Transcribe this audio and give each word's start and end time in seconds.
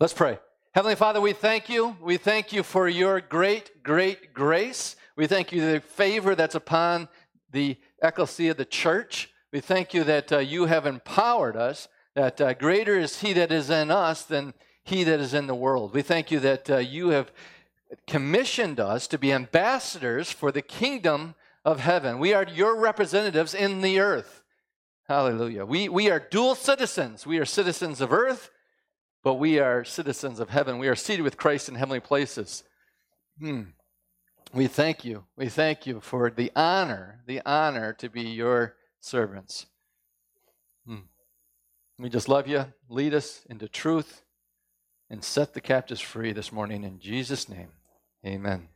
Let's 0.00 0.14
pray. 0.14 0.38
Heavenly 0.72 0.94
Father, 0.94 1.20
we 1.20 1.34
thank 1.34 1.68
you. 1.68 1.94
We 2.00 2.16
thank 2.16 2.54
you 2.54 2.62
for 2.62 2.88
your 2.88 3.20
great, 3.20 3.82
great 3.82 4.32
grace. 4.32 4.96
We 5.14 5.26
thank 5.26 5.52
you 5.52 5.60
the 5.60 5.80
favor 5.80 6.34
that's 6.34 6.54
upon 6.54 7.10
the 7.52 7.76
ecclesia, 8.02 8.54
the 8.54 8.64
church. 8.64 9.28
We 9.52 9.60
thank 9.60 9.92
you 9.92 10.02
that 10.04 10.32
uh, 10.32 10.38
you 10.38 10.64
have 10.64 10.86
empowered 10.86 11.54
us, 11.54 11.86
that 12.14 12.40
uh, 12.40 12.54
greater 12.54 12.98
is 12.98 13.20
he 13.20 13.34
that 13.34 13.52
is 13.52 13.68
in 13.68 13.90
us 13.90 14.22
than 14.22 14.54
he 14.84 15.04
that 15.04 15.20
is 15.20 15.34
in 15.34 15.46
the 15.46 15.54
world. 15.54 15.92
We 15.92 16.00
thank 16.00 16.30
you 16.30 16.40
that 16.40 16.70
uh, 16.70 16.78
you 16.78 17.10
have 17.10 17.30
commissioned 18.06 18.80
us 18.80 19.06
to 19.08 19.18
be 19.18 19.34
ambassadors 19.34 20.30
for 20.30 20.50
the 20.50 20.62
kingdom 20.62 21.34
of 21.62 21.80
heaven. 21.80 22.18
We 22.18 22.32
are 22.32 22.44
your 22.44 22.80
representatives 22.80 23.52
in 23.52 23.82
the 23.82 24.00
earth. 24.00 24.44
Hallelujah. 25.08 25.66
We, 25.66 25.90
we 25.90 26.08
are 26.10 26.20
dual 26.20 26.54
citizens. 26.54 27.26
We 27.26 27.36
are 27.36 27.44
citizens 27.44 28.00
of 28.00 28.14
earth 28.14 28.48
but 29.22 29.34
we 29.34 29.58
are 29.58 29.84
citizens 29.84 30.40
of 30.40 30.50
heaven. 30.50 30.78
We 30.78 30.88
are 30.88 30.96
seated 30.96 31.22
with 31.22 31.36
Christ 31.36 31.68
in 31.68 31.74
heavenly 31.74 32.00
places. 32.00 32.64
Hmm. 33.38 33.62
We 34.52 34.66
thank 34.66 35.04
you. 35.04 35.24
We 35.36 35.48
thank 35.48 35.86
you 35.86 36.00
for 36.00 36.30
the 36.30 36.50
honor, 36.56 37.22
the 37.26 37.40
honor 37.46 37.92
to 37.94 38.08
be 38.08 38.22
your 38.22 38.76
servants. 39.00 39.66
Hmm. 40.86 41.06
We 41.98 42.08
just 42.08 42.28
love 42.28 42.48
you. 42.48 42.66
Lead 42.88 43.14
us 43.14 43.42
into 43.48 43.68
truth 43.68 44.22
and 45.08 45.22
set 45.22 45.54
the 45.54 45.60
captives 45.60 46.00
free 46.00 46.32
this 46.32 46.52
morning 46.52 46.84
in 46.84 46.98
Jesus' 46.98 47.48
name. 47.48 47.68
Amen. 48.24 48.68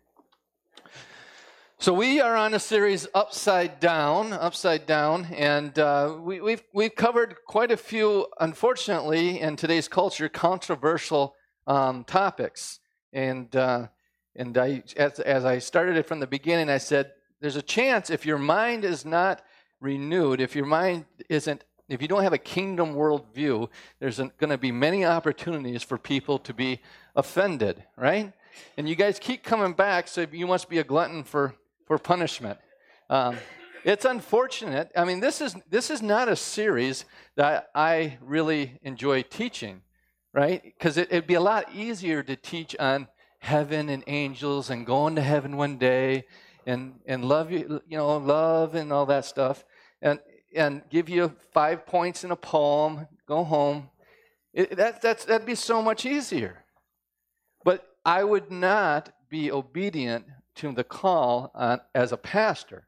So 1.79 1.93
we 1.93 2.21
are 2.21 2.37
on 2.37 2.55
a 2.55 2.61
series 2.61 3.09
upside 3.15 3.81
down, 3.81 4.33
upside 4.33 4.87
down, 4.87 5.27
and 5.35 5.77
uh, 5.79 6.17
we, 6.19 6.37
have 6.37 6.45
we've, 6.45 6.63
we've 6.73 6.95
covered 6.95 7.35
quite 7.47 7.73
a 7.73 7.77
few, 7.77 8.27
unfortunately, 8.41 9.41
in 9.41 9.57
today's 9.57 9.89
culture, 9.89 10.29
controversial 10.29 11.35
um, 11.67 12.05
topics. 12.05 12.79
And 13.13 13.55
uh, 13.55 13.89
and 14.37 14.57
I, 14.57 14.83
as, 14.97 15.21
as 15.21 15.45
I 15.45 15.59
started 15.59 15.97
it 15.97 16.07
from 16.07 16.21
the 16.21 16.27
beginning, 16.27 16.71
I 16.71 16.79
said 16.79 17.13
there's 17.41 17.57
a 17.57 17.63
chance 17.63 18.09
if 18.09 18.25
your 18.25 18.39
mind 18.39 18.85
is 18.85 19.05
not 19.05 19.43
renewed, 19.81 20.41
if 20.41 20.57
your 20.57 20.67
mind 20.67 21.05
isn't, 21.29 21.65
if 21.89 22.01
you 22.01 22.09
don't 22.09 22.23
have 22.23 22.33
a 22.33 22.39
kingdom 22.39 22.95
worldview, 22.95 23.69
there's 23.99 24.19
going 24.19 24.51
to 24.51 24.59
be 24.59 24.73
many 24.73 25.05
opportunities 25.05 25.83
for 25.83 25.99
people 25.99 26.39
to 26.39 26.55
be 26.55 26.81
offended, 27.15 27.85
right? 27.97 28.33
And 28.77 28.89
you 28.89 28.95
guys 28.95 29.19
keep 29.19 29.43
coming 29.43 29.73
back, 29.73 30.09
so 30.09 30.25
you 30.31 30.47
must 30.47 30.71
be 30.71 30.79
a 30.79 30.85
glutton 30.85 31.25
for 31.25 31.55
for 31.87 31.99
punishment. 31.99 32.59
Um, 33.11 33.37
it's 33.85 34.05
unfortunate. 34.05 34.91
I 34.97 35.05
mean, 35.05 35.21
this 35.21 35.41
is 35.41 35.55
this 35.69 35.91
is 35.91 36.01
not 36.01 36.29
a 36.29 36.37
series 36.37 37.05
that 37.37 37.69
I 37.75 38.19
really 38.23 38.79
enjoy 38.83 39.23
teaching, 39.23 39.83
right? 40.33 40.63
Because 40.63 40.97
it, 40.97 41.09
it'd 41.11 41.27
be 41.27 41.35
a 41.35 41.41
lot 41.41 41.73
easier 41.75 42.23
to 42.23 42.35
teach 42.35 42.75
on 42.79 43.09
heaven 43.41 43.91
and 43.91 44.03
angels 44.07 44.71
and 44.71 44.87
going 44.87 45.17
to 45.17 45.21
heaven 45.21 45.59
one 45.59 45.77
day 45.77 46.25
and 46.67 46.95
and 47.05 47.27
love 47.27 47.51
you, 47.51 47.83
you 47.87 47.99
know, 47.99 48.17
love 48.17 48.75
and 48.75 48.91
all 48.91 49.07
that 49.07 49.27
stuff, 49.27 49.65
and 50.01 50.19
and 50.57 50.83
give 50.89 51.11
you 51.11 51.35
five 51.53 51.85
points 51.85 52.25
in 52.25 52.31
a 52.31 52.37
poem. 52.37 53.07
Go 53.29 53.45
home. 53.45 53.91
It, 54.55 54.77
that 54.77 55.03
that's 55.03 55.27
that'd 55.27 55.47
be 55.47 55.55
so 55.55 55.83
much 55.83 56.07
easier. 56.07 56.65
But 57.65 57.87
I 58.05 58.25
would 58.25 58.51
not 58.51 59.13
be 59.29 59.53
obedient 59.53 60.25
to 60.57 60.73
the 60.73 60.85
call 60.85 61.51
on, 61.55 61.81
as 61.95 62.13
a 62.13 62.17
pastor. 62.17 62.87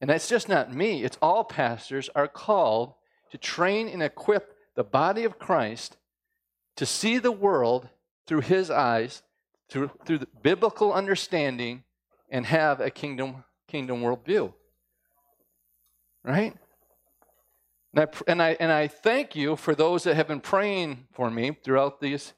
And 0.00 0.10
that's 0.10 0.28
just 0.28 0.48
not 0.48 0.72
me, 0.72 1.04
it's 1.04 1.18
all 1.20 1.44
pastors 1.44 2.08
are 2.14 2.28
called 2.28 2.94
to 3.30 3.38
train 3.38 3.88
and 3.88 4.02
equip 4.02 4.54
the 4.74 4.84
body 4.84 5.24
of 5.24 5.38
Christ 5.38 5.96
to 6.76 6.86
see 6.86 7.18
the 7.18 7.32
world 7.32 7.88
through 8.26 8.42
his 8.42 8.70
eyes, 8.70 9.22
through, 9.68 9.90
through 10.04 10.18
the 10.18 10.28
biblical 10.42 10.92
understanding, 10.92 11.82
and 12.30 12.46
have 12.46 12.80
a 12.80 12.90
kingdom, 12.90 13.44
kingdom 13.66 14.02
worldview. 14.02 14.52
Right? 16.22 16.54
And 17.94 18.02
I, 18.02 18.08
and, 18.28 18.42
I, 18.42 18.56
and 18.60 18.70
I 18.70 18.86
thank 18.86 19.34
you 19.34 19.56
for 19.56 19.74
those 19.74 20.04
that 20.04 20.14
have 20.14 20.28
been 20.28 20.40
praying 20.40 21.06
for 21.12 21.30
me 21.30 21.56
throughout 21.64 22.00
these, 22.00 22.34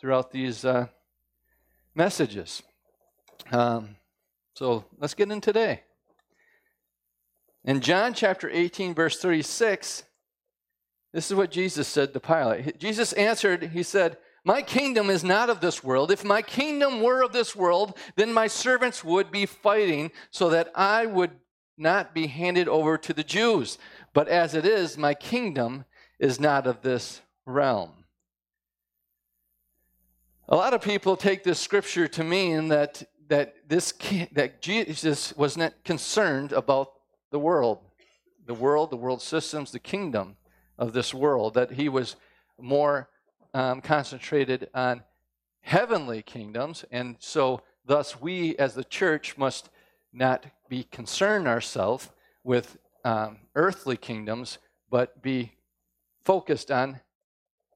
throughout 0.00 0.32
these 0.32 0.64
uh, 0.64 0.86
messages. 1.94 2.62
Um, 3.52 3.96
so 4.54 4.84
let's 4.98 5.14
get 5.14 5.30
in 5.30 5.40
today. 5.40 5.82
In 7.64 7.80
John 7.80 8.14
chapter 8.14 8.48
18, 8.50 8.94
verse 8.94 9.18
36, 9.18 10.04
this 11.12 11.30
is 11.30 11.36
what 11.36 11.50
Jesus 11.50 11.88
said 11.88 12.12
to 12.12 12.20
Pilate. 12.20 12.78
Jesus 12.78 13.12
answered, 13.14 13.70
He 13.72 13.82
said, 13.82 14.18
My 14.44 14.62
kingdom 14.62 15.08
is 15.08 15.24
not 15.24 15.48
of 15.48 15.60
this 15.60 15.82
world. 15.82 16.10
If 16.10 16.24
my 16.24 16.42
kingdom 16.42 17.00
were 17.00 17.22
of 17.22 17.32
this 17.32 17.56
world, 17.56 17.96
then 18.16 18.32
my 18.32 18.48
servants 18.48 19.02
would 19.02 19.30
be 19.30 19.46
fighting 19.46 20.10
so 20.30 20.50
that 20.50 20.70
I 20.74 21.06
would 21.06 21.30
not 21.78 22.14
be 22.14 22.26
handed 22.26 22.68
over 22.68 22.98
to 22.98 23.12
the 23.12 23.24
Jews. 23.24 23.78
But 24.12 24.28
as 24.28 24.54
it 24.54 24.66
is, 24.66 24.98
my 24.98 25.14
kingdom 25.14 25.84
is 26.18 26.38
not 26.38 26.66
of 26.66 26.82
this 26.82 27.20
realm. 27.46 28.04
A 30.48 30.56
lot 30.56 30.74
of 30.74 30.82
people 30.82 31.16
take 31.16 31.42
this 31.42 31.58
scripture 31.58 32.06
to 32.08 32.22
mean 32.22 32.68
that 32.68 33.02
that 33.28 33.54
this 33.68 33.92
that 34.32 34.60
Jesus 34.60 35.36
was 35.36 35.56
not 35.56 35.84
concerned 35.84 36.52
about 36.52 36.92
the 37.30 37.38
world, 37.38 37.78
the 38.46 38.54
world, 38.54 38.90
the 38.90 38.96
world 38.96 39.22
systems, 39.22 39.70
the 39.70 39.78
kingdom 39.78 40.36
of 40.78 40.92
this 40.92 41.14
world. 41.14 41.54
That 41.54 41.72
he 41.72 41.88
was 41.88 42.16
more 42.60 43.08
um, 43.52 43.80
concentrated 43.80 44.68
on 44.74 45.02
heavenly 45.60 46.22
kingdoms, 46.22 46.84
and 46.90 47.16
so 47.18 47.62
thus 47.84 48.20
we 48.20 48.56
as 48.56 48.74
the 48.74 48.84
church 48.84 49.36
must 49.38 49.70
not 50.12 50.46
be 50.68 50.84
concerned 50.84 51.48
ourselves 51.48 52.10
with 52.44 52.78
um, 53.04 53.38
earthly 53.54 53.96
kingdoms, 53.96 54.58
but 54.90 55.22
be 55.22 55.52
focused 56.24 56.70
on 56.70 57.00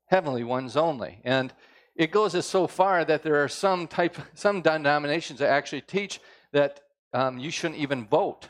heavenly 0.07 0.45
ones 0.45 0.77
only. 0.77 1.21
And 1.25 1.53
it 1.99 2.13
goes 2.13 2.37
as 2.37 2.47
so 2.47 2.69
far 2.69 3.05
that 3.05 3.25
there 3.25 3.43
are 3.43 3.49
some 3.49 3.89
type, 3.89 4.17
some 4.35 4.63
denominations 4.63 5.41
that 5.41 5.51
actually 5.51 5.81
teach 5.81 6.21
that 6.53 6.81
um, 7.13 7.39
you 7.39 7.51
shouldn't 7.51 7.81
even 7.81 8.07
vote. 8.07 8.49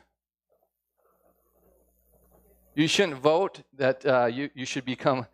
You 2.74 2.86
shouldn't 2.86 3.16
vote. 3.16 3.62
That 3.76 4.04
uh, 4.04 4.26
you 4.26 4.50
you 4.54 4.66
should 4.66 4.84
become 4.84 5.26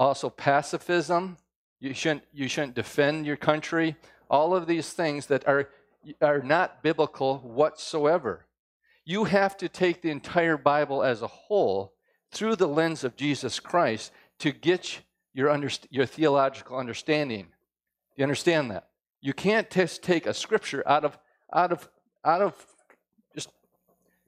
also 0.00 0.30
pacifism. 0.30 1.36
You 1.78 1.92
shouldn't 1.92 2.24
you 2.32 2.48
shouldn't 2.48 2.74
defend 2.74 3.26
your 3.26 3.36
country. 3.36 3.96
All 4.30 4.54
of 4.54 4.66
these 4.66 4.94
things 4.94 5.26
that 5.26 5.46
are 5.46 5.68
are 6.22 6.40
not 6.40 6.82
biblical 6.82 7.38
whatsoever. 7.40 8.46
You 9.04 9.24
have 9.24 9.58
to 9.58 9.68
take 9.68 10.00
the 10.00 10.10
entire 10.10 10.56
Bible 10.56 11.02
as 11.02 11.20
a 11.20 11.26
whole 11.26 11.92
through 12.30 12.56
the 12.56 12.68
lens 12.68 13.04
of 13.04 13.14
Jesus 13.14 13.60
Christ 13.60 14.10
to 14.38 14.52
get 14.52 15.02
your, 15.34 15.50
under, 15.50 15.70
your 15.90 16.06
theological 16.06 16.76
understanding. 16.76 17.44
Do 17.44 18.16
you 18.16 18.24
understand 18.24 18.70
that? 18.70 18.88
You 19.20 19.32
can't 19.32 19.70
just 19.70 20.02
take 20.02 20.26
a 20.26 20.34
scripture 20.34 20.82
out 20.86 21.04
of, 21.04 21.18
out 21.52 21.72
of, 21.72 21.88
out 22.24 22.42
of, 22.42 22.66
just 23.34 23.50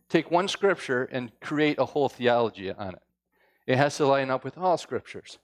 take 0.09 0.31
one 0.31 0.49
scripture 0.49 1.05
and 1.05 1.33
create 1.41 1.79
a 1.79 1.85
whole 1.85 2.09
theology 2.09 2.71
on 2.71 2.95
it. 2.95 3.03
It 3.67 3.77
has 3.77 3.97
to 3.97 4.07
line 4.07 4.31
up 4.31 4.45
with 4.45 4.57
all 4.57 4.77
scriptures. 4.79 5.39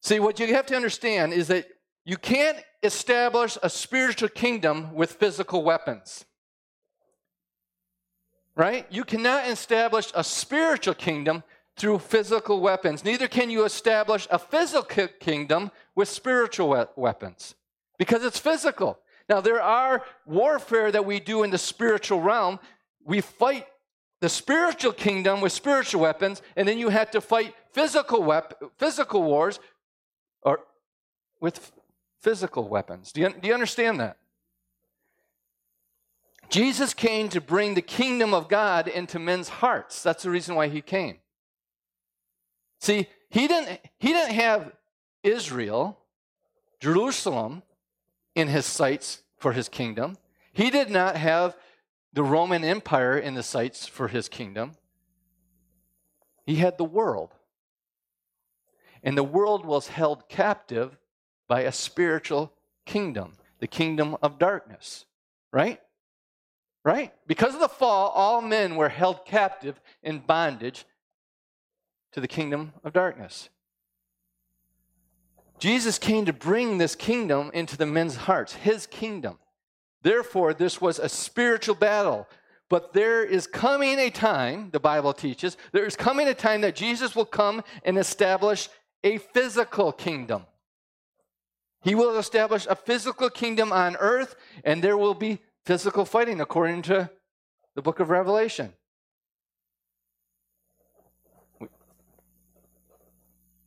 See, 0.00 0.20
what 0.20 0.38
you 0.38 0.54
have 0.54 0.66
to 0.66 0.76
understand 0.76 1.32
is 1.32 1.48
that 1.48 1.66
you 2.04 2.16
can't 2.16 2.58
establish 2.82 3.58
a 3.62 3.68
spiritual 3.68 4.28
kingdom 4.28 4.94
with 4.94 5.12
physical 5.12 5.62
weapons. 5.64 6.24
Right? 8.54 8.86
You 8.90 9.04
cannot 9.04 9.48
establish 9.48 10.10
a 10.14 10.24
spiritual 10.24 10.94
kingdom 10.94 11.42
through 11.78 12.00
physical 12.00 12.60
weapons. 12.60 13.04
Neither 13.04 13.28
can 13.28 13.50
you 13.50 13.64
establish 13.64 14.26
a 14.30 14.38
physical 14.38 15.08
kingdom 15.20 15.70
with 15.94 16.08
spiritual 16.08 16.88
weapons 16.96 17.54
because 17.98 18.24
it's 18.24 18.38
physical. 18.38 18.98
Now, 19.28 19.40
there 19.40 19.60
are 19.60 20.04
warfare 20.26 20.90
that 20.90 21.04
we 21.04 21.20
do 21.20 21.42
in 21.42 21.50
the 21.50 21.58
spiritual 21.58 22.20
realm. 22.20 22.58
We 23.04 23.20
fight 23.20 23.66
the 24.20 24.28
spiritual 24.28 24.92
kingdom 24.92 25.40
with 25.40 25.52
spiritual 25.52 26.00
weapons, 26.00 26.42
and 26.56 26.66
then 26.66 26.78
you 26.78 26.88
have 26.88 27.10
to 27.12 27.20
fight 27.20 27.54
physical, 27.72 28.22
wep- 28.22 28.60
physical 28.76 29.22
wars 29.22 29.60
or 30.42 30.60
with 31.40 31.72
physical 32.20 32.68
weapons. 32.68 33.12
Do 33.12 33.20
you, 33.20 33.30
do 33.30 33.48
you 33.48 33.54
understand 33.54 34.00
that? 34.00 34.16
Jesus 36.48 36.94
came 36.94 37.28
to 37.28 37.40
bring 37.40 37.74
the 37.74 37.82
kingdom 37.82 38.32
of 38.32 38.48
God 38.48 38.88
into 38.88 39.18
men's 39.18 39.48
hearts. 39.48 40.02
That's 40.02 40.22
the 40.22 40.30
reason 40.30 40.54
why 40.54 40.68
he 40.68 40.80
came. 40.80 41.18
See, 42.78 43.08
he 43.30 43.48
didn't, 43.48 43.80
he 43.98 44.08
didn't 44.08 44.34
have 44.34 44.72
Israel, 45.22 45.98
Jerusalem, 46.80 47.62
in 48.34 48.48
his 48.48 48.66
sights 48.66 49.22
for 49.36 49.52
his 49.52 49.68
kingdom. 49.68 50.16
He 50.52 50.70
did 50.70 50.90
not 50.90 51.16
have 51.16 51.56
the 52.12 52.22
Roman 52.22 52.64
Empire 52.64 53.18
in 53.18 53.34
the 53.34 53.42
sights 53.42 53.86
for 53.86 54.08
his 54.08 54.28
kingdom. 54.28 54.72
He 56.46 56.56
had 56.56 56.78
the 56.78 56.84
world. 56.84 57.34
And 59.02 59.16
the 59.16 59.24
world 59.24 59.64
was 59.64 59.88
held 59.88 60.28
captive 60.28 60.96
by 61.46 61.62
a 61.62 61.72
spiritual 61.72 62.52
kingdom, 62.86 63.34
the 63.58 63.66
kingdom 63.66 64.16
of 64.22 64.38
darkness, 64.38 65.04
right? 65.52 65.80
Right? 66.84 67.12
Because 67.26 67.54
of 67.54 67.60
the 67.60 67.68
fall, 67.68 68.10
all 68.10 68.40
men 68.40 68.76
were 68.76 68.88
held 68.88 69.24
captive 69.24 69.80
in 70.02 70.20
bondage 70.20 70.84
to 72.12 72.20
the 72.20 72.28
kingdom 72.28 72.72
of 72.84 72.92
darkness. 72.92 73.48
Jesus 75.58 75.98
came 75.98 76.24
to 76.26 76.32
bring 76.32 76.78
this 76.78 76.94
kingdom 76.94 77.50
into 77.52 77.76
the 77.76 77.86
men's 77.86 78.16
hearts, 78.16 78.54
his 78.54 78.86
kingdom. 78.86 79.38
Therefore, 80.02 80.54
this 80.54 80.80
was 80.80 80.98
a 80.98 81.08
spiritual 81.08 81.74
battle. 81.74 82.28
But 82.68 82.92
there 82.92 83.24
is 83.24 83.46
coming 83.46 83.98
a 83.98 84.10
time, 84.10 84.70
the 84.70 84.80
Bible 84.80 85.12
teaches, 85.12 85.56
there 85.72 85.86
is 85.86 85.96
coming 85.96 86.28
a 86.28 86.34
time 86.34 86.60
that 86.60 86.76
Jesus 86.76 87.16
will 87.16 87.24
come 87.24 87.62
and 87.82 87.98
establish 87.98 88.68
a 89.02 89.18
physical 89.18 89.90
kingdom. 89.90 90.44
He 91.82 91.94
will 91.94 92.18
establish 92.18 92.66
a 92.68 92.76
physical 92.76 93.30
kingdom 93.30 93.72
on 93.72 93.96
earth, 93.96 94.36
and 94.64 94.82
there 94.82 94.98
will 94.98 95.14
be 95.14 95.38
physical 95.64 96.04
fighting 96.04 96.40
according 96.40 96.82
to 96.82 97.10
the 97.74 97.82
book 97.82 98.00
of 98.00 98.10
Revelation. 98.10 98.74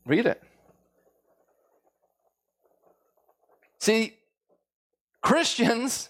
Read 0.05 0.25
it. 0.25 0.41
See, 3.79 4.13
Christians 5.21 6.09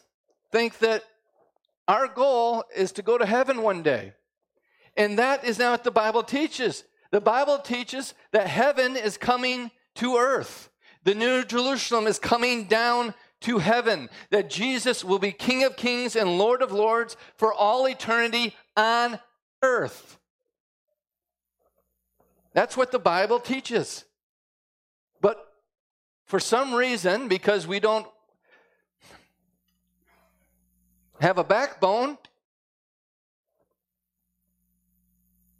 think 0.51 0.79
that 0.79 1.03
our 1.87 2.07
goal 2.07 2.63
is 2.75 2.91
to 2.93 3.01
go 3.01 3.17
to 3.17 3.25
heaven 3.25 3.61
one 3.61 3.83
day. 3.83 4.13
And 4.97 5.17
that 5.19 5.43
is 5.43 5.59
not 5.59 5.71
what 5.71 5.83
the 5.83 5.91
Bible 5.91 6.23
teaches. 6.23 6.83
The 7.11 7.21
Bible 7.21 7.59
teaches 7.59 8.13
that 8.31 8.47
heaven 8.47 8.95
is 8.95 9.17
coming 9.17 9.71
to 9.95 10.17
earth. 10.17 10.69
The 11.03 11.15
New 11.15 11.43
Jerusalem 11.43 12.07
is 12.07 12.19
coming 12.19 12.65
down 12.65 13.13
to 13.41 13.57
heaven. 13.57 14.09
That 14.29 14.49
Jesus 14.49 15.03
will 15.03 15.19
be 15.19 15.31
King 15.31 15.63
of 15.63 15.75
kings 15.75 16.15
and 16.15 16.37
Lord 16.37 16.61
of 16.61 16.71
lords 16.71 17.17
for 17.35 17.53
all 17.53 17.87
eternity 17.87 18.55
on 18.77 19.19
earth. 19.61 20.17
That's 22.53 22.75
what 22.75 22.91
the 22.91 22.99
Bible 22.99 23.39
teaches. 23.39 24.03
But 25.21 25.37
for 26.25 26.39
some 26.39 26.73
reason, 26.73 27.27
because 27.27 27.65
we 27.67 27.79
don't 27.79 28.07
have 31.19 31.37
a 31.37 31.43
backbone, 31.43 32.17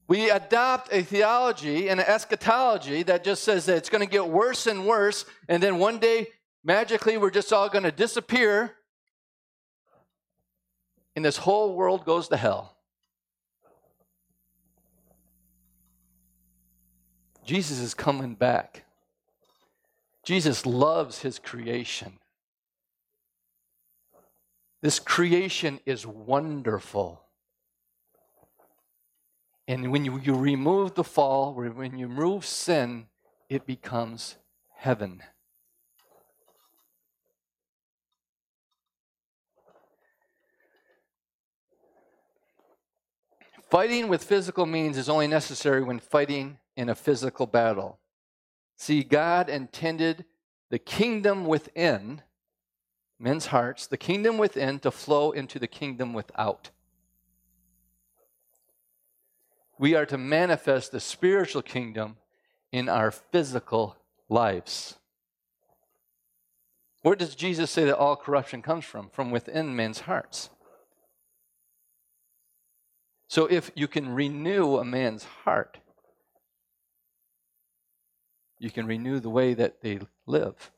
we 0.08 0.30
adopt 0.30 0.92
a 0.92 1.04
theology 1.04 1.88
and 1.88 2.00
an 2.02 2.06
eschatology 2.06 3.04
that 3.04 3.24
just 3.24 3.44
says 3.44 3.66
that 3.68 3.78
it's 3.78 3.90
going 3.90 4.04
to 4.04 4.10
get 4.10 4.28
worse 4.28 4.68
and 4.68 4.86
worse, 4.86 5.24
and 5.48 5.64
then 5.64 5.78
one 5.78 6.00
day, 6.00 6.28
magically, 6.66 7.18
we're 7.18 7.30
just 7.30 7.54
all 7.54 7.70
going 7.70 7.86
to 7.86 7.92
disappear, 7.94 8.76
and 11.16 11.24
this 11.24 11.38
whole 11.38 11.76
world 11.76 12.04
goes 12.04 12.28
to 12.28 12.36
hell. 12.36 12.76
Jesus 17.44 17.80
is 17.80 17.94
coming 17.94 18.36
back. 18.36 18.84
Jesus 20.24 20.66
loves 20.66 21.20
his 21.20 21.40
creation. 21.40 22.20
This 24.82 25.00
creation 25.00 25.80
is 25.86 26.06
wonderful. 26.06 27.22
And 29.68 29.92
when 29.92 30.06
you, 30.06 30.20
you 30.20 30.36
remove 30.36 30.96
the 30.96 31.04
fall, 31.04 31.54
when 31.54 31.98
you 31.98 32.08
remove 32.08 32.46
sin, 32.46 33.08
it 33.50 33.66
becomes 33.66 34.38
heaven. 34.76 35.22
Fighting 43.70 44.10
with 44.10 44.24
physical 44.24 44.66
means 44.66 44.98
is 44.98 45.08
only 45.08 45.28
necessary 45.28 45.82
when 45.82 46.00
fighting 46.00 46.58
in 46.81 46.89
a 46.89 46.95
physical 46.95 47.45
battle. 47.45 48.00
See, 48.75 49.04
God 49.04 49.50
intended 49.50 50.25
the 50.72 50.80
kingdom 50.80 51.45
within 51.45 52.24
men's 53.19 53.45
hearts, 53.45 53.86
the 53.86 53.98
kingdom 53.98 54.39
within, 54.39 54.80
to 54.80 54.89
flow 54.89 55.30
into 55.30 55.60
the 55.60 55.68
kingdom 55.68 56.12
without. 56.12 56.72
We 59.78 59.94
are 59.94 60.07
to 60.07 60.18
manifest 60.18 60.92
the 60.92 61.00
spiritual 61.00 61.62
kingdom 61.62 62.18
in 62.72 62.89
our 62.89 63.12
physical 63.12 63.98
lives. 64.28 64.98
Where 67.04 67.16
does 67.16 67.36
Jesus 67.36 67.69
say 67.69 67.86
that 67.86 67.98
all 67.98 68.16
corruption 68.16 68.63
comes 68.63 68.86
from? 68.86 69.10
From 69.10 69.30
within 69.30 69.75
men's 69.75 70.00
hearts. 70.00 70.50
So 73.28 73.45
if 73.45 73.69
you 73.75 73.88
can 73.88 74.16
renew 74.16 74.78
a 74.78 74.83
man's 74.83 75.24
heart, 75.24 75.78
you 78.62 78.69
can 78.69 78.86
renew 78.86 79.19
the 79.19 79.30
way 79.30 79.56
that 79.56 79.81
they 79.81 80.00
live. 80.28 80.72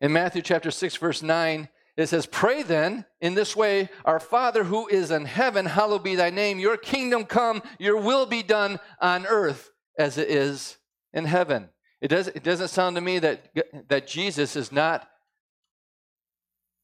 In 0.00 0.12
Matthew 0.12 0.42
chapter 0.42 0.72
6, 0.72 0.96
verse 0.96 1.22
9, 1.22 1.68
it 1.96 2.08
says, 2.08 2.26
Pray 2.26 2.64
then 2.64 3.04
in 3.20 3.34
this 3.34 3.54
way, 3.54 3.88
Our 4.04 4.18
Father 4.18 4.64
who 4.64 4.88
is 4.88 5.12
in 5.12 5.24
heaven, 5.24 5.66
hallowed 5.66 6.02
be 6.02 6.16
thy 6.16 6.30
name. 6.30 6.58
Your 6.58 6.76
kingdom 6.76 7.24
come, 7.24 7.62
your 7.78 7.96
will 7.96 8.26
be 8.26 8.42
done 8.42 8.80
on 9.00 9.24
earth 9.24 9.70
as 9.96 10.18
it 10.18 10.28
is 10.28 10.76
in 11.12 11.24
heaven. 11.24 11.68
It, 12.00 12.08
does, 12.08 12.26
it 12.26 12.42
doesn't 12.42 12.68
sound 12.68 12.96
to 12.96 13.00
me 13.00 13.20
that, 13.20 13.50
that 13.88 14.08
Jesus 14.08 14.56
is 14.56 14.72
not 14.72 15.08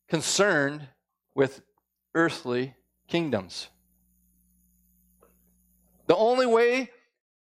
concerned 0.08 0.86
with 1.34 1.62
earthly 2.14 2.74
kingdoms. 3.08 3.68
The 6.10 6.16
only 6.16 6.44
way 6.44 6.90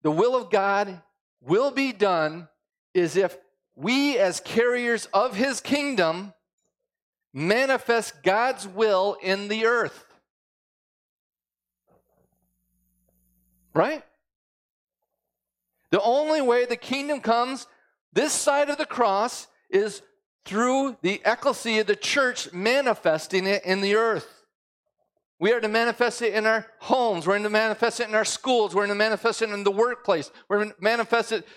the 0.01 0.09
will 0.09 0.35
of 0.35 0.49
God 0.49 0.99
will 1.41 1.69
be 1.69 1.91
done 1.91 2.47
is 2.91 3.15
if 3.15 3.37
we, 3.75 4.17
as 4.17 4.39
carriers 4.39 5.05
of 5.13 5.35
his 5.35 5.61
kingdom, 5.61 6.33
manifest 7.35 8.23
God's 8.23 8.67
will 8.67 9.15
in 9.21 9.47
the 9.47 9.67
earth. 9.67 10.03
Right? 13.75 14.03
The 15.91 16.01
only 16.01 16.41
way 16.41 16.65
the 16.65 16.77
kingdom 16.77 17.21
comes 17.21 17.67
this 18.11 18.33
side 18.33 18.71
of 18.71 18.79
the 18.79 18.87
cross 18.87 19.45
is 19.69 20.01
through 20.45 20.97
the 21.03 21.21
ecclesia, 21.23 21.83
the 21.83 21.95
church, 21.95 22.51
manifesting 22.51 23.45
it 23.45 23.63
in 23.65 23.81
the 23.81 23.93
earth. 23.93 24.36
We 25.39 25.51
are 25.51 25.59
to 25.59 25.67
manifest 25.67 26.21
it 26.21 26.33
in 26.33 26.45
our 26.45 26.65
homes. 26.79 27.27
We're 27.27 27.37
to 27.37 27.49
manifest 27.49 27.99
it 27.99 28.09
in 28.09 28.15
our 28.15 28.25
schools. 28.25 28.73
We're 28.73 28.87
to 28.87 28.95
manifest 28.95 29.41
it 29.41 29.49
in 29.49 29.63
the 29.63 29.71
workplace. 29.71 30.31
We're 30.49 30.65
to 30.65 30.75
manifest 30.79 31.31
it, 31.31 31.47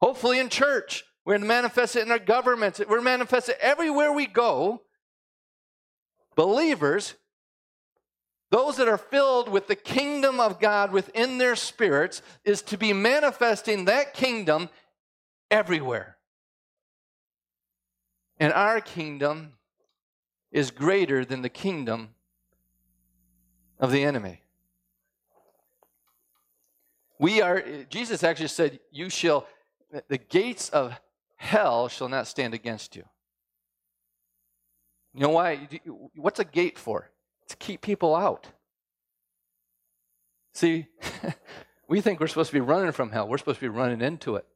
hopefully, 0.00 0.38
in 0.38 0.48
church. 0.48 1.04
We're 1.24 1.38
to 1.38 1.44
manifest 1.44 1.96
it 1.96 2.02
in 2.02 2.12
our 2.12 2.18
governments. 2.18 2.80
We're 2.88 2.98
to 2.98 3.02
manifest 3.02 3.48
it 3.48 3.58
everywhere 3.60 4.12
we 4.12 4.26
go. 4.26 4.82
Believers, 6.36 7.14
those 8.50 8.76
that 8.76 8.88
are 8.88 8.98
filled 8.98 9.48
with 9.48 9.66
the 9.66 9.74
kingdom 9.74 10.38
of 10.38 10.60
God 10.60 10.92
within 10.92 11.38
their 11.38 11.56
spirits, 11.56 12.22
is 12.44 12.62
to 12.62 12.78
be 12.78 12.92
manifesting 12.92 13.86
that 13.86 14.14
kingdom 14.14 14.68
everywhere. 15.50 16.18
And 18.38 18.52
our 18.52 18.80
kingdom 18.80 19.54
is 20.52 20.70
greater 20.70 21.24
than 21.24 21.42
the 21.42 21.48
kingdom 21.48 22.10
of 23.84 23.92
the 23.92 24.02
enemy. 24.02 24.40
We 27.18 27.42
are, 27.42 27.62
Jesus 27.90 28.24
actually 28.24 28.48
said, 28.48 28.80
You 28.90 29.10
shall, 29.10 29.46
the 30.08 30.18
gates 30.18 30.70
of 30.70 30.98
hell 31.36 31.88
shall 31.88 32.08
not 32.08 32.26
stand 32.26 32.54
against 32.54 32.96
you. 32.96 33.04
You 35.12 35.20
know 35.20 35.28
why? 35.28 35.68
What's 36.16 36.40
a 36.40 36.44
gate 36.44 36.78
for? 36.78 37.10
To 37.48 37.56
keep 37.56 37.82
people 37.82 38.16
out. 38.16 38.46
See, 40.54 40.86
we 41.88 42.00
think 42.00 42.20
we're 42.20 42.26
supposed 42.26 42.50
to 42.50 42.54
be 42.54 42.60
running 42.60 42.92
from 42.92 43.10
hell. 43.10 43.28
We're 43.28 43.38
supposed 43.38 43.60
to 43.60 43.64
be 43.66 43.68
running 43.68 44.00
into 44.00 44.36
it. 44.36 44.46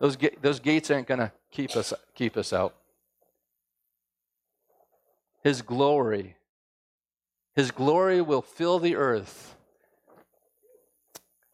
Those, 0.00 0.16
ga- 0.16 0.36
those 0.42 0.58
gates 0.58 0.90
aren't 0.90 1.06
going 1.06 1.20
to 1.20 1.32
keep 1.52 1.76
us, 1.76 1.94
keep 2.16 2.36
us 2.36 2.52
out. 2.52 2.74
His 5.44 5.62
glory 5.62 6.36
his 7.56 7.70
glory 7.70 8.20
will 8.20 8.42
fill 8.42 8.78
the 8.78 8.94
earth 8.96 9.56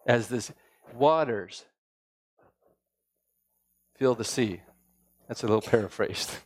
as 0.04 0.26
the 0.26 0.46
waters 0.94 1.64
fill 3.96 4.16
the 4.16 4.24
sea. 4.24 4.60
That's 5.28 5.44
a 5.44 5.46
little 5.46 5.62
paraphrased. 5.70 6.36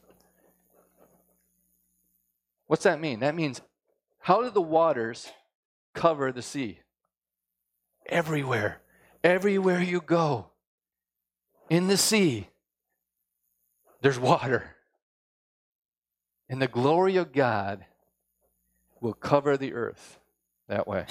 What's 2.66 2.84
that 2.84 3.00
mean? 3.00 3.20
That 3.20 3.34
means 3.34 3.62
how 4.18 4.42
do 4.42 4.50
the 4.50 4.60
waters 4.60 5.26
cover 5.94 6.30
the 6.32 6.42
sea? 6.42 6.80
Everywhere. 8.06 8.82
Everywhere 9.24 9.80
you 9.80 10.00
go, 10.00 10.50
in 11.68 11.88
the 11.88 11.96
sea, 11.96 12.48
there's 14.02 14.18
water. 14.18 14.76
And 16.48 16.62
the 16.62 16.68
glory 16.68 17.16
of 17.16 17.32
God 17.32 17.84
will 19.06 19.14
cover 19.14 19.56
the 19.56 19.72
earth 19.72 20.18
that 20.66 20.88
way. 20.88 21.06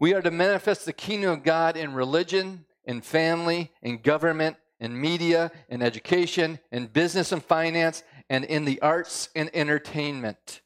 We 0.00 0.14
are 0.14 0.22
to 0.22 0.30
manifest 0.30 0.86
the 0.86 0.94
kingdom 0.94 1.32
of 1.32 1.42
God 1.42 1.76
in 1.76 1.92
religion, 1.92 2.64
in 2.86 3.02
family, 3.02 3.72
in 3.82 3.98
government, 3.98 4.56
in 4.80 4.98
media, 4.98 5.52
in 5.68 5.82
education, 5.82 6.58
in 6.72 6.86
business 6.86 7.30
and 7.30 7.44
finance, 7.44 8.02
and 8.30 8.42
in 8.42 8.64
the 8.64 8.80
arts 8.80 9.28
and 9.36 9.50
entertainment 9.52 10.62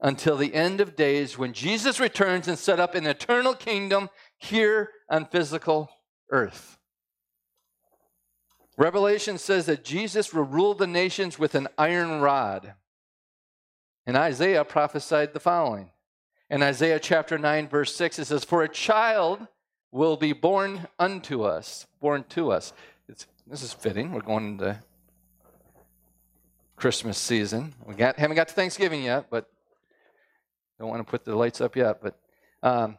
until 0.00 0.36
the 0.36 0.54
end 0.54 0.80
of 0.80 0.94
days 0.94 1.36
when 1.36 1.52
Jesus 1.52 1.98
returns 1.98 2.46
and 2.46 2.56
set 2.56 2.78
up 2.78 2.94
an 2.94 3.04
eternal 3.04 3.54
kingdom 3.54 4.10
here 4.38 4.90
on 5.10 5.26
physical 5.26 5.90
earth. 6.30 6.75
Revelation 8.76 9.38
says 9.38 9.66
that 9.66 9.84
Jesus 9.84 10.34
will 10.34 10.44
rule 10.44 10.74
the 10.74 10.86
nations 10.86 11.38
with 11.38 11.54
an 11.54 11.68
iron 11.78 12.20
rod. 12.20 12.74
And 14.06 14.16
Isaiah 14.16 14.64
prophesied 14.64 15.32
the 15.32 15.40
following. 15.40 15.90
In 16.50 16.62
Isaiah 16.62 17.00
chapter 17.00 17.38
9, 17.38 17.68
verse 17.68 17.94
6, 17.96 18.18
it 18.18 18.26
says, 18.26 18.44
For 18.44 18.62
a 18.62 18.68
child 18.68 19.46
will 19.90 20.16
be 20.16 20.32
born 20.32 20.86
unto 20.98 21.42
us, 21.42 21.86
born 22.00 22.24
to 22.30 22.52
us. 22.52 22.72
It's, 23.08 23.26
this 23.46 23.62
is 23.62 23.72
fitting. 23.72 24.12
We're 24.12 24.20
going 24.20 24.46
into 24.52 24.78
Christmas 26.76 27.18
season. 27.18 27.74
We 27.84 27.94
got, 27.94 28.18
haven't 28.18 28.36
got 28.36 28.48
to 28.48 28.54
Thanksgiving 28.54 29.02
yet, 29.02 29.26
but 29.30 29.50
don't 30.78 30.90
want 30.90 31.04
to 31.04 31.10
put 31.10 31.24
the 31.24 31.34
lights 31.34 31.60
up 31.60 31.74
yet. 31.74 32.00
But 32.02 32.18
um, 32.62 32.98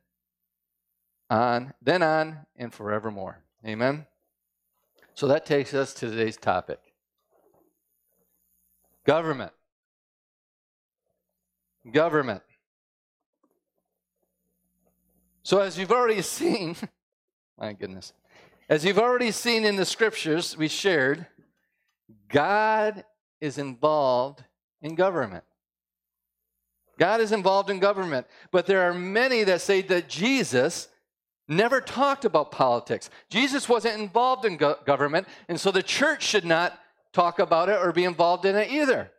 on, 1.31 1.73
then 1.81 2.03
on, 2.03 2.45
and 2.57 2.73
forevermore. 2.73 3.41
Amen? 3.65 4.05
So 5.13 5.27
that 5.27 5.45
takes 5.45 5.73
us 5.73 5.93
to 5.95 6.09
today's 6.09 6.37
topic 6.37 6.79
government. 9.05 9.51
Government. 11.91 12.43
So, 15.41 15.59
as 15.59 15.79
you've 15.79 15.91
already 15.91 16.21
seen, 16.21 16.75
my 17.57 17.73
goodness, 17.73 18.13
as 18.69 18.85
you've 18.85 18.99
already 18.99 19.31
seen 19.31 19.65
in 19.65 19.75
the 19.75 19.85
scriptures 19.85 20.55
we 20.55 20.67
shared, 20.67 21.25
God 22.29 23.03
is 23.39 23.57
involved 23.57 24.43
in 24.81 24.95
government. 24.95 25.43
God 26.99 27.19
is 27.19 27.31
involved 27.31 27.69
in 27.71 27.79
government. 27.79 28.27
But 28.51 28.67
there 28.67 28.87
are 28.87 28.93
many 28.93 29.43
that 29.43 29.61
say 29.61 29.81
that 29.81 30.07
Jesus 30.07 30.87
never 31.47 31.81
talked 31.81 32.25
about 32.25 32.51
politics. 32.51 33.09
Jesus 33.29 33.67
wasn't 33.67 33.99
involved 33.99 34.45
in 34.45 34.57
go- 34.57 34.77
government, 34.85 35.27
and 35.47 35.59
so 35.59 35.71
the 35.71 35.83
church 35.83 36.23
should 36.23 36.45
not 36.45 36.79
talk 37.13 37.39
about 37.39 37.69
it 37.69 37.77
or 37.77 37.91
be 37.91 38.05
involved 38.05 38.45
in 38.45 38.55
it 38.55 38.71
either. 38.71 39.11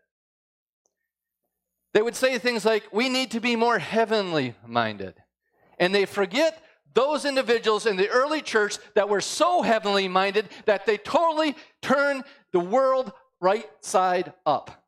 They 1.95 2.03
would 2.03 2.17
say 2.17 2.39
things 2.39 2.65
like, 2.65 2.85
We 2.93 3.09
need 3.09 3.33
to 3.33 3.41
be 3.41 3.57
more 3.57 3.79
heavenly 3.79 4.55
minded. 4.67 5.15
And 5.79 5.95
they 5.95 6.07
forget 6.07 6.63
those 6.95 7.25
individuals 7.25 7.87
in 7.87 7.97
the 7.97 8.09
early 8.09 8.43
church 8.43 8.79
that 8.95 9.09
were 9.09 9.21
so 9.21 9.63
heavenly 9.63 10.09
minded 10.09 10.49
that 10.67 10.87
they 10.87 10.99
totally 10.99 11.57
turned 11.81 12.25
the 12.53 12.61
world 12.61 13.13
right 13.41 13.67
side 13.81 14.33
up. 14.47 14.83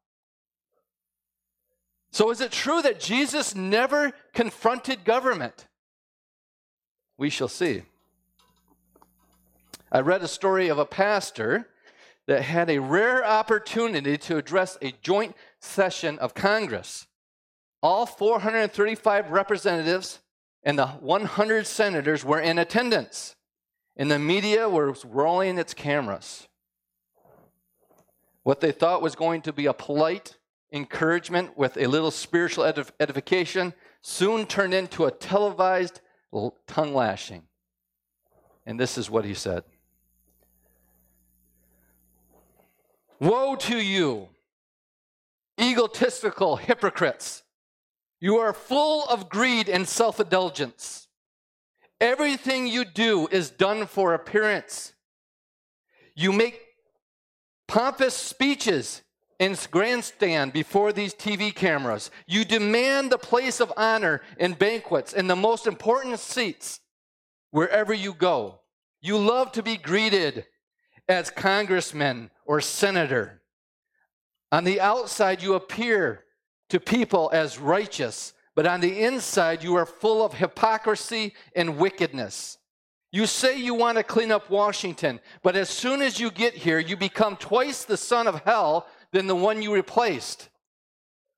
So, 2.12 2.31
is 2.31 2.41
it 2.41 2.53
true 2.53 2.81
that 2.83 3.00
Jesus 3.00 3.55
never 3.55 4.12
confronted 4.33 5.05
government? 5.05 5.67
We 7.16 7.30
shall 7.30 7.49
see. 7.49 7.83
I 9.92 10.00
read 10.00 10.23
a 10.23 10.28
story 10.28 10.68
of 10.68 10.78
a 10.78 10.85
pastor 10.85 11.68
that 12.26 12.42
had 12.42 12.71
a 12.71 12.80
rare 12.80 13.25
opportunity 13.25 14.16
to 14.18 14.37
address 14.37 14.76
a 14.83 14.92
joint 15.02 15.37
session 15.61 16.18
of 16.18 16.35
Congress. 16.35 17.06
All 17.83 18.06
435 18.06 19.30
representatives 19.30 20.21
and 20.64 20.78
the 20.78 20.87
100 20.87 21.66
senators 21.66 22.25
were 22.25 22.40
in 22.40 22.59
attendance, 22.59 23.37
and 23.97 24.11
the 24.11 24.18
media 24.18 24.68
was 24.68 25.04
rolling 25.04 25.59
its 25.59 25.75
cameras. 25.75 26.49
What 28.42 28.61
they 28.61 28.73
thought 28.73 29.02
was 29.02 29.14
going 29.14 29.42
to 29.42 29.52
be 29.52 29.66
a 29.66 29.75
polite 29.75 30.37
encouragement 30.73 31.56
with 31.56 31.76
a 31.76 31.87
little 31.87 32.11
spiritual 32.11 32.64
edification 32.64 33.75
soon 34.00 34.47
turned 34.47 34.75
into 34.75 35.04
a 35.04 35.11
televised 35.11 36.00
tongue 36.67 36.95
lashing. 36.95 37.43
And 38.67 38.79
this 38.79 38.99
is 38.99 39.11
what 39.11 39.25
he 39.25 39.35
said 39.35 39.64
Woe 43.21 43.57
to 43.57 43.76
you, 43.76 44.29
egotistical 45.61 46.57
hypocrites! 46.57 47.43
You 48.21 48.38
are 48.38 48.53
full 48.53 49.05
of 49.05 49.29
greed 49.29 49.69
and 49.69 49.87
self 49.87 50.19
indulgence. 50.19 51.09
Everything 52.00 52.67
you 52.67 52.85
do 52.85 53.29
is 53.31 53.50
done 53.50 53.87
for 53.87 54.14
appearance. 54.14 54.93
You 56.14 56.33
make 56.33 56.61
pompous 57.67 58.14
speeches 58.14 59.03
in 59.38 59.57
grandstand 59.71 60.53
before 60.53 60.93
these 60.93 61.14
TV 61.14 61.55
cameras. 61.55 62.11
You 62.26 62.45
demand 62.45 63.11
the 63.11 63.19
place 63.19 63.61
of 63.61 63.73
honor 63.76 64.23
in 64.38 64.55
banquets 64.55 65.12
and 65.12 65.29
the 65.29 65.37
most 65.37 65.67
important 65.67 66.19
seats 66.21 66.81
wherever 67.50 67.93
you 67.93 68.14
go. 68.14 68.61
You 69.00 69.19
love 69.19 69.53
to 69.53 69.62
be 69.62 69.76
greeted 69.76 70.47
as 71.09 71.31
congressman 71.31 72.31
or 72.47 72.61
senator. 72.61 73.43
On 74.50 74.64
the 74.64 74.81
outside, 74.81 75.43
you 75.43 75.55
appear 75.55 76.25
to 76.71 76.81
people 76.81 77.31
as 77.33 77.59
righteous, 77.59 78.33
but 78.55 78.67
on 78.67 78.81
the 78.81 79.03
inside, 79.03 79.62
you 79.62 79.75
are 79.75 79.87
full 79.87 80.25
of 80.25 80.35
hypocrisy 80.35 81.35
and 81.55 81.76
wickedness. 81.76 82.59
You 83.12 83.26
say 83.26 83.59
you 83.59 83.75
want 83.75 83.99
to 83.99 84.03
clean 84.03 84.33
up 84.33 84.50
Washington, 84.50 85.21
but 85.43 85.55
as 85.55 85.69
soon 85.69 86.03
as 86.03 86.19
you 86.19 86.33
get 86.33 86.55
here, 86.55 86.81
you 86.81 86.97
become 86.97 87.37
twice 87.37 87.85
the 87.85 87.97
son 87.97 88.26
of 88.26 88.43
hell 88.45 88.87
than 89.14 89.28
the 89.28 89.37
one 89.37 89.62
you 89.62 89.73
replaced. 89.73 90.49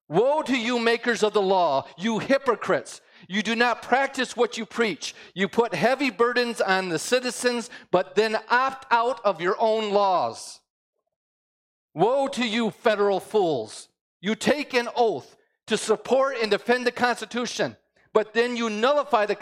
Woe 0.08 0.40
to 0.42 0.56
you, 0.56 0.78
makers 0.78 1.22
of 1.22 1.34
the 1.34 1.42
law, 1.42 1.86
you 1.98 2.18
hypocrites! 2.18 3.02
You 3.28 3.42
do 3.42 3.54
not 3.54 3.82
practice 3.82 4.36
what 4.36 4.56
you 4.56 4.64
preach. 4.64 5.14
You 5.34 5.46
put 5.46 5.74
heavy 5.74 6.10
burdens 6.10 6.60
on 6.60 6.88
the 6.88 6.98
citizens, 6.98 7.68
but 7.90 8.14
then 8.14 8.36
opt 8.48 8.86
out 8.90 9.20
of 9.24 9.42
your 9.42 9.56
own 9.60 9.90
laws. 9.90 10.60
Woe 11.94 12.28
to 12.28 12.46
you, 12.46 12.70
federal 12.70 13.20
fools! 13.20 13.88
You 14.22 14.34
take 14.34 14.72
an 14.72 14.88
oath 14.96 15.36
to 15.66 15.76
support 15.76 16.36
and 16.40 16.50
defend 16.50 16.86
the 16.86 16.92
Constitution, 16.92 17.76
but 18.14 18.32
then 18.32 18.56
you 18.56 18.70
nullify 18.70 19.26
the 19.26 19.36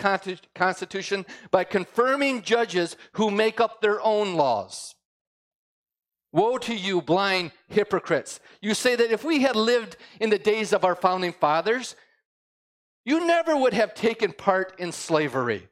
Constitution 0.54 1.24
by 1.52 1.62
confirming 1.62 2.42
judges 2.42 2.96
who 3.12 3.30
make 3.30 3.60
up 3.60 3.80
their 3.80 4.00
own 4.02 4.34
laws. 4.34 4.96
Woe 6.34 6.58
to 6.58 6.74
you, 6.74 7.00
blind 7.00 7.52
hypocrites. 7.68 8.40
You 8.60 8.74
say 8.74 8.96
that 8.96 9.12
if 9.12 9.22
we 9.22 9.42
had 9.42 9.54
lived 9.54 9.96
in 10.18 10.30
the 10.30 10.38
days 10.38 10.72
of 10.72 10.84
our 10.84 10.96
founding 10.96 11.32
fathers, 11.32 11.94
you 13.04 13.24
never 13.24 13.56
would 13.56 13.72
have 13.72 13.94
taken 13.94 14.32
part 14.32 14.74
in 14.80 14.90
slavery. 14.90 15.68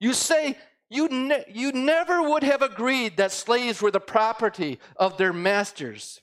You 0.00 0.12
say 0.12 0.58
you, 0.88 1.08
ne- 1.08 1.44
you 1.48 1.70
never 1.70 2.28
would 2.28 2.42
have 2.42 2.60
agreed 2.60 3.18
that 3.18 3.30
slaves 3.30 3.80
were 3.80 3.92
the 3.92 4.00
property 4.00 4.80
of 4.96 5.16
their 5.16 5.32
masters, 5.32 6.20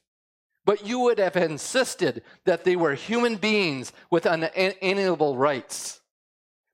but 0.66 0.86
you 0.86 1.00
would 1.00 1.18
have 1.18 1.38
insisted 1.38 2.24
that 2.44 2.66
they 2.66 2.76
were 2.76 2.94
human 2.94 3.38
beings 3.38 3.94
with 4.12 4.26
unalienable 4.26 5.38
rights. 5.38 6.02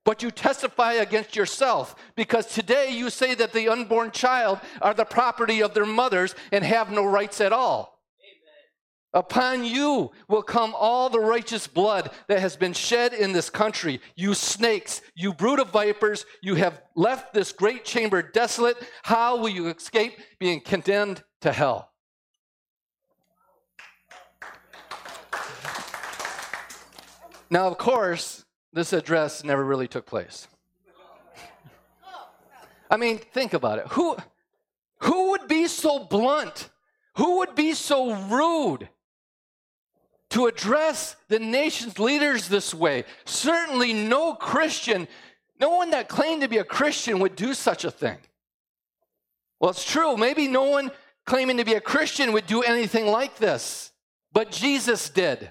But 0.04 0.22
you 0.22 0.30
testify 0.30 0.94
against 0.94 1.34
yourself 1.34 1.96
because 2.14 2.46
today 2.46 2.90
you 2.90 3.08
say 3.08 3.34
that 3.34 3.52
the 3.52 3.68
unborn 3.68 4.10
child 4.10 4.60
are 4.82 4.92
the 4.92 5.06
property 5.06 5.62
of 5.62 5.72
their 5.72 5.86
mothers 5.86 6.34
and 6.52 6.62
have 6.62 6.90
no 6.90 7.04
rights 7.04 7.40
at 7.40 7.52
all. 7.52 7.94
Upon 9.14 9.64
you 9.64 10.10
will 10.28 10.42
come 10.42 10.74
all 10.76 11.08
the 11.08 11.20
righteous 11.20 11.68
blood 11.68 12.10
that 12.26 12.40
has 12.40 12.56
been 12.56 12.72
shed 12.72 13.14
in 13.14 13.32
this 13.32 13.48
country. 13.48 14.00
You 14.16 14.34
snakes, 14.34 15.02
you 15.14 15.32
brood 15.32 15.60
of 15.60 15.70
vipers, 15.70 16.26
you 16.42 16.56
have 16.56 16.82
left 16.96 17.32
this 17.32 17.52
great 17.52 17.84
chamber 17.84 18.22
desolate. 18.22 18.76
How 19.04 19.36
will 19.36 19.50
you 19.50 19.68
escape 19.68 20.18
being 20.40 20.60
condemned 20.60 21.22
to 21.42 21.52
hell? 21.52 21.92
Now, 27.48 27.68
of 27.68 27.78
course, 27.78 28.43
this 28.74 28.92
address 28.92 29.44
never 29.44 29.64
really 29.64 29.88
took 29.88 30.04
place. 30.04 30.48
I 32.90 32.96
mean, 32.96 33.18
think 33.18 33.54
about 33.54 33.78
it. 33.78 33.86
Who, 33.88 34.16
who 34.98 35.30
would 35.30 35.48
be 35.48 35.66
so 35.68 36.00
blunt? 36.00 36.68
Who 37.16 37.38
would 37.38 37.54
be 37.54 37.72
so 37.72 38.14
rude 38.14 38.88
to 40.30 40.46
address 40.46 41.16
the 41.28 41.38
nation's 41.38 41.98
leaders 41.98 42.48
this 42.48 42.74
way? 42.74 43.04
Certainly, 43.24 43.92
no 43.92 44.34
Christian, 44.34 45.08
no 45.60 45.70
one 45.70 45.90
that 45.90 46.08
claimed 46.08 46.42
to 46.42 46.48
be 46.48 46.58
a 46.58 46.64
Christian 46.64 47.20
would 47.20 47.36
do 47.36 47.54
such 47.54 47.84
a 47.84 47.90
thing. 47.90 48.18
Well, 49.60 49.70
it's 49.70 49.90
true. 49.90 50.16
Maybe 50.16 50.48
no 50.48 50.64
one 50.64 50.90
claiming 51.24 51.56
to 51.56 51.64
be 51.64 51.74
a 51.74 51.80
Christian 51.80 52.32
would 52.32 52.46
do 52.46 52.62
anything 52.62 53.06
like 53.06 53.38
this, 53.38 53.92
but 54.32 54.50
Jesus 54.50 55.08
did. 55.08 55.50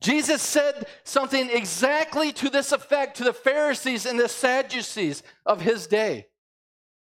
Jesus 0.00 0.42
said 0.42 0.86
something 1.02 1.50
exactly 1.50 2.32
to 2.32 2.48
this 2.48 2.70
effect 2.72 3.16
to 3.16 3.24
the 3.24 3.32
Pharisees 3.32 4.06
and 4.06 4.18
the 4.18 4.28
Sadducees 4.28 5.22
of 5.44 5.60
his 5.60 5.86
day. 5.86 6.28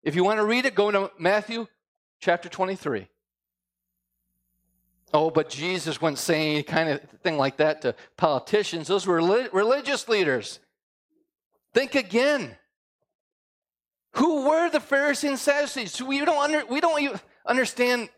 If 0.03 0.17
you 0.17 0.25
want 0.25 0.39
to 0.39 0.45
read 0.45 0.67
it, 0.67 0.75
go 0.75 0.91
to 0.91 1.11
Matthew 1.19 1.69
chapter 2.21 2.49
23. 2.49 3.07
Oh, 5.15 5.31
but 5.31 5.49
Jesus 5.49 6.01
wasn't 6.01 6.19
saying 6.19 6.55
any 6.55 6.63
kind 6.63 6.89
of 6.89 7.01
thing 7.23 7.37
like 7.37 7.59
that 7.59 7.83
to 7.83 7.95
politicians. 8.17 8.89
Those 8.89 9.07
were 9.07 9.17
religious 9.53 10.09
leaders. 10.09 10.59
Think 11.75 11.95
again. 11.95 12.57
Who 14.17 14.49
were 14.49 14.71
the 14.71 14.81
Pharisees 14.81 15.31
and 15.31 15.39
Sadducees? 15.39 16.03
We 16.03 16.25
don't, 16.25 16.43
under, 16.43 16.67
we 16.67 16.81
don't 16.81 17.21
understand 17.47 18.09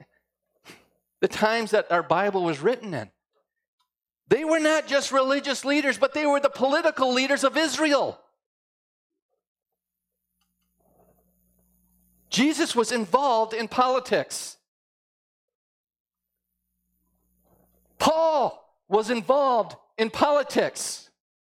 the 1.20 1.28
times 1.28 1.72
that 1.72 1.90
our 1.92 2.02
Bible 2.02 2.42
was 2.44 2.60
written 2.60 2.94
in. 2.94 3.10
They 4.28 4.44
were 4.44 4.60
not 4.60 4.86
just 4.86 5.12
religious 5.12 5.64
leaders, 5.64 5.98
but 5.98 6.14
they 6.14 6.26
were 6.26 6.40
the 6.40 6.48
political 6.50 7.12
leaders 7.12 7.44
of 7.44 7.56
Israel. 7.56 8.18
Jesus 12.30 12.74
was 12.74 12.90
involved 12.90 13.54
in 13.54 13.68
politics. 13.68 14.56
Paul 17.98 18.74
was 18.88 19.10
involved 19.10 19.76
in 19.96 20.10
politics. 20.10 21.10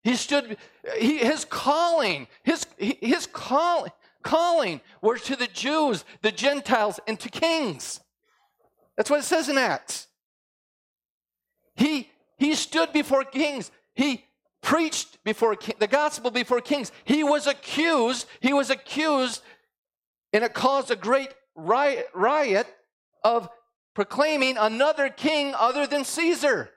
He 0.02 0.16
stood, 0.16 0.56
he, 0.98 1.18
his 1.18 1.44
calling, 1.44 2.28
his, 2.42 2.66
his 2.78 3.26
call, 3.26 3.88
calling 4.22 4.80
was 5.00 5.22
to 5.22 5.36
the 5.36 5.46
Jews, 5.46 6.04
the 6.22 6.30
Gentiles, 6.30 7.00
and 7.08 7.18
to 7.20 7.28
kings. 7.28 8.00
That's 8.96 9.10
what 9.10 9.20
it 9.20 9.24
says 9.24 9.48
in 9.48 9.58
Acts. 9.58 10.08
He 11.74 12.10
he 12.36 12.54
stood 12.54 12.92
before 12.92 13.24
kings. 13.24 13.70
He 13.94 14.24
preached 14.62 15.22
before 15.24 15.56
the 15.78 15.86
gospel 15.86 16.30
before 16.30 16.60
kings. 16.60 16.92
He 17.04 17.24
was 17.24 17.46
accused. 17.46 18.26
He 18.40 18.52
was 18.52 18.70
accused, 18.70 19.42
and 20.32 20.44
it 20.44 20.54
caused 20.54 20.90
a 20.90 20.96
great 20.96 21.32
riot, 21.54 22.08
riot 22.14 22.66
of 23.24 23.48
proclaiming 23.94 24.56
another 24.58 25.08
king 25.08 25.54
other 25.54 25.86
than 25.86 26.04
Caesar. 26.04 26.70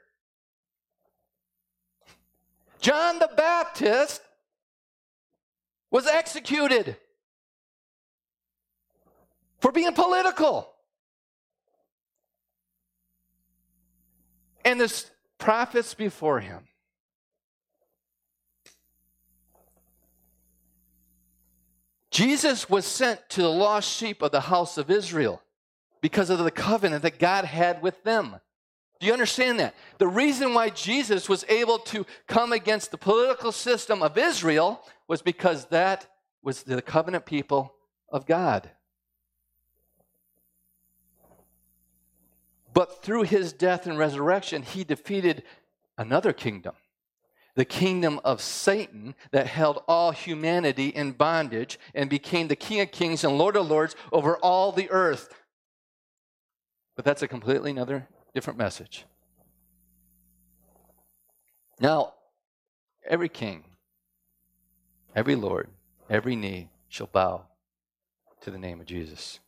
John 2.79 3.19
the 3.19 3.29
Baptist 3.36 4.21
was 5.91 6.07
executed 6.07 6.95
for 9.60 9.71
being 9.71 9.93
political. 9.93 10.71
And 14.63 14.79
this 14.79 15.10
prophets 15.39 15.95
before 15.95 16.41
him. 16.41 16.67
Jesus 22.12 22.69
was 22.69 22.86
sent 22.86 23.30
to 23.30 23.41
the 23.41 23.49
lost 23.49 23.89
sheep 23.89 24.21
of 24.21 24.32
the 24.32 24.41
house 24.41 24.78
of 24.78 24.91
Israel 24.91 25.41
because 26.02 26.30
of 26.30 26.39
the 26.39 26.52
covenant 26.52 27.04
that 27.04 27.17
God 27.19 27.45
had 27.45 27.82
with 27.82 28.04
them. 28.04 28.36
Do 28.99 29.08
you 29.08 29.13
understand 29.13 29.60
that? 29.60 29.75
The 29.97 30.08
reason 30.08 30.54
why 30.54 30.69
Jesus 30.69 31.30
was 31.30 31.45
able 31.47 31.80
to 31.80 32.06
come 32.28 32.52
against 32.52 32.91
the 32.91 32.97
political 32.97 33.54
system 33.54 34.04
of 34.04 34.17
Israel 34.17 34.82
was 35.08 35.21
because 35.21 35.65
that 35.67 36.08
was 36.43 36.63
the 36.63 36.82
covenant 36.82 37.25
people 37.25 37.73
of 38.12 38.25
God. 38.25 38.69
But 42.73 43.03
through 43.03 43.23
his 43.23 43.53
death 43.53 43.88
and 43.88 43.97
resurrection, 43.97 44.62
he 44.63 44.84
defeated 44.84 45.43
another 45.97 46.34
kingdom 46.34 46.75
the 47.60 47.65
kingdom 47.65 48.21
of 48.23 48.41
Satan 48.41 49.13
that 49.32 49.45
held 49.45 49.84
all 49.86 50.12
humanity 50.12 50.88
in 50.88 51.12
bondage 51.12 51.77
and 51.93 52.10
became 52.10 52.47
the 52.47 52.55
King 52.55 52.79
of 52.79 52.89
Kings 52.89 53.25
and 53.25 53.38
Lord 53.38 53.58
of 53.58 53.67
Lords 53.67 53.97
over 54.13 54.38
all 54.38 54.71
the 54.71 54.89
earth. 54.89 55.34
But 56.95 57.03
that's 57.03 57.21
a 57.21 57.27
completely 57.27 57.71
another 57.71 58.08
different 58.34 58.58
message. 58.58 59.05
Now, 61.82 62.13
every 63.05 63.27
king, 63.27 63.65
every 65.13 65.36
Lord, 65.36 65.67
every 66.10 66.38
knee 66.38 66.69
shall 66.88 67.08
bow 67.08 67.45
to 68.39 68.51
the 68.51 68.58
name 68.58 68.79
of 68.79 68.86
Jesus. 68.86 69.39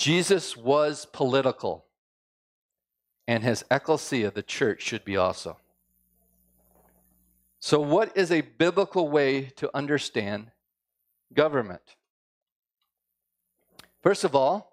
Jesus 0.00 0.56
was 0.56 1.04
political, 1.04 1.84
and 3.28 3.44
his 3.44 3.66
ecclesia, 3.70 4.30
the 4.30 4.42
church, 4.42 4.80
should 4.80 5.04
be 5.04 5.18
also. 5.18 5.58
So, 7.58 7.80
what 7.80 8.16
is 8.16 8.32
a 8.32 8.40
biblical 8.40 9.10
way 9.10 9.52
to 9.56 9.70
understand 9.76 10.52
government? 11.34 11.82
First 14.02 14.24
of 14.24 14.34
all, 14.34 14.72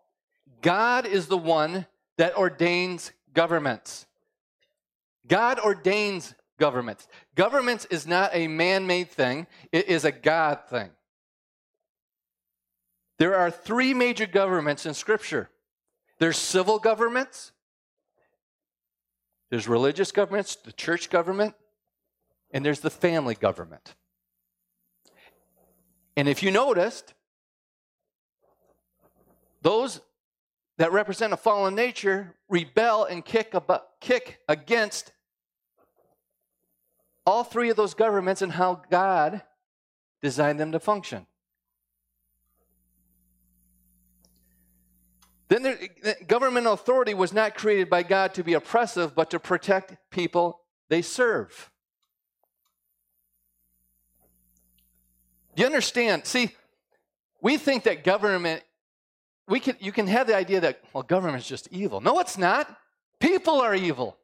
God 0.62 1.06
is 1.06 1.28
the 1.28 1.38
one 1.38 1.88
that 2.16 2.38
ordains 2.38 3.12
governments. 3.34 4.06
God 5.28 5.60
ordains 5.60 6.36
governments. 6.58 7.06
Governments 7.36 7.84
is 7.92 8.08
not 8.08 8.30
a 8.32 8.48
man 8.48 8.88
made 8.88 9.12
thing, 9.12 9.48
it 9.74 9.90
is 9.90 10.06
a 10.06 10.12
God 10.14 10.60
thing. 10.70 10.92
There 13.18 13.36
are 13.36 13.50
three 13.50 13.94
major 13.94 14.26
governments 14.26 14.86
in 14.86 14.94
Scripture 14.94 15.50
there's 16.20 16.38
civil 16.38 16.80
governments, 16.80 17.52
there's 19.50 19.68
religious 19.68 20.12
governments, 20.12 20.56
the 20.56 20.72
church 20.72 21.10
government, 21.10 21.54
and 22.52 22.66
there's 22.66 22.80
the 22.80 22.90
family 22.90 23.36
government. 23.36 23.96
And 26.16 26.28
if 26.28 26.42
you 26.42 26.50
noticed, 26.50 27.14
those 29.62 30.02
that 30.78 30.92
represent 30.92 31.34
a 31.34 31.38
fallen 31.38 31.76
nature 31.76 32.36
rebel 32.50 33.06
and 33.06 33.24
kick, 33.24 33.54
kick 34.00 34.40
against 34.48 35.12
all 37.26 37.44
three 37.44 37.70
of 37.70 37.78
those 37.78 37.94
governments 37.94 38.42
and 38.42 38.54
how 38.54 38.82
God 38.90 39.44
designed 40.22 40.60
them 40.60 40.72
to 40.72 40.80
function. 40.80 41.28
Then 45.50 45.64
there, 45.64 45.78
governmental 46.28 46.74
authority 46.74 47.14
was 47.14 47.32
not 47.32 47.56
created 47.56 47.90
by 47.90 48.04
God 48.04 48.34
to 48.34 48.44
be 48.44 48.54
oppressive, 48.54 49.16
but 49.16 49.30
to 49.30 49.40
protect 49.40 49.96
people 50.12 50.62
they 50.90 51.02
serve. 51.02 51.72
Do 55.56 55.62
you 55.62 55.66
understand? 55.66 56.26
See, 56.26 56.52
we 57.42 57.58
think 57.58 57.84
that 57.84 58.04
government, 58.04 58.62
we 59.48 59.60
can, 59.60 59.76
you 59.80 59.92
can 59.92 60.08
have 60.08 60.28
the 60.28 60.36
idea 60.36 60.60
that, 60.60 60.82
well, 60.94 61.04
government 61.04 61.42
is 61.42 61.48
just 61.48 61.68
evil. 61.72 62.02
No, 62.02 62.20
it's 62.20 62.38
not. 62.38 62.78
People 63.20 63.62
are 63.62 63.74
evil. 63.74 64.18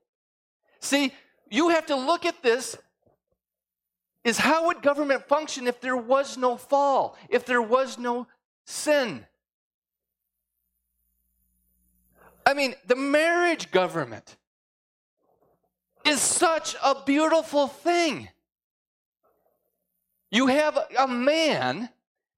See, 0.80 1.14
you 1.50 1.70
have 1.70 1.86
to 1.88 1.96
look 1.96 2.26
at 2.26 2.44
this 2.44 2.78
is 4.24 4.38
how 4.38 4.68
would 4.68 4.82
government 4.82 5.28
function 5.28 5.68
if 5.68 5.82
there 5.82 5.98
was 5.98 6.38
no 6.38 6.58
fall, 6.58 7.18
if 7.30 7.46
there 7.46 7.62
was 7.62 7.98
no 7.98 8.28
sin? 8.66 9.26
I 12.46 12.54
mean, 12.54 12.76
the 12.86 12.96
marriage 12.96 13.72
government 13.72 14.36
is 16.06 16.22
such 16.22 16.76
a 16.84 16.96
beautiful 17.06 17.68
thing. 17.68 18.30
You 20.32 20.48
have 20.48 20.78
a 20.98 21.08
man 21.08 21.90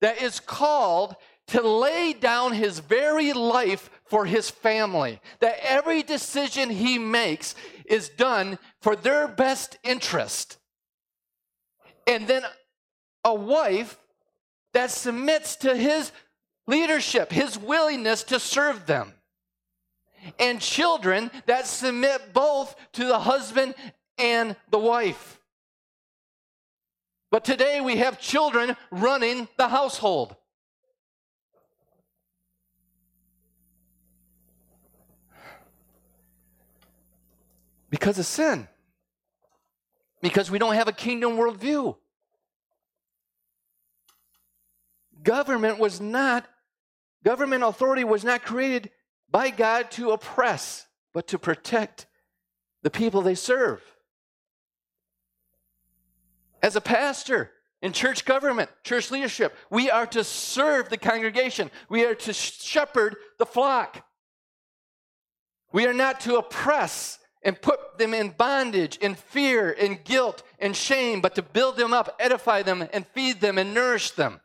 that 0.02 0.22
is 0.22 0.40
called 0.40 1.16
to 1.48 1.62
lay 1.62 2.14
down 2.14 2.54
his 2.54 2.80
very 2.80 3.34
life 3.34 3.90
for 4.06 4.26
his 4.26 4.50
family, 4.50 5.20
that 5.40 5.58
every 5.64 6.04
decision 6.04 6.70
he 6.70 6.98
makes 7.00 7.56
is 7.86 8.10
done 8.10 8.60
for 8.82 8.96
their 8.96 9.28
best 9.28 9.78
interest. 9.84 10.58
And 12.08 12.28
then 12.28 12.44
a 13.24 13.34
wife 13.34 13.98
that 14.74 14.92
submits 14.92 15.56
to 15.58 15.76
his 15.76 16.12
leadership, 16.68 17.32
his 17.32 17.58
willingness 17.58 18.24
to 18.24 18.40
serve 18.40 18.86
them. 18.86 19.14
And 20.40 20.60
children 20.60 21.32
that 21.46 21.68
submit 21.68 22.34
both 22.34 22.76
to 22.94 23.06
the 23.06 23.20
husband 23.20 23.76
and 24.18 24.56
the 24.72 24.80
wife. 24.80 25.40
But 27.32 27.44
today 27.44 27.82
we 27.82 27.98
have 27.98 28.20
children 28.20 28.78
running 28.92 29.48
the 29.58 29.68
household. 29.68 30.36
Because 37.90 38.20
of 38.20 38.26
sin. 38.26 38.68
Because 40.22 40.50
we 40.50 40.60
don't 40.60 40.76
have 40.76 40.88
a 40.88 40.94
kingdom 40.94 41.38
worldview. 41.38 41.96
Government 45.24 45.80
was 45.80 46.00
not, 46.00 46.46
government 47.24 47.64
authority 47.64 48.04
was 48.04 48.24
not 48.24 48.44
created 48.44 48.92
by 49.30 49.50
God 49.50 49.92
to 49.92 50.12
oppress, 50.12 50.86
but 51.14 51.28
to 51.28 51.40
protect 51.40 52.06
the 52.84 52.90
people 52.90 53.22
they 53.22 53.36
serve. 53.36 53.82
As 56.62 56.76
a 56.76 56.82
pastor 56.82 57.52
in 57.82 57.94
church 57.94 58.26
government, 58.26 58.70
church 58.84 59.12
leadership, 59.12 59.56
we 59.70 59.90
are 59.90 60.08
to 60.08 60.24
serve 60.24 60.90
the 60.90 60.98
congregation, 60.98 61.70
we 61.90 62.06
are 62.06 62.16
to 62.16 62.34
shepherd 62.34 63.16
the 63.38 63.46
flock. 63.46 64.06
We 65.72 65.86
are 65.86 65.94
not 65.94 66.22
to 66.22 66.38
oppress 66.38 67.20
and 67.44 67.62
put 67.62 67.98
them 67.98 68.14
in 68.14 68.30
bondage, 68.30 68.98
in 68.98 69.14
fear, 69.14 69.70
in 69.70 70.00
guilt, 70.04 70.42
and 70.58 70.76
shame, 70.76 71.22
but 71.22 71.36
to 71.36 71.42
build 71.42 71.78
them 71.78 71.94
up, 71.94 72.16
edify 72.20 72.64
them, 72.64 72.88
and 72.94 73.06
feed 73.08 73.42
them 73.42 73.58
and 73.58 73.74
nourish 73.74 74.12
them. 74.12 74.40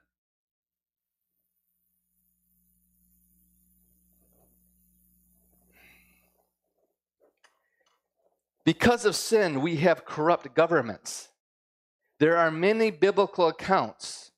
Because 8.71 9.05
of 9.05 9.17
sin, 9.17 9.63
we 9.63 9.79
have 9.79 10.05
corrupt 10.05 10.55
governments. 10.55 11.31
There 12.21 12.37
are 12.37 12.53
many 12.53 12.93
biblical 12.93 13.49
accounts 13.49 14.31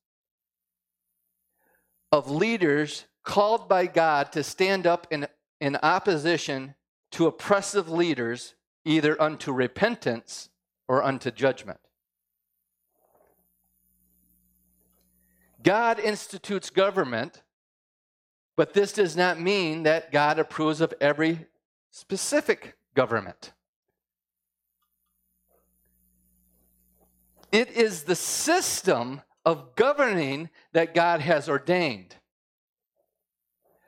of 2.11 2.31
leaders 2.31 3.05
called 3.25 3.69
by 3.69 3.85
God 3.85 4.33
to 4.33 4.43
stand 4.43 4.87
up 4.87 5.07
in, 5.11 5.27
in 5.61 5.77
opposition 5.83 6.75
to 7.11 7.27
oppressive 7.27 7.91
leaders, 7.91 8.55
either 8.87 9.21
unto 9.21 9.53
repentance 9.53 10.49
or 10.89 11.03
unto 11.03 11.31
judgment. 11.31 11.81
God 15.63 16.01
institutes 16.01 16.71
government, 16.71 17.43
but 18.57 18.73
this 18.73 18.95
does 18.95 19.15
not 19.15 19.39
mean 19.39 19.83
that 19.83 20.11
God 20.11 20.39
approves 20.39 20.81
of 20.81 20.95
every 21.03 21.49
specific 21.91 22.79
government. 22.95 23.53
It 27.53 27.71
is 27.71 28.05
the 28.05 28.17
system 28.17 29.21
of 29.45 29.77
governing 29.77 30.49
that 30.73 30.95
God 30.95 31.21
has 31.21 31.49
ordained, 31.49 32.17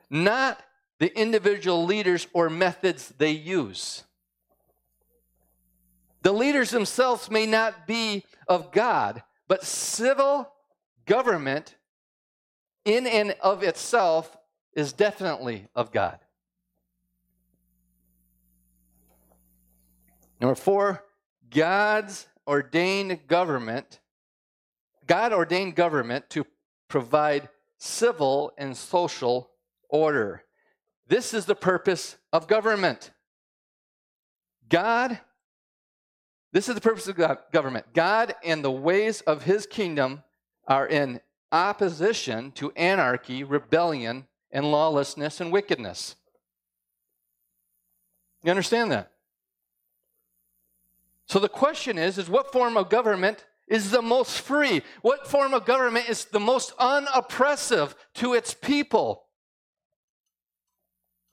not 0.09 0.61
the 0.99 1.17
individual 1.19 1.83
leaders 1.83 2.27
or 2.31 2.49
methods 2.49 3.11
they 3.17 3.31
use. 3.31 4.03
The 6.21 6.31
leaders 6.31 6.69
themselves 6.69 7.29
may 7.29 7.45
not 7.45 7.87
be 7.87 8.23
of 8.47 8.71
God, 8.71 9.23
but 9.47 9.63
civil 9.63 10.51
government 11.05 11.75
in 12.83 13.07
and 13.07 13.35
of 13.41 13.63
itself 13.63 14.37
is 14.73 14.93
definitely 14.93 15.67
of 15.75 15.91
God. 15.91 16.19
Number 20.39 20.55
four, 20.55 21.03
God's 21.49 22.27
ordained 22.47 23.27
government, 23.27 23.99
God 25.07 25.33
ordained 25.33 25.75
government 25.75 26.29
to 26.31 26.45
provide 26.87 27.49
civil 27.77 28.51
and 28.57 28.75
social 28.75 29.49
order. 29.89 30.43
This 31.07 31.33
is 31.33 31.45
the 31.45 31.55
purpose 31.55 32.17
of 32.33 32.47
government. 32.47 33.11
God, 34.69 35.19
this 36.51 36.67
is 36.67 36.75
the 36.75 36.81
purpose 36.81 37.07
of 37.07 37.15
God, 37.15 37.37
government. 37.51 37.85
God 37.93 38.33
and 38.43 38.63
the 38.63 38.71
ways 38.71 39.21
of 39.21 39.43
his 39.43 39.67
kingdom 39.67 40.23
are 40.67 40.87
in 40.87 41.21
opposition 41.51 42.51
to 42.53 42.71
anarchy, 42.71 43.43
rebellion, 43.43 44.25
and 44.51 44.71
lawlessness 44.71 45.39
and 45.39 45.51
wickedness. 45.51 46.15
You 48.43 48.51
understand 48.51 48.91
that? 48.91 49.11
So 51.27 51.39
the 51.39 51.49
question 51.49 51.97
is, 51.97 52.17
is 52.17 52.29
what 52.29 52.51
form 52.51 52.77
of 52.77 52.89
government 52.89 53.45
is 53.67 53.91
the 53.91 54.01
most 54.01 54.41
free? 54.41 54.81
What 55.01 55.27
form 55.27 55.53
of 55.53 55.65
government 55.65 56.07
is 56.07 56.25
the 56.25 56.39
most 56.39 56.73
unoppressive 56.77 57.95
to 58.15 58.33
its 58.33 58.53
people? 58.53 59.23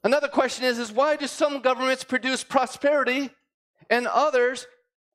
Another 0.02 0.28
question 0.28 0.64
is, 0.64 0.78
is 0.78 0.90
why 0.90 1.16
do 1.16 1.26
some 1.26 1.61
governments 1.61 2.05
produce 2.05 2.42
prosperity 2.42 3.31
and 3.90 4.07
others 4.07 4.66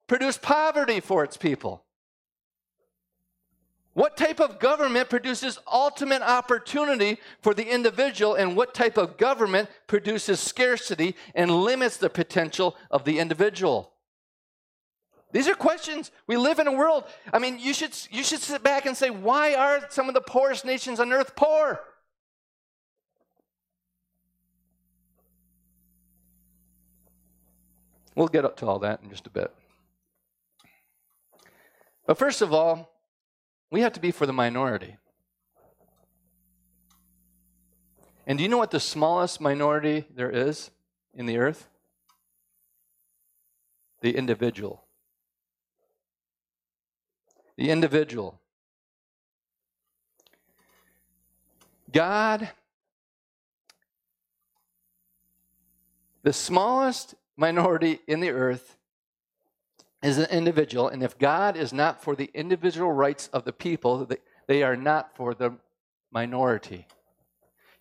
produce 0.08 0.38
poverty 0.38 1.00
for 1.00 1.24
its 1.24 1.38
people? 1.38 1.84
What 3.94 4.16
type 4.16 4.40
of 4.40 4.60
government 4.60 5.10
produces 5.10 5.58
ultimate 5.70 6.22
opportunity 6.22 7.18
for 7.42 7.56
the 7.56 7.68
individual, 7.68 8.36
and 8.36 8.56
what 8.56 8.76
type 8.76 8.96
of 8.96 9.18
government 9.18 9.70
produces 9.88 10.40
scarcity 10.40 11.16
and 11.34 11.50
limits 11.50 11.98
the 11.98 12.12
potential 12.12 12.76
of 12.92 13.06
the 13.06 13.18
individual? 13.18 13.92
These 15.32 15.48
are 15.48 15.56
questions. 15.56 16.12
We 16.26 16.38
live 16.38 16.60
in 16.60 16.68
a 16.68 16.72
world. 16.72 17.04
I 17.34 17.40
mean, 17.40 17.60
you 17.60 17.74
should, 17.74 17.92
you 18.10 18.24
should 18.24 18.40
sit 18.40 18.64
back 18.64 18.86
and 18.86 18.96
say, 18.96 19.10
why 19.10 19.56
are 19.56 19.86
some 19.90 20.08
of 20.08 20.14
the 20.14 20.22
poorest 20.22 20.64
nations 20.64 21.00
on 21.00 21.12
earth 21.12 21.36
poor? 21.36 21.82
We'll 28.16 28.30
get 28.30 28.46
up 28.46 28.58
to 28.58 28.66
all 28.66 28.80
that 28.80 29.02
in 29.04 29.10
just 29.10 29.28
a 29.28 29.30
bit. 29.30 29.54
But 32.08 32.18
first 32.18 32.42
of 32.42 32.54
all, 32.54 32.90
we 33.70 33.82
have 33.82 33.94
to 33.94 34.00
be 34.00 34.12
for 34.12 34.26
the 34.26 34.34
minority. 34.34 34.98
And 38.26 38.40
do 38.40 38.44
you 38.44 38.50
know 38.50 38.58
what 38.58 38.72
the 38.72 38.80
smallest 38.80 39.40
minority 39.40 40.06
there 40.16 40.32
is 40.32 40.72
in 41.14 41.26
the 41.26 41.38
earth? 41.38 41.68
The 44.02 44.16
individual 44.16 44.87
the 47.58 47.72
individual. 47.72 48.40
God, 51.92 52.50
the 56.24 56.34
smallest 56.34 57.16
minority 57.36 58.00
in 58.08 58.20
the 58.20 58.30
earth 58.30 58.78
is 60.04 60.18
an 60.18 60.28
individual, 60.30 60.88
and 60.88 61.02
if 61.02 61.18
God 61.18 61.58
is 61.58 61.74
not 61.74 62.04
for 62.04 62.16
the 62.16 62.30
individual 62.34 62.92
rights 62.92 63.30
of 63.34 63.46
the 63.46 63.54
people, 63.54 64.08
they 64.48 64.62
are 64.62 64.76
not 64.76 65.16
for 65.16 65.34
the 65.34 65.54
minority. 66.12 66.86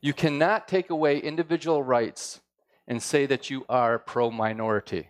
You 0.00 0.14
cannot 0.14 0.68
take 0.68 0.88
away 0.88 1.18
individual 1.18 1.82
rights 1.82 2.40
and 2.88 3.02
say 3.02 3.26
that 3.26 3.50
you 3.50 3.66
are 3.68 3.98
pro 3.98 4.30
minority. 4.30 5.08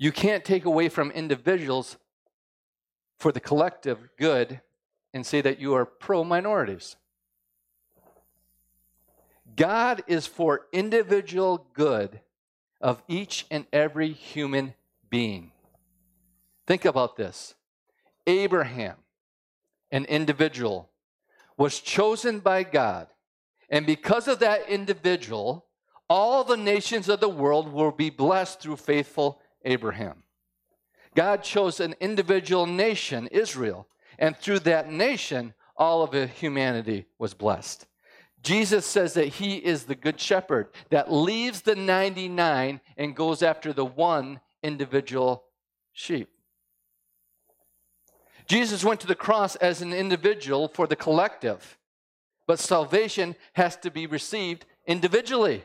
You 0.00 0.12
can't 0.12 0.46
take 0.46 0.64
away 0.64 0.88
from 0.88 1.10
individuals 1.10 1.98
for 3.18 3.32
the 3.32 3.38
collective 3.38 3.98
good 4.18 4.62
and 5.12 5.26
say 5.26 5.42
that 5.42 5.60
you 5.60 5.74
are 5.74 5.84
pro 5.84 6.24
minorities. 6.24 6.96
God 9.54 10.02
is 10.06 10.26
for 10.26 10.62
individual 10.72 11.66
good 11.74 12.20
of 12.80 13.02
each 13.08 13.44
and 13.50 13.66
every 13.74 14.10
human 14.10 14.72
being. 15.10 15.52
Think 16.66 16.86
about 16.86 17.16
this 17.16 17.54
Abraham, 18.26 18.96
an 19.90 20.06
individual, 20.06 20.88
was 21.58 21.78
chosen 21.78 22.40
by 22.40 22.62
God, 22.62 23.08
and 23.68 23.84
because 23.84 24.28
of 24.28 24.38
that 24.38 24.66
individual, 24.66 25.66
all 26.08 26.42
the 26.42 26.56
nations 26.56 27.10
of 27.10 27.20
the 27.20 27.28
world 27.28 27.70
will 27.70 27.92
be 27.92 28.08
blessed 28.08 28.62
through 28.62 28.76
faithful 28.76 29.39
Abraham. 29.64 30.22
God 31.14 31.42
chose 31.42 31.80
an 31.80 31.94
individual 32.00 32.66
nation, 32.66 33.26
Israel, 33.28 33.86
and 34.18 34.36
through 34.36 34.60
that 34.60 34.90
nation, 34.90 35.54
all 35.76 36.02
of 36.02 36.12
humanity 36.30 37.06
was 37.18 37.34
blessed. 37.34 37.86
Jesus 38.42 38.86
says 38.86 39.14
that 39.14 39.26
he 39.26 39.56
is 39.56 39.84
the 39.84 39.94
good 39.94 40.20
shepherd 40.20 40.68
that 40.90 41.12
leaves 41.12 41.62
the 41.62 41.74
99 41.74 42.80
and 42.96 43.16
goes 43.16 43.42
after 43.42 43.72
the 43.72 43.84
one 43.84 44.40
individual 44.62 45.44
sheep. 45.92 46.28
Jesus 48.46 48.82
went 48.84 49.00
to 49.00 49.06
the 49.06 49.14
cross 49.14 49.56
as 49.56 49.82
an 49.82 49.92
individual 49.92 50.68
for 50.68 50.86
the 50.86 50.96
collective, 50.96 51.78
but 52.46 52.58
salvation 52.58 53.36
has 53.52 53.76
to 53.76 53.90
be 53.90 54.06
received 54.06 54.64
individually. 54.86 55.64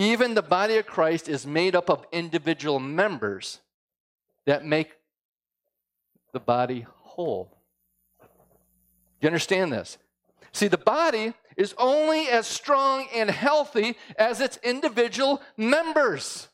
Even 0.00 0.32
the 0.32 0.40
body 0.40 0.78
of 0.78 0.86
Christ 0.86 1.28
is 1.28 1.46
made 1.46 1.76
up 1.76 1.90
of 1.90 2.06
individual 2.10 2.80
members 2.80 3.60
that 4.46 4.64
make 4.64 4.92
the 6.32 6.40
body 6.40 6.86
whole. 6.90 7.54
You 9.20 9.26
understand 9.26 9.70
this? 9.70 9.98
See, 10.52 10.68
the 10.68 10.78
body 10.78 11.34
is 11.54 11.74
only 11.76 12.28
as 12.28 12.46
strong 12.46 13.08
and 13.14 13.30
healthy 13.30 13.94
as 14.18 14.40
its 14.40 14.58
individual 14.62 15.42
members. 15.58 16.48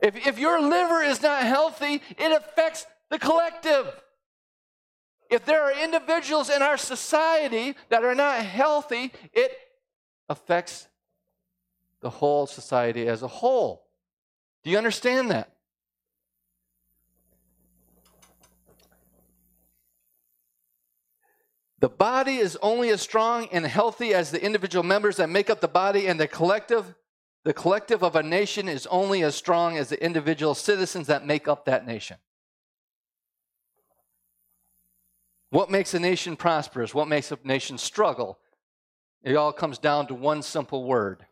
If, 0.00 0.24
if 0.24 0.38
your 0.38 0.60
liver 0.60 1.02
is 1.02 1.20
not 1.20 1.42
healthy, 1.42 2.00
it 2.16 2.30
affects 2.30 2.86
the 3.10 3.18
collective. 3.18 3.92
If 5.30 5.44
there 5.46 5.64
are 5.64 5.72
individuals 5.72 6.48
in 6.48 6.62
our 6.62 6.76
society 6.76 7.74
that 7.88 8.04
are 8.04 8.14
not 8.14 8.44
healthy, 8.44 9.10
it 9.32 9.50
affects 10.28 10.88
the 12.00 12.10
whole 12.10 12.46
society 12.46 13.08
as 13.08 13.22
a 13.22 13.28
whole. 13.28 13.86
Do 14.62 14.70
you 14.70 14.78
understand 14.78 15.30
that? 15.30 15.52
The 21.78 21.88
body 21.88 22.36
is 22.36 22.56
only 22.62 22.88
as 22.88 23.02
strong 23.02 23.48
and 23.52 23.66
healthy 23.66 24.14
as 24.14 24.30
the 24.30 24.42
individual 24.42 24.82
members 24.82 25.18
that 25.18 25.28
make 25.28 25.50
up 25.50 25.60
the 25.60 25.68
body, 25.68 26.06
and 26.06 26.18
the 26.18 26.26
collective, 26.26 26.94
the 27.44 27.52
collective 27.52 28.02
of 28.02 28.16
a 28.16 28.22
nation 28.22 28.68
is 28.68 28.86
only 28.86 29.22
as 29.22 29.34
strong 29.34 29.76
as 29.76 29.90
the 29.90 30.02
individual 30.02 30.54
citizens 30.54 31.06
that 31.06 31.26
make 31.26 31.46
up 31.46 31.66
that 31.66 31.86
nation. 31.86 32.16
What 35.50 35.70
makes 35.70 35.94
a 35.94 36.00
nation 36.00 36.34
prosperous? 36.34 36.94
What 36.94 37.08
makes 37.08 37.30
a 37.30 37.38
nation 37.44 37.78
struggle? 37.78 38.38
It 39.26 39.34
all 39.34 39.52
comes 39.52 39.78
down 39.78 40.06
to 40.06 40.14
one 40.14 40.40
simple 40.40 40.84
word 40.84 41.26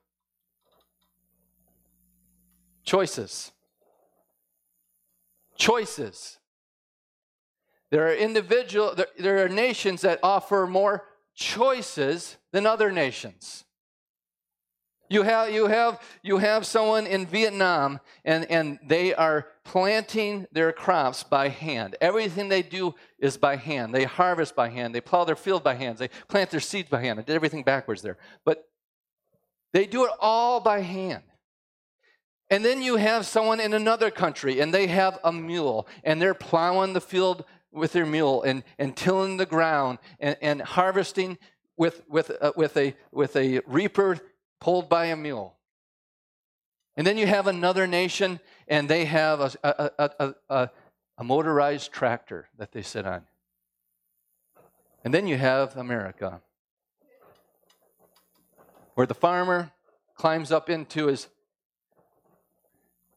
choices. 2.84 3.52
Choices. 5.56 6.38
There 7.90 8.08
are 8.08 8.12
individual 8.12 8.96
there, 9.16 9.44
are 9.44 9.48
nations 9.48 10.00
that 10.00 10.18
offer 10.24 10.66
more 10.66 11.04
choices 11.36 12.36
than 12.50 12.66
other 12.66 12.90
nations. 12.90 13.64
You 15.08 15.22
have, 15.22 15.52
you 15.52 15.68
have, 15.68 16.02
you 16.24 16.38
have 16.38 16.66
someone 16.66 17.06
in 17.06 17.26
Vietnam 17.26 18.00
and, 18.24 18.50
and 18.50 18.80
they 18.84 19.14
are 19.14 19.46
planting 19.64 20.46
their 20.52 20.72
crops 20.72 21.22
by 21.22 21.48
hand. 21.48 21.96
Everything 22.00 22.48
they 22.48 22.62
do 22.62 22.94
is 23.18 23.36
by 23.36 23.56
hand. 23.56 23.94
They 23.94 24.04
harvest 24.04 24.54
by 24.54 24.68
hand. 24.68 24.94
They 24.94 25.00
plow 25.00 25.24
their 25.24 25.36
field 25.36 25.64
by 25.64 25.74
hand. 25.74 25.98
They 25.98 26.08
plant 26.28 26.50
their 26.50 26.60
seeds 26.60 26.90
by 26.90 27.00
hand. 27.00 27.18
I 27.18 27.22
did 27.22 27.34
everything 27.34 27.62
backwards 27.62 28.02
there. 28.02 28.18
But 28.44 28.68
they 29.72 29.86
do 29.86 30.04
it 30.04 30.10
all 30.20 30.60
by 30.60 30.80
hand. 30.80 31.24
And 32.50 32.64
then 32.64 32.82
you 32.82 32.96
have 32.96 33.26
someone 33.26 33.58
in 33.58 33.72
another 33.72 34.10
country 34.10 34.60
and 34.60 34.72
they 34.72 34.86
have 34.86 35.18
a 35.24 35.32
mule 35.32 35.88
and 36.04 36.20
they're 36.20 36.34
plowing 36.34 36.92
the 36.92 37.00
field 37.00 37.44
with 37.72 37.92
their 37.92 38.06
mule 38.06 38.42
and, 38.42 38.62
and 38.78 38.96
tilling 38.96 39.38
the 39.38 39.46
ground 39.46 39.98
and, 40.20 40.36
and 40.40 40.62
harvesting 40.62 41.38
with, 41.76 42.02
with, 42.08 42.30
uh, 42.40 42.52
with, 42.54 42.76
a, 42.76 42.94
with 43.10 43.34
a 43.34 43.60
reaper 43.66 44.18
pulled 44.60 44.88
by 44.88 45.06
a 45.06 45.16
mule. 45.16 45.56
And 46.96 47.06
then 47.06 47.18
you 47.18 47.26
have 47.26 47.46
another 47.46 47.86
nation 47.86 48.38
and 48.68 48.88
they 48.88 49.04
have 49.04 49.40
a, 49.40 49.90
a, 49.98 50.34
a, 50.48 50.70
a, 51.18 51.24
motorized 51.24 51.92
tractor 51.92 52.48
that 52.58 52.72
they 52.72 52.82
sit 52.82 53.06
on. 53.06 53.22
And 55.04 55.12
then 55.12 55.26
you 55.26 55.36
have 55.36 55.76
America, 55.76 56.40
where 58.94 59.06
the 59.06 59.14
farmer 59.14 59.70
climbs 60.14 60.50
up 60.50 60.70
into 60.70 61.06
his 61.06 61.28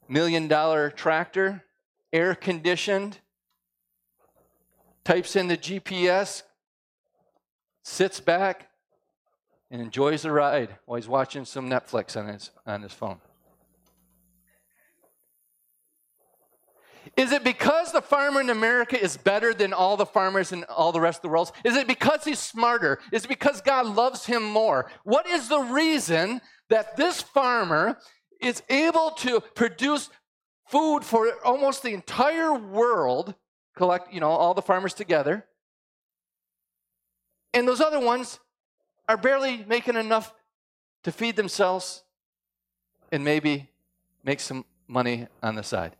million 0.07 0.47
dollar 0.47 0.89
tractor, 0.89 1.63
air 2.11 2.35
conditioned, 2.35 3.19
types 5.03 5.35
in 5.35 5.47
the 5.47 5.57
GPS, 5.57 6.43
sits 7.83 8.19
back, 8.19 8.69
and 9.71 9.81
enjoys 9.81 10.23
the 10.23 10.31
ride 10.31 10.77
while 10.85 10.97
he's 10.97 11.07
watching 11.07 11.45
some 11.45 11.69
Netflix 11.69 12.17
on 12.17 12.27
his, 12.27 12.51
on 12.65 12.81
his 12.81 12.93
phone. 12.93 13.19
Is 17.17 17.31
it 17.31 17.43
because 17.43 17.91
the 17.91 18.01
farmer 18.01 18.39
in 18.39 18.49
America 18.49 19.01
is 19.01 19.17
better 19.17 19.53
than 19.53 19.73
all 19.73 19.97
the 19.97 20.05
farmers 20.05 20.51
in 20.51 20.63
all 20.65 20.91
the 20.91 21.01
rest 21.01 21.17
of 21.17 21.21
the 21.23 21.29
world? 21.29 21.51
Is 21.63 21.75
it 21.75 21.87
because 21.87 22.23
he's 22.23 22.39
smarter? 22.39 22.99
Is 23.11 23.25
it 23.25 23.27
because 23.27 23.59
God 23.61 23.87
loves 23.87 24.25
him 24.25 24.43
more? 24.43 24.89
What 25.03 25.27
is 25.27 25.49
the 25.49 25.59
reason 25.59 26.41
that 26.69 26.95
this 26.95 27.21
farmer 27.21 27.97
is 28.39 28.61
able 28.69 29.11
to 29.11 29.41
produce 29.55 30.09
food 30.67 31.03
for 31.03 31.33
almost 31.43 31.81
the 31.81 31.93
entire 31.93 32.53
world 32.53 33.33
collect, 33.75 34.13
you 34.13 34.19
know, 34.19 34.29
all 34.29 34.53
the 34.53 34.61
farmers 34.61 34.93
together. 34.93 35.45
And 37.53 37.67
those 37.67 37.79
other 37.79 37.99
ones 37.99 38.39
are 39.07 39.17
barely 39.17 39.63
making 39.67 39.95
enough 39.95 40.33
to 41.03 41.11
feed 41.11 41.37
themselves 41.37 42.03
and 43.11 43.23
maybe 43.23 43.69
make 44.23 44.41
some 44.41 44.65
money 44.87 45.27
on 45.41 45.55
the 45.55 45.63
side. 45.63 45.95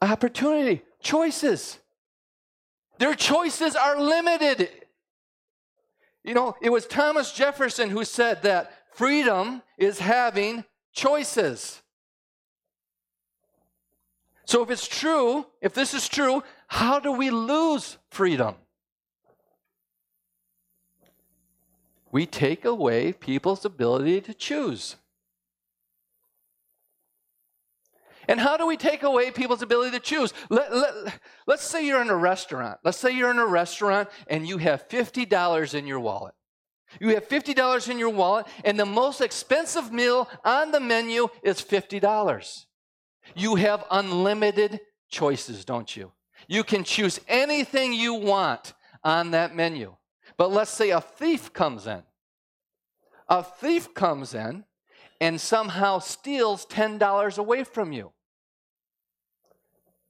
Opportunity, 0.00 0.82
choices. 1.00 1.78
Their 2.98 3.14
choices 3.14 3.76
are 3.76 4.00
limited. 4.00 4.70
You 6.24 6.34
know, 6.34 6.56
it 6.60 6.70
was 6.70 6.86
Thomas 6.86 7.32
Jefferson 7.32 7.90
who 7.90 8.04
said 8.04 8.42
that 8.42 8.72
freedom 8.92 9.62
is 9.76 9.98
having 9.98 10.64
choices. 10.92 11.80
So, 14.44 14.62
if 14.62 14.70
it's 14.70 14.88
true, 14.88 15.46
if 15.60 15.74
this 15.74 15.94
is 15.94 16.08
true, 16.08 16.42
how 16.68 17.00
do 17.00 17.12
we 17.12 17.30
lose 17.30 17.98
freedom? 18.10 18.54
We 22.10 22.24
take 22.24 22.64
away 22.64 23.12
people's 23.12 23.64
ability 23.64 24.22
to 24.22 24.34
choose. 24.34 24.96
And 28.28 28.38
how 28.38 28.58
do 28.58 28.66
we 28.66 28.76
take 28.76 29.02
away 29.02 29.30
people's 29.30 29.62
ability 29.62 29.92
to 29.92 30.00
choose? 30.00 30.34
Let, 30.50 30.74
let, 30.74 31.18
let's 31.46 31.64
say 31.64 31.86
you're 31.86 32.02
in 32.02 32.10
a 32.10 32.16
restaurant. 32.16 32.78
Let's 32.84 32.98
say 32.98 33.10
you're 33.10 33.30
in 33.30 33.38
a 33.38 33.46
restaurant 33.46 34.10
and 34.28 34.46
you 34.46 34.58
have 34.58 34.86
$50 34.88 35.74
in 35.74 35.86
your 35.86 35.98
wallet. 35.98 36.34
You 37.00 37.14
have 37.14 37.28
$50 37.28 37.88
in 37.90 37.98
your 37.98 38.08
wallet, 38.08 38.46
and 38.64 38.80
the 38.80 38.86
most 38.86 39.20
expensive 39.20 39.92
meal 39.92 40.28
on 40.42 40.70
the 40.72 40.80
menu 40.80 41.28
is 41.42 41.60
$50. 41.60 42.64
You 43.34 43.56
have 43.56 43.84
unlimited 43.90 44.80
choices, 45.10 45.64
don't 45.66 45.94
you? 45.94 46.12
You 46.46 46.64
can 46.64 46.84
choose 46.84 47.20
anything 47.28 47.92
you 47.92 48.14
want 48.14 48.72
on 49.04 49.32
that 49.32 49.54
menu. 49.54 49.96
But 50.38 50.50
let's 50.50 50.70
say 50.70 50.90
a 50.90 51.00
thief 51.00 51.52
comes 51.52 51.86
in. 51.86 52.02
A 53.28 53.42
thief 53.42 53.92
comes 53.92 54.34
in 54.34 54.64
and 55.20 55.40
somehow 55.40 55.98
steals 55.98 56.64
$10 56.66 57.38
away 57.38 57.64
from 57.64 57.92
you. 57.92 58.12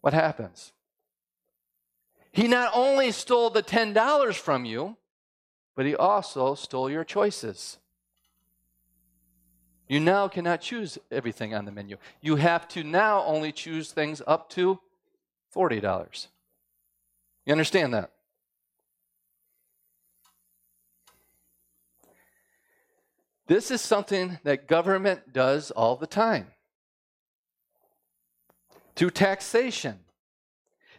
What 0.01 0.15
happens? 0.15 0.73
He 2.31 2.47
not 2.47 2.71
only 2.75 3.11
stole 3.11 3.51
the 3.51 3.63
$10 3.63 4.35
from 4.35 4.65
you, 4.65 4.97
but 5.75 5.87
he 5.87 5.95
also 5.97 6.55
stole 6.55 6.91
your 6.91 7.05
choices. 7.05 7.79
You 9.89 10.01
now 10.01 10.29
cannot 10.29 10.61
choose 10.61 10.99
everything 11.11 11.55
on 11.55 11.65
the 11.65 11.73
menu. 11.73 11.97
You 12.21 12.37
have 12.37 12.69
to 12.69 12.85
now 12.85 13.25
only 13.25 13.53
choose 13.53 13.91
things 13.91 14.21
up 14.27 14.51
to 14.51 14.79
$40. 15.55 16.27
You 17.47 17.53
understand 17.53 17.95
that? 17.95 18.11
This 23.47 23.71
is 23.71 23.81
something 23.81 24.39
that 24.45 24.69
government 24.69 25.33
does 25.33 25.71
all 25.71 25.97
the 25.97 26.07
time. 26.07 26.49
Through 28.99 29.11
taxation, 29.11 30.01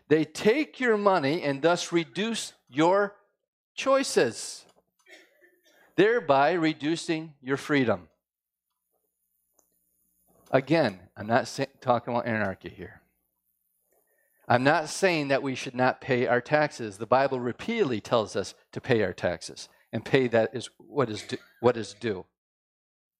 they 0.08 0.24
take 0.24 0.80
your 0.80 0.96
money 0.96 1.44
and 1.44 1.62
thus 1.62 1.92
reduce 1.92 2.54
your 2.70 3.18
choices, 3.76 4.64
thereby 5.98 6.54
reducing 6.54 7.34
your 7.42 7.58
freedom. 7.58 8.08
Again, 10.50 11.02
I'm 11.18 11.28
not 11.28 11.54
talking 11.82 12.14
about 12.14 12.26
anarchy 12.26 12.70
here. 12.70 13.02
I'm 14.48 14.64
not 14.64 14.88
saying 14.88 15.28
that 15.28 15.44
we 15.44 15.54
should 15.54 15.76
not 15.76 16.00
pay 16.00 16.26
our 16.26 16.40
taxes. 16.40 17.00
The 17.00 17.06
Bible 17.06 17.42
repeatedly 17.42 18.00
tells 18.00 18.38
us 18.38 18.56
to 18.72 18.80
pay 18.80 19.04
our 19.04 19.12
taxes 19.12 19.68
and 19.92 20.06
pay 20.06 20.30
that 20.30 20.56
is 20.56 20.70
what 20.78 21.10
is 21.10 21.28
what 21.60 21.76
is 21.76 21.96
due. 22.00 22.26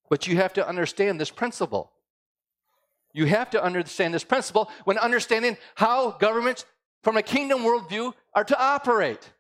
But 0.10 0.26
you 0.26 0.38
have 0.38 0.54
to 0.54 0.66
understand 0.66 1.20
this 1.20 1.32
principle. 1.32 1.92
You 3.14 3.26
have 3.26 3.50
to 3.52 3.64
understand 3.64 4.14
this 4.14 4.24
principle 4.24 4.70
when 4.84 4.98
understanding 4.98 5.58
how 5.76 6.12
governments 6.12 6.66
from 7.02 7.18
a 7.18 7.24
kingdom 7.24 7.60
worldview 7.60 8.14
are 8.34 8.44
to 8.44 8.62
operate. 8.62 9.32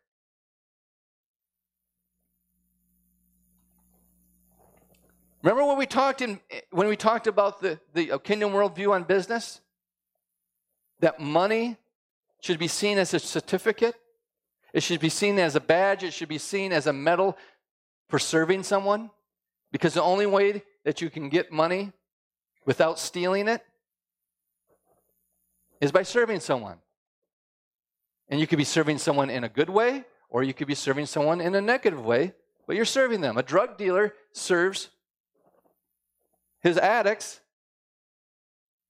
Remember 5.41 5.65
when 5.65 5.77
we 5.77 5.85
talked 5.85 6.21
in 6.21 6.39
when 6.71 6.87
we 6.87 6.97
talked 6.97 7.27
about 7.27 7.61
the, 7.61 7.79
the 7.93 8.11
uh, 8.11 8.17
kingdom 8.17 8.51
worldview 8.51 8.91
on 8.91 9.03
business? 9.03 9.61
That 10.99 11.19
money 11.19 11.77
should 12.41 12.59
be 12.59 12.67
seen 12.67 12.97
as 12.97 13.13
a 13.13 13.19
certificate. 13.19 13.95
It 14.73 14.83
should 14.83 14.99
be 14.99 15.09
seen 15.09 15.39
as 15.39 15.55
a 15.55 15.61
badge. 15.61 16.03
It 16.03 16.11
should 16.11 16.27
be 16.27 16.37
seen 16.37 16.73
as 16.73 16.87
a 16.87 16.93
medal 16.93 17.37
for 18.09 18.19
serving 18.19 18.63
someone. 18.63 19.11
Because 19.71 19.93
the 19.93 20.03
only 20.03 20.25
way 20.25 20.63
that 20.83 21.01
you 21.01 21.09
can 21.09 21.29
get 21.29 21.51
money 21.51 21.93
without 22.65 22.99
stealing 22.99 23.47
it 23.47 23.61
is 25.81 25.91
by 25.91 26.03
serving 26.03 26.39
someone. 26.39 26.77
And 28.27 28.39
you 28.39 28.47
could 28.47 28.57
be 28.57 28.63
serving 28.63 28.97
someone 28.97 29.29
in 29.29 29.43
a 29.43 29.49
good 29.49 29.69
way, 29.69 30.05
or 30.29 30.43
you 30.43 30.53
could 30.53 30.67
be 30.67 30.75
serving 30.75 31.07
someone 31.07 31.41
in 31.41 31.55
a 31.55 31.61
negative 31.61 32.05
way, 32.05 32.33
but 32.67 32.75
you're 32.75 32.85
serving 32.85 33.21
them. 33.21 33.37
A 33.37 33.43
drug 33.43 33.77
dealer 33.77 34.13
serves 34.31 34.89
his 36.61 36.77
addicts, 36.77 37.39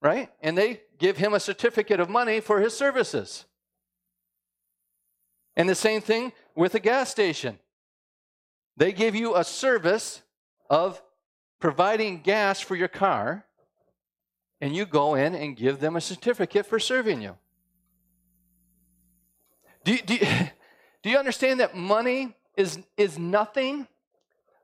right? 0.02 0.30
And 0.42 0.58
they 0.58 0.82
give 0.98 1.18
him 1.18 1.34
a 1.34 1.40
certificate 1.40 2.00
of 2.00 2.10
money 2.10 2.42
for 2.42 2.60
his 2.60 2.76
services. 2.76 3.46
And 5.56 5.70
the 5.70 5.76
same 5.76 6.02
thing 6.02 6.34
with 6.56 6.76
a 6.76 6.80
gas 6.80 7.10
station. 7.10 7.60
They 8.76 8.92
give 8.92 9.16
you 9.16 9.36
a 9.36 9.44
service 9.44 10.22
of 10.70 11.02
providing 11.60 12.22
gas 12.22 12.60
for 12.60 12.76
your 12.76 12.88
car, 12.88 13.46
and 14.62 14.76
you 14.76 14.86
go 14.86 15.15
in 15.15 15.36
and 15.36 15.56
give 15.56 15.80
them 15.80 15.95
a 15.95 16.02
certificate 16.02 16.65
for 16.65 16.80
serving 16.80 17.22
you. 17.22 17.38
Do 19.84 19.93
you, 19.93 20.02
do 20.02 20.15
you, 20.15 20.28
do 21.04 21.10
you 21.10 21.17
understand 21.17 21.60
that 21.60 21.76
money 21.76 22.36
is, 22.56 22.80
is 22.98 23.17
nothing? 23.17 23.88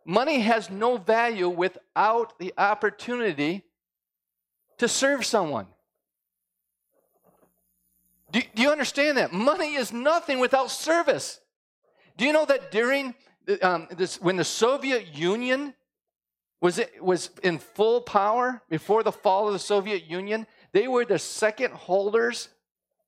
Money 0.06 0.40
has 0.42 0.70
no 0.70 0.98
value 0.98 1.50
without 1.50 2.38
the 2.40 2.54
opportunity 2.58 3.64
to 4.78 4.88
serve 4.88 5.26
someone. 5.26 5.68
Do, 8.32 8.42
do 8.54 8.62
you 8.62 8.70
understand 8.70 9.18
that? 9.18 9.32
Money 9.32 9.76
is 9.76 9.94
nothing 9.94 10.40
without 10.40 10.70
service. 10.70 11.40
Do 12.18 12.26
you 12.26 12.34
know 12.34 12.46
that 12.46 12.72
during 12.72 13.16
um, 13.62 13.88
this, 13.92 14.20
when 14.22 14.36
the 14.36 14.44
Soviet 14.44 15.16
Union 15.16 15.74
was, 16.66 16.80
it, 16.80 17.04
was 17.04 17.30
in 17.44 17.60
full 17.60 18.02
power 18.02 18.60
before 18.72 19.04
the 19.04 19.12
fall 19.12 19.46
of 19.46 19.54
the 19.54 19.60
Soviet 19.60 20.10
Union, 20.10 20.48
they 20.72 20.88
were 20.88 21.06
the 21.06 21.20
second 21.20 21.76
holders 21.76 22.50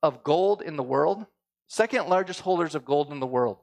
of 0.04 0.24
gold 0.24 0.62
in 0.62 0.76
the 0.76 0.84
world, 0.84 1.26
second 1.68 2.08
largest 2.08 2.42
holders 2.42 2.76
of 2.76 2.86
gold 2.86 3.12
in 3.12 3.20
the 3.20 3.26
world. 3.26 3.58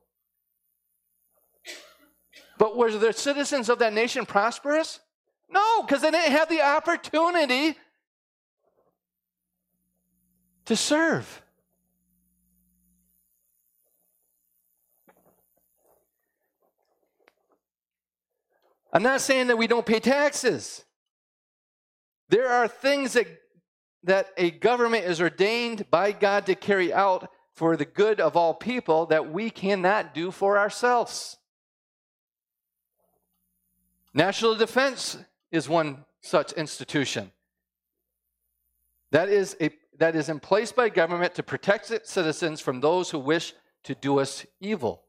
But 2.59 2.77
were 2.77 2.91
the 2.91 3.13
citizens 3.13 3.69
of 3.69 3.79
that 3.79 3.93
nation 3.93 4.27
prosperous? 4.27 4.99
No, 5.49 5.83
because 5.83 6.03
they 6.03 6.11
didn't 6.11 6.33
have 6.33 6.49
the 6.49 6.63
opportunity 6.63 7.77
to 10.65 10.75
serve. 10.75 11.41
I'm 18.95 19.03
not 19.03 19.21
saying 19.21 19.49
that 19.49 19.59
we 19.59 19.67
don't 19.67 19.85
pay 19.85 19.99
taxes. 19.99 20.85
There 22.29 22.49
are 22.49 22.69
things 22.69 23.15
that, 23.15 23.27
that 24.05 24.29
a 24.37 24.53
government 24.53 25.05
is 25.05 25.21
ordained 25.21 25.91
by 25.91 26.13
God 26.13 26.47
to 26.47 26.55
carry 26.55 26.93
out 26.93 27.29
for 27.55 27.77
the 27.77 27.85
good 27.85 28.21
of 28.21 28.37
all 28.37 28.55
people 28.55 29.07
that 29.07 29.33
we 29.33 29.51
cannot 29.51 30.15
do 30.15 30.31
for 30.31 30.57
ourselves. 30.57 31.37
National 34.15 34.55
defense 34.55 35.19
is 35.51 35.69
one 35.69 36.05
such 36.21 36.53
institution. 36.53 37.33
That 39.11 39.29
is, 39.29 39.57
a, 39.61 39.71
that 39.99 40.15
is 40.15 40.29
in 40.29 40.39
place 40.39 40.71
by 40.71 40.89
government 40.89 41.35
to 41.35 41.43
protect 41.43 41.91
its 41.91 42.11
citizens 42.13 42.61
from 42.61 42.81
those 42.81 43.11
who 43.11 43.19
wish 43.19 43.55
to 43.85 43.95
do 43.95 44.21
us 44.21 44.47
evil. 44.61 45.04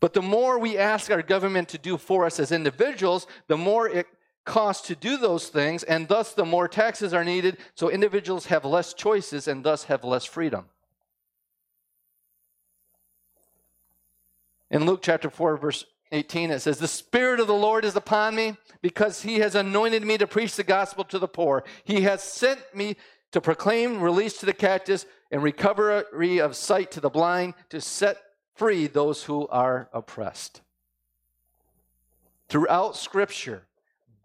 But 0.00 0.14
the 0.14 0.22
more 0.22 0.58
we 0.58 0.78
ask 0.78 1.10
our 1.10 1.22
government 1.22 1.68
to 1.70 1.78
do 1.78 1.98
for 1.98 2.24
us 2.24 2.40
as 2.40 2.50
individuals, 2.50 3.26
the 3.46 3.58
more 3.58 3.86
it 3.86 4.06
costs 4.46 4.86
to 4.88 4.96
do 4.96 5.18
those 5.18 5.48
things, 5.48 5.82
and 5.82 6.08
thus 6.08 6.32
the 6.32 6.46
more 6.46 6.66
taxes 6.66 7.12
are 7.12 7.24
needed, 7.24 7.58
so 7.74 7.90
individuals 7.90 8.46
have 8.46 8.64
less 8.64 8.94
choices 8.94 9.46
and 9.46 9.62
thus 9.62 9.84
have 9.84 10.02
less 10.02 10.24
freedom. 10.24 10.64
In 14.70 14.86
Luke 14.86 15.00
chapter 15.02 15.28
4, 15.28 15.56
verse 15.58 15.84
18, 16.12 16.50
it 16.50 16.60
says, 16.60 16.78
The 16.78 16.88
Spirit 16.88 17.40
of 17.40 17.46
the 17.46 17.54
Lord 17.54 17.84
is 17.84 17.96
upon 17.96 18.34
me 18.34 18.56
because 18.82 19.22
he 19.22 19.40
has 19.40 19.54
anointed 19.54 20.04
me 20.04 20.16
to 20.18 20.26
preach 20.26 20.56
the 20.56 20.64
gospel 20.64 21.04
to 21.04 21.18
the 21.18 21.28
poor. 21.28 21.64
He 21.84 22.02
has 22.02 22.22
sent 22.22 22.60
me 22.74 22.96
to 23.32 23.40
proclaim 23.40 24.00
release 24.00 24.38
to 24.38 24.46
the 24.46 24.52
captives 24.52 25.06
and 25.30 25.42
recovery 25.42 26.40
of 26.40 26.56
sight 26.56 26.90
to 26.92 27.00
the 27.00 27.10
blind, 27.10 27.54
to 27.68 27.80
set 27.80 28.16
free 28.54 28.86
those 28.86 29.24
who 29.24 29.48
are 29.48 29.88
oppressed. 29.92 30.60
Throughout 32.48 32.96
Scripture, 32.96 33.62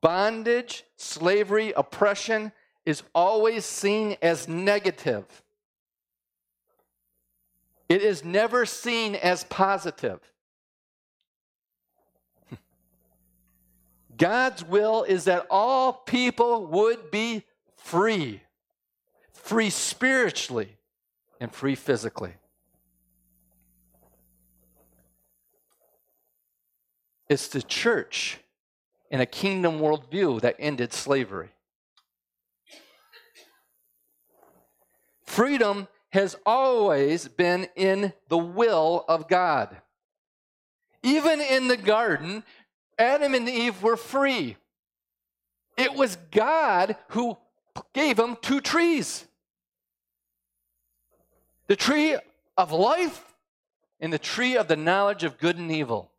bondage, 0.01 0.83
slavery, 0.97 1.73
oppression 1.75 2.51
is 2.85 3.03
always 3.13 3.65
seen 3.65 4.17
as 4.21 4.47
negative. 4.47 5.25
It 7.87 8.01
is 8.01 8.23
never 8.23 8.65
seen 8.65 9.15
as 9.15 9.43
positive. 9.43 10.19
God's 14.17 14.63
will 14.63 15.03
is 15.03 15.25
that 15.25 15.45
all 15.49 15.93
people 15.93 16.67
would 16.67 17.11
be 17.11 17.43
free, 17.75 18.41
free 19.33 19.69
spiritually 19.69 20.77
and 21.39 21.53
free 21.53 21.75
physically. 21.75 22.33
It's 27.27 27.47
the 27.47 27.61
church 27.61 28.39
in 29.09 29.21
a 29.21 29.25
kingdom 29.25 29.79
worldview 29.79 30.41
that 30.41 30.55
ended 30.59 30.93
slavery. 30.93 31.49
Freedom 35.23 35.87
has 36.09 36.35
always 36.45 37.27
been 37.27 37.67
in 37.75 38.13
the 38.29 38.37
will 38.37 39.03
of 39.07 39.27
God. 39.27 39.75
Even 41.03 41.41
in 41.41 41.67
the 41.67 41.77
garden, 41.77 42.43
Adam 42.97 43.33
and 43.33 43.49
Eve 43.49 43.83
were 43.83 43.97
free. 43.97 44.55
It 45.77 45.93
was 45.93 46.17
God 46.31 46.95
who 47.09 47.37
gave 47.93 48.17
them 48.17 48.37
two 48.41 48.61
trees 48.61 49.25
the 51.67 51.75
tree 51.75 52.15
of 52.57 52.71
life 52.71 53.33
and 53.99 54.13
the 54.13 54.19
tree 54.19 54.55
of 54.55 54.67
the 54.67 54.75
knowledge 54.75 55.23
of 55.23 55.39
good 55.39 55.57
and 55.57 55.71
evil. 55.71 56.11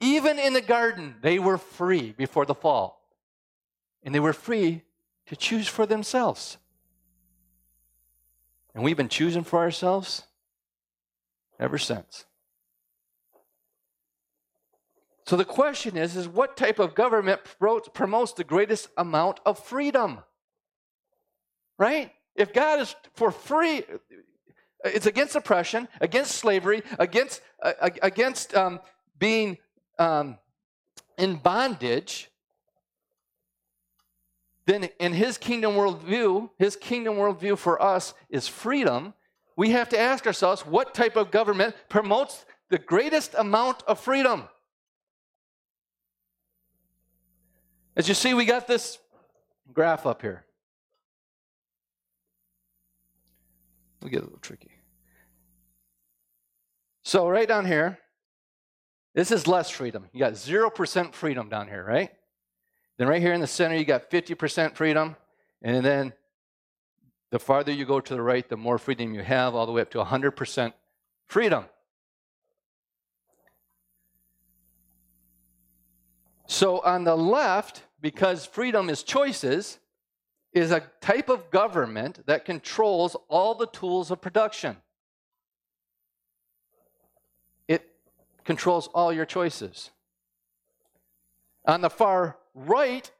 Even 0.00 0.38
in 0.38 0.52
the 0.52 0.60
garden, 0.60 1.16
they 1.22 1.38
were 1.38 1.58
free 1.58 2.12
before 2.12 2.46
the 2.46 2.54
fall. 2.54 3.00
And 4.02 4.14
they 4.14 4.20
were 4.20 4.32
free 4.32 4.82
to 5.26 5.36
choose 5.36 5.68
for 5.68 5.86
themselves. 5.86 6.58
And 8.74 8.82
we've 8.82 8.96
been 8.96 9.08
choosing 9.08 9.44
for 9.44 9.60
ourselves 9.60 10.24
ever 11.58 11.78
since. 11.78 12.26
So 15.26 15.36
the 15.36 15.44
question 15.44 15.96
is, 15.96 16.16
is 16.16 16.28
what 16.28 16.56
type 16.56 16.78
of 16.78 16.94
government 16.94 17.40
promotes 17.94 18.32
the 18.32 18.44
greatest 18.44 18.88
amount 18.96 19.40
of 19.46 19.58
freedom? 19.58 20.18
Right? 21.78 22.12
If 22.36 22.52
God 22.52 22.80
is 22.80 22.94
for 23.14 23.30
free, 23.30 23.84
it's 24.84 25.06
against 25.06 25.34
oppression, 25.34 25.88
against 26.00 26.32
slavery, 26.32 26.82
against, 26.98 27.40
uh, 27.62 27.72
against 28.02 28.54
um, 28.54 28.80
being 29.18 29.56
um, 29.98 30.38
in 31.18 31.36
bondage, 31.36 32.30
then 34.66 34.88
in 34.98 35.12
his 35.12 35.38
kingdom 35.38 35.72
worldview, 35.72 36.50
his 36.58 36.76
kingdom 36.76 37.14
worldview 37.14 37.58
for 37.58 37.80
us 37.80 38.14
is 38.30 38.48
freedom. 38.48 39.14
We 39.56 39.70
have 39.70 39.88
to 39.90 39.98
ask 39.98 40.26
ourselves 40.26 40.62
what 40.62 40.94
type 40.94 41.16
of 41.16 41.30
government 41.30 41.74
promotes 41.88 42.44
the 42.70 42.78
greatest 42.78 43.34
amount 43.36 43.82
of 43.86 44.00
freedom? 44.00 44.48
As 47.96 48.08
you 48.08 48.14
see, 48.14 48.34
we 48.34 48.44
got 48.44 48.66
this 48.66 48.98
graph 49.72 50.06
up 50.06 50.22
here. 50.22 50.44
we 54.04 54.10
get 54.10 54.20
a 54.20 54.24
little 54.24 54.38
tricky. 54.38 54.70
So 57.02 57.26
right 57.26 57.48
down 57.48 57.64
here, 57.64 57.98
this 59.14 59.30
is 59.30 59.46
less 59.46 59.70
freedom. 59.70 60.06
You 60.12 60.20
got 60.20 60.32
0% 60.32 61.14
freedom 61.14 61.48
down 61.48 61.68
here, 61.68 61.84
right? 61.84 62.10
Then 62.98 63.08
right 63.08 63.20
here 63.20 63.32
in 63.32 63.40
the 63.40 63.46
center, 63.46 63.76
you 63.76 63.84
got 63.84 64.10
50% 64.10 64.74
freedom. 64.74 65.16
And 65.62 65.84
then 65.84 66.12
the 67.30 67.38
farther 67.38 67.72
you 67.72 67.84
go 67.84 68.00
to 68.00 68.14
the 68.14 68.22
right, 68.22 68.48
the 68.48 68.56
more 68.56 68.78
freedom 68.78 69.14
you 69.14 69.22
have, 69.22 69.54
all 69.54 69.66
the 69.66 69.72
way 69.72 69.82
up 69.82 69.90
to 69.92 69.98
100% 69.98 70.72
freedom. 71.26 71.64
So 76.46 76.80
on 76.80 77.04
the 77.04 77.16
left, 77.16 77.82
because 78.00 78.46
freedom 78.46 78.88
is 78.90 79.02
choices, 79.02 79.78
is 80.52 80.70
a 80.70 80.82
type 81.00 81.28
of 81.28 81.50
government 81.50 82.20
that 82.26 82.44
controls 82.44 83.16
all 83.28 83.54
the 83.54 83.66
tools 83.66 84.10
of 84.12 84.20
production. 84.20 84.76
It 87.66 87.90
controls 88.44 88.88
all 88.94 89.12
your 89.12 89.26
choices. 89.26 89.90
On 91.66 91.80
the 91.80 91.90
far 91.90 92.38
right 92.54 93.10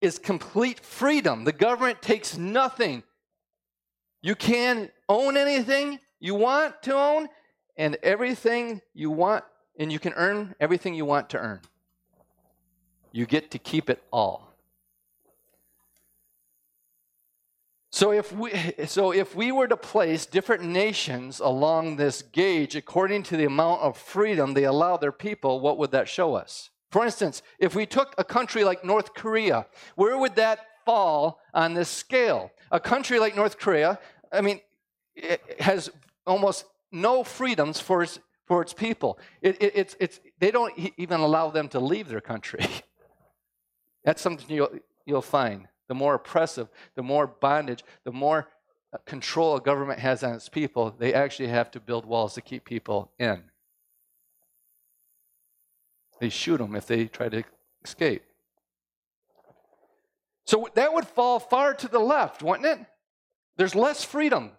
is 0.00 0.18
complete 0.18 0.80
freedom. 0.80 1.44
The 1.44 1.52
government 1.52 2.02
takes 2.02 2.36
nothing. 2.36 3.02
You 4.22 4.34
can 4.34 4.90
own 5.08 5.36
anything 5.36 5.98
you 6.18 6.34
want 6.34 6.82
to 6.82 6.94
own, 6.94 7.28
and 7.76 7.96
everything 8.02 8.80
you 8.94 9.10
want, 9.10 9.44
and 9.78 9.92
you 9.92 9.98
can 9.98 10.14
earn 10.14 10.54
everything 10.58 10.94
you 10.94 11.04
want 11.04 11.28
to 11.30 11.38
earn. 11.38 11.60
You 13.12 13.26
get 13.26 13.50
to 13.52 13.58
keep 13.58 13.90
it 13.90 14.02
all. 14.10 14.45
So 17.96 18.12
if 18.12 18.30
we 18.30 18.50
so 18.86 19.10
if 19.10 19.34
we 19.34 19.52
were 19.52 19.68
to 19.68 19.76
place 19.76 20.26
different 20.26 20.62
nations 20.62 21.40
along 21.40 21.96
this 21.96 22.20
gauge 22.20 22.76
according 22.76 23.22
to 23.22 23.38
the 23.38 23.46
amount 23.46 23.80
of 23.80 23.96
freedom 23.96 24.52
they 24.52 24.64
allow 24.64 24.98
their 24.98 25.12
people, 25.12 25.60
what 25.60 25.78
would 25.78 25.92
that 25.92 26.06
show 26.06 26.34
us? 26.34 26.68
For 26.90 27.06
instance, 27.06 27.40
if 27.58 27.74
we 27.74 27.86
took 27.86 28.14
a 28.18 28.24
country 28.24 28.64
like 28.64 28.84
North 28.84 29.14
Korea, 29.14 29.64
where 29.94 30.18
would 30.18 30.36
that 30.36 30.58
fall 30.84 31.40
on 31.54 31.72
this 31.72 31.88
scale? 31.88 32.50
A 32.70 32.78
country 32.78 33.18
like 33.18 33.34
North 33.34 33.58
Korea, 33.58 33.98
I 34.30 34.42
mean, 34.42 34.60
has 35.58 35.88
almost 36.26 36.66
no 36.92 37.24
freedoms 37.24 37.80
for 37.80 38.02
its, 38.02 38.18
for 38.44 38.60
its 38.60 38.74
people. 38.74 39.18
It, 39.40 39.56
it, 39.62 39.72
it's, 39.74 39.96
it's, 39.98 40.20
they 40.38 40.50
don't 40.50 40.74
even 40.98 41.20
allow 41.20 41.48
them 41.48 41.68
to 41.70 41.80
leave 41.80 42.08
their 42.08 42.20
country. 42.20 42.66
That's 44.04 44.20
something 44.20 44.54
you'll, 44.54 44.74
you'll 45.06 45.22
find. 45.22 45.66
The 45.88 45.94
more 45.94 46.14
oppressive, 46.14 46.68
the 46.94 47.02
more 47.02 47.26
bondage, 47.26 47.84
the 48.04 48.12
more 48.12 48.48
uh, 48.92 48.98
control 49.04 49.56
a 49.56 49.60
government 49.60 50.00
has 50.00 50.22
on 50.22 50.34
its 50.34 50.48
people, 50.48 50.94
they 50.98 51.14
actually 51.14 51.48
have 51.48 51.70
to 51.72 51.80
build 51.80 52.06
walls 52.06 52.34
to 52.34 52.40
keep 52.40 52.64
people 52.64 53.12
in. 53.18 53.42
They 56.20 56.28
shoot 56.28 56.58
them 56.58 56.74
if 56.74 56.86
they 56.86 57.06
try 57.06 57.28
to 57.28 57.44
escape. 57.84 58.22
So 60.46 60.68
that 60.74 60.92
would 60.94 61.06
fall 61.06 61.38
far 61.40 61.74
to 61.74 61.88
the 61.88 61.98
left, 61.98 62.42
wouldn't 62.42 62.66
it? 62.66 62.86
There's 63.56 63.74
less 63.74 64.04
freedom, 64.04 64.52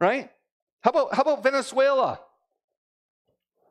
right? 0.00 0.30
How 0.82 0.90
about, 0.90 1.14
how 1.14 1.22
about 1.22 1.42
Venezuela? 1.42 2.20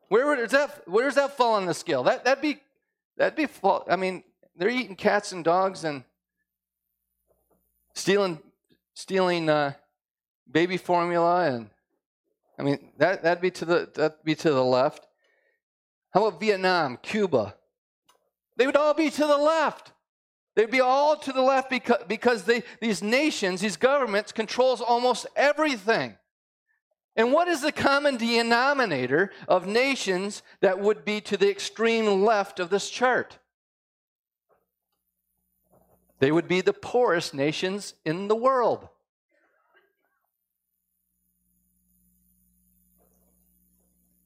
Where 0.10 0.36
does 0.36 0.52
that 0.52 0.88
where 0.88 1.06
does 1.06 1.16
that 1.16 1.36
fall 1.36 1.56
on 1.56 1.66
the 1.66 1.74
scale? 1.74 2.04
That 2.04 2.26
that'd 2.26 2.42
be 2.42 2.60
that'd 3.18 3.36
be 3.36 3.48
I 3.90 3.96
mean, 3.96 4.24
they're 4.56 4.70
eating 4.70 4.96
cats 4.96 5.32
and 5.32 5.44
dogs 5.44 5.84
and 5.84 6.04
stealing 7.96 8.40
stealing 8.94 9.50
uh, 9.50 9.74
baby 10.52 10.78
formula 10.78 11.52
and 11.52 11.70
I 12.60 12.64
mean 12.64 12.92
that 12.98 13.24
that'd 13.24 13.42
be 13.42 13.52
to 13.52 13.66
the 13.66 13.90
that'd 13.94 14.24
be 14.24 14.36
to 14.36 14.52
the 14.52 14.64
left. 14.64 15.08
How 16.14 16.26
about 16.26 16.40
Vietnam, 16.40 16.98
Cuba? 17.02 17.56
They 18.56 18.66
would 18.66 18.78
all 18.78 18.94
be 18.94 19.10
to 19.10 19.28
the 19.28 19.38
left. 19.38 19.92
They'd 20.56 20.72
be 20.72 20.80
all 20.80 21.18
to 21.18 21.34
the 21.34 21.42
left 21.42 21.70
because, 21.70 22.04
because 22.08 22.44
they, 22.44 22.64
these 22.80 23.04
nations, 23.04 23.60
these 23.60 23.76
governments, 23.76 24.32
controls 24.32 24.80
almost 24.80 25.28
everything. 25.36 26.18
And 27.18 27.34
what 27.34 27.50
is 27.50 27.62
the 27.62 27.72
common 27.74 28.16
denominator 28.18 29.32
of 29.48 29.68
nations 29.68 30.42
that 30.62 30.80
would 30.80 31.04
be 31.04 31.20
to 31.22 31.38
the 31.38 31.50
extreme 31.50 32.24
left 32.24 32.60
of 32.60 32.70
this 32.70 32.90
chart? 32.90 33.40
They 36.20 36.32
would 36.32 36.48
be 36.48 36.62
the 36.62 36.74
poorest 36.74 37.34
nations 37.34 37.94
in 38.06 38.28
the 38.28 38.36
world. 38.36 38.88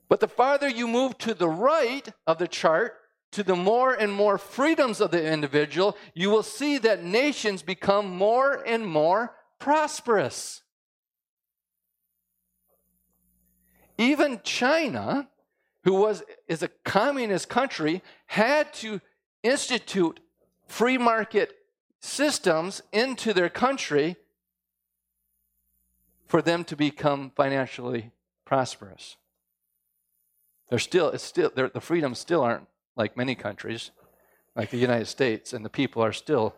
But 0.07 0.19
the 0.19 0.27
farther 0.27 0.67
you 0.67 0.87
move 0.87 1.17
to 1.19 1.33
the 1.33 1.49
right 1.49 2.07
of 2.25 2.39
the 2.39 2.47
chart, 2.47 2.95
to 3.31 3.43
the 3.43 3.55
more 3.55 3.93
and 3.93 4.11
more 4.11 4.39
freedoms 4.39 5.01
of 5.01 5.11
the 5.11 5.23
individual, 5.31 5.95
you 6.15 6.31
will 6.31 6.43
see 6.43 6.79
that 6.79 7.03
nations 7.03 7.61
become 7.61 8.09
more 8.09 8.63
and 8.65 8.87
more 8.87 9.35
prosperous. 9.59 10.63
Even 13.99 14.39
China, 14.43 15.29
who 15.83 15.93
was 15.93 16.23
is 16.47 16.63
a 16.63 16.69
communist 16.83 17.49
country, 17.49 18.01
had 18.25 18.73
to 18.73 19.01
institute 19.43 20.19
free 20.67 20.97
market 20.97 21.58
systems 21.99 22.81
into 22.91 23.33
their 23.33 23.49
country 23.49 24.15
for 26.25 26.41
them 26.41 26.63
to 26.63 26.75
become 26.75 27.31
financially 27.35 28.11
prosperous. 28.45 29.17
They're 30.69 30.79
still, 30.79 31.09
it's 31.09 31.23
still, 31.23 31.51
the 31.55 31.81
freedoms 31.81 32.19
still 32.19 32.41
aren't 32.41 32.67
like 32.95 33.17
many 33.17 33.33
countries, 33.33 33.91
like 34.55 34.69
the 34.69 34.77
United 34.77 35.07
States, 35.07 35.53
and 35.53 35.65
the 35.65 35.69
people 35.69 36.03
are 36.03 36.13
still, 36.13 36.55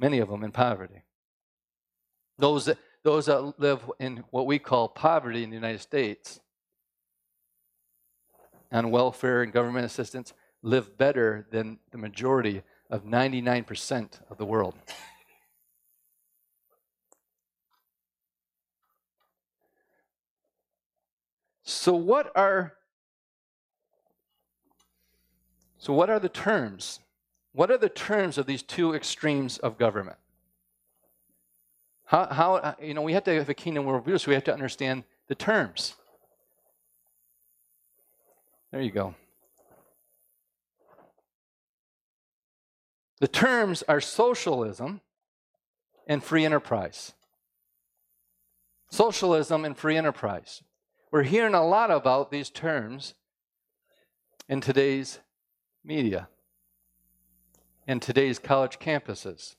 many 0.00 0.18
of 0.18 0.28
them, 0.28 0.42
in 0.42 0.50
poverty. 0.50 1.02
Those 2.38 2.64
that, 2.64 2.78
those 3.04 3.26
that 3.26 3.60
live 3.60 3.88
in 4.00 4.24
what 4.30 4.46
we 4.46 4.58
call 4.58 4.88
poverty 4.88 5.44
in 5.44 5.50
the 5.50 5.56
United 5.56 5.80
States 5.80 6.40
on 8.72 8.90
welfare 8.90 9.42
and 9.42 9.52
government 9.52 9.86
assistance 9.86 10.32
live 10.62 10.98
better 10.98 11.46
than 11.50 11.78
the 11.92 11.98
majority 11.98 12.62
of 12.90 13.04
99% 13.04 14.20
of 14.30 14.38
the 14.38 14.44
world. 14.44 14.74
So, 21.64 21.94
what 21.94 22.30
are 22.36 22.74
so, 25.78 25.92
what 25.92 26.08
are 26.08 26.18
the 26.18 26.28
terms? 26.28 27.00
What 27.52 27.70
are 27.70 27.76
the 27.76 27.88
terms 27.88 28.38
of 28.38 28.46
these 28.46 28.62
two 28.62 28.94
extremes 28.94 29.58
of 29.58 29.76
government? 29.76 30.16
How, 32.06 32.26
how 32.26 32.76
you 32.82 32.94
know, 32.94 33.02
we 33.02 33.12
have 33.12 33.24
to 33.24 33.34
have 33.34 33.48
a 33.48 33.54
kingdom 33.54 33.84
worldview, 33.84 34.20
so 34.20 34.30
we 34.30 34.34
have 34.34 34.44
to 34.44 34.52
understand 34.52 35.04
the 35.28 35.34
terms. 35.34 35.94
There 38.70 38.80
you 38.80 38.90
go. 38.90 39.14
The 43.20 43.28
terms 43.28 43.82
are 43.88 44.00
socialism 44.00 45.00
and 46.06 46.22
free 46.22 46.44
enterprise. 46.44 47.12
Socialism 48.90 49.64
and 49.64 49.76
free 49.76 49.96
enterprise. 49.96 50.62
We're 51.10 51.22
hearing 51.22 51.54
a 51.54 51.66
lot 51.66 51.90
about 51.90 52.30
these 52.30 52.50
terms 52.50 53.14
in 54.48 54.60
today's 54.60 55.20
media 55.84 56.28
and 57.86 58.00
today's 58.00 58.38
college 58.38 58.78
campuses. 58.78 59.54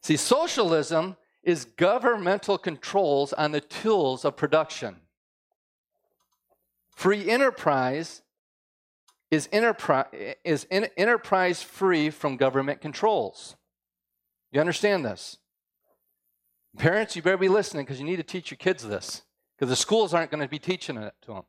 See, 0.00 0.16
socialism 0.16 1.16
is 1.42 1.64
governmental 1.64 2.58
controls 2.58 3.32
on 3.32 3.52
the 3.52 3.60
tools 3.60 4.24
of 4.24 4.36
production. 4.36 4.96
Free 6.90 7.28
enterprise 7.28 8.22
is 9.34 9.48
enterprise, 9.52 10.06
is 10.44 10.66
enterprise 10.70 11.62
free 11.62 12.08
from 12.10 12.36
government 12.36 12.80
controls. 12.80 13.56
You 14.52 14.60
understand 14.60 15.04
this? 15.04 15.36
Parents, 16.78 17.14
you 17.14 17.22
better 17.22 17.36
be 17.36 17.48
listening 17.48 17.84
because 17.84 18.00
you 18.00 18.06
need 18.06 18.16
to 18.16 18.22
teach 18.22 18.50
your 18.50 18.58
kids 18.58 18.82
this 18.82 19.22
because 19.56 19.68
the 19.68 19.76
schools 19.76 20.14
aren't 20.14 20.30
going 20.30 20.42
to 20.42 20.48
be 20.48 20.58
teaching 20.58 20.96
it 20.96 21.14
to 21.22 21.34
them. 21.34 21.42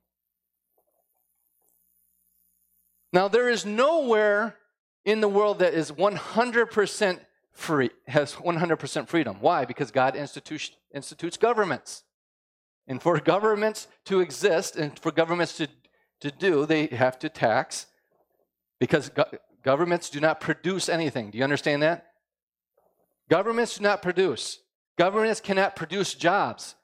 Now, 3.13 3.27
there 3.27 3.47
is 3.47 3.65
nowhere 3.65 4.57
in 5.05 5.21
the 5.21 5.29
world 5.29 5.59
that 5.59 5.73
is 5.73 5.91
100% 5.91 7.19
free, 7.53 7.89
has 8.07 8.33
100% 8.33 9.07
freedom. 9.07 9.37
Why? 9.39 9.65
Because 9.65 9.89
God 9.89 10.15
institutes 10.15 11.37
governments. 11.37 12.03
And 12.87 13.01
for 13.01 13.19
governments 13.19 13.87
to 14.05 14.19
exist 14.19 14.75
and 14.75 14.99
for 14.99 15.11
governments 15.11 15.57
to, 15.57 15.67
to 16.25 16.31
do, 16.31 16.65
they 16.65 16.87
have 16.87 17.17
to 17.19 17.29
tax 17.29 17.87
because 18.79 19.09
go- 19.09 19.25
governments 19.63 20.09
do 20.09 20.19
not 20.19 20.39
produce 20.39 20.89
anything. 20.89 21.31
Do 21.31 21.37
you 21.37 21.43
understand 21.43 21.81
that? 21.81 22.11
Governments 23.29 23.77
do 23.77 23.83
not 23.83 24.01
produce. 24.01 24.59
Governments 24.97 25.41
cannot 25.41 25.75
produce 25.75 26.13
jobs. 26.13 26.75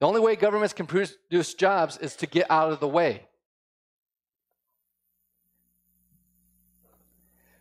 The 0.00 0.06
only 0.06 0.20
way 0.20 0.36
governments 0.36 0.74
can 0.74 0.86
produce 0.86 1.54
jobs 1.54 1.96
is 1.98 2.16
to 2.16 2.26
get 2.26 2.50
out 2.50 2.72
of 2.72 2.80
the 2.80 2.88
way. 2.88 3.26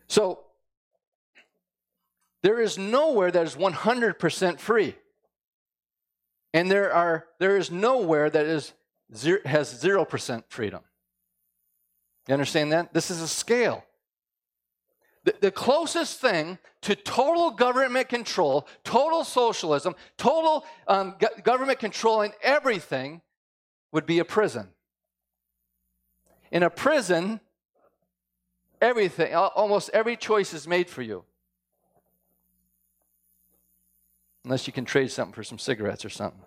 So, 0.08 0.42
there 2.42 2.62
is 2.62 2.78
nowhere 2.78 3.32
that 3.32 3.48
is 3.48 3.56
100% 3.56 4.60
free. 4.60 4.96
And 6.54 6.70
there, 6.70 6.94
are, 6.94 7.26
there 7.40 7.58
is 7.58 7.72
nowhere 7.72 8.30
that 8.30 8.46
is 8.46 8.74
zero, 9.14 9.40
has 9.46 9.74
0% 9.84 10.44
freedom. 10.48 10.82
You 12.28 12.34
understand 12.34 12.72
that? 12.72 12.94
This 12.94 13.12
is 13.12 13.22
a 13.22 13.28
scale. 13.28 13.84
The, 15.26 15.36
the 15.42 15.52
closest 15.52 16.20
thing 16.20 16.60
to 16.82 16.96
total 16.96 17.52
government 17.52 18.10
control, 18.10 18.68
total 18.84 19.24
socialism, 19.24 19.96
total 20.18 20.66
um, 20.88 21.16
go- 21.20 21.28
government 21.44 21.80
controlling 21.80 22.32
everything 22.42 23.22
would 23.92 24.06
be 24.06 24.20
a 24.20 24.26
prison. 24.26 24.70
In 26.52 26.64
a 26.64 26.70
prison, 26.70 27.40
everything, 28.82 29.34
almost 29.34 29.90
every 29.94 30.16
choice 30.16 30.54
is 30.54 30.68
made 30.68 30.90
for 30.90 31.02
you. 31.02 31.24
Unless 34.44 34.68
you 34.68 34.74
can 34.74 34.86
trade 34.86 35.12
something 35.12 35.34
for 35.34 35.44
some 35.44 35.58
cigarettes 35.58 36.06
or 36.06 36.10
something. 36.10 36.42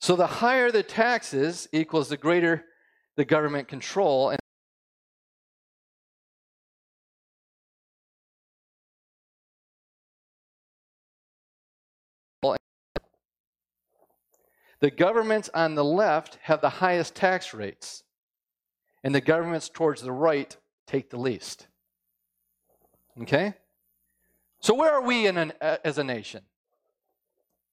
So 0.00 0.16
the 0.16 0.26
higher 0.26 0.70
the 0.70 0.82
taxes 0.82 1.68
equals 1.72 2.08
the 2.08 2.16
greater 2.16 2.64
the 3.16 3.24
government 3.24 3.68
control. 3.68 4.30
And 4.30 4.40
The 14.80 14.90
governments 14.90 15.50
on 15.52 15.74
the 15.74 15.84
left 15.84 16.38
have 16.42 16.62
the 16.62 16.70
highest 16.70 17.14
tax 17.14 17.52
rates, 17.52 18.02
and 19.04 19.14
the 19.14 19.20
governments 19.20 19.68
towards 19.68 20.00
the 20.00 20.12
right 20.12 20.56
take 20.86 21.10
the 21.10 21.18
least. 21.18 21.66
Okay? 23.20 23.52
So, 24.60 24.72
where 24.72 24.90
are 24.90 25.02
we 25.02 25.26
an, 25.26 25.52
uh, 25.60 25.76
as 25.84 25.98
a 25.98 26.04
nation? 26.04 26.44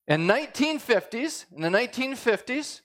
In 0.07 0.25
1950s, 0.25 1.45
in 1.53 1.61
the 1.61 1.69
1950s, 1.69 2.81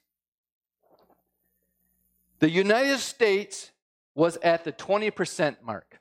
the 2.40 2.50
United 2.50 2.98
States 2.98 3.70
was 4.14 4.36
at 4.38 4.64
the 4.64 4.72
20% 4.72 5.56
mark. 5.62 6.00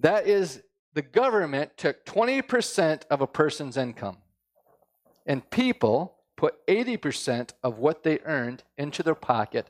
That 0.00 0.26
is, 0.26 0.62
the 0.94 1.02
government 1.02 1.76
took 1.76 2.06
20% 2.06 3.02
of 3.10 3.20
a 3.20 3.26
person's 3.26 3.76
income, 3.76 4.16
and 5.26 5.48
people 5.50 6.14
put 6.36 6.66
80% 6.66 7.50
of 7.62 7.78
what 7.78 8.02
they 8.02 8.20
earned 8.24 8.62
into 8.78 9.02
their 9.02 9.14
pocket 9.14 9.68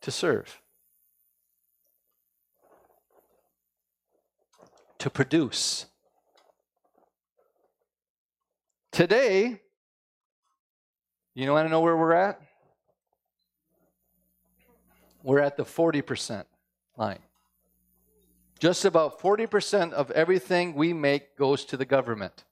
to 0.00 0.12
serve, 0.12 0.60
to 4.98 5.10
produce. 5.10 5.86
Today, 8.96 9.60
you 11.34 11.52
want 11.52 11.66
to 11.66 11.70
know 11.70 11.82
where 11.82 11.98
we're 11.98 12.14
at? 12.14 12.40
We're 15.22 15.40
at 15.40 15.58
the 15.58 15.64
40% 15.64 16.46
line. 16.96 17.18
Just 18.58 18.86
about 18.86 19.20
40% 19.20 19.92
of 19.92 20.10
everything 20.12 20.74
we 20.74 20.94
make 20.94 21.36
goes 21.36 21.66
to 21.66 21.76
the 21.76 21.84
government. 21.84 22.44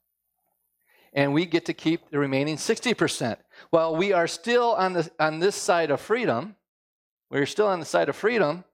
And 1.13 1.33
we 1.33 1.47
get 1.47 1.65
to 1.65 1.73
keep 1.73 2.11
the 2.11 2.19
remaining 2.19 2.57
60%. 2.57 3.37
While 3.71 3.95
we 3.95 4.13
are 4.13 4.27
still 4.27 4.75
on, 4.75 4.93
the, 4.93 5.09
on 5.19 5.39
this 5.39 5.55
side 5.55 5.89
of 5.89 5.99
freedom, 5.99 6.57
we're 7.31 7.47
still 7.47 7.65
on 7.65 7.79
the 7.79 7.87
side 7.87 8.07
of 8.07 8.15
freedom, 8.15 8.65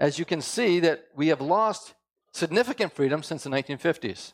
as 0.00 0.18
you 0.18 0.24
can 0.24 0.40
see 0.40 0.80
that 0.80 1.04
we 1.14 1.28
have 1.28 1.40
lost 1.40 1.94
significant 2.32 2.92
freedom 2.92 3.22
since 3.22 3.44
the 3.44 3.50
1950s. 3.50 4.32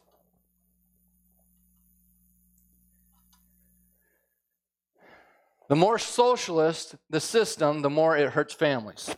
The 5.70 5.76
more 5.76 6.00
socialist 6.00 6.96
the 7.10 7.20
system, 7.20 7.82
the 7.82 7.88
more 7.88 8.16
it 8.16 8.32
hurts 8.32 8.52
families. 8.52 9.14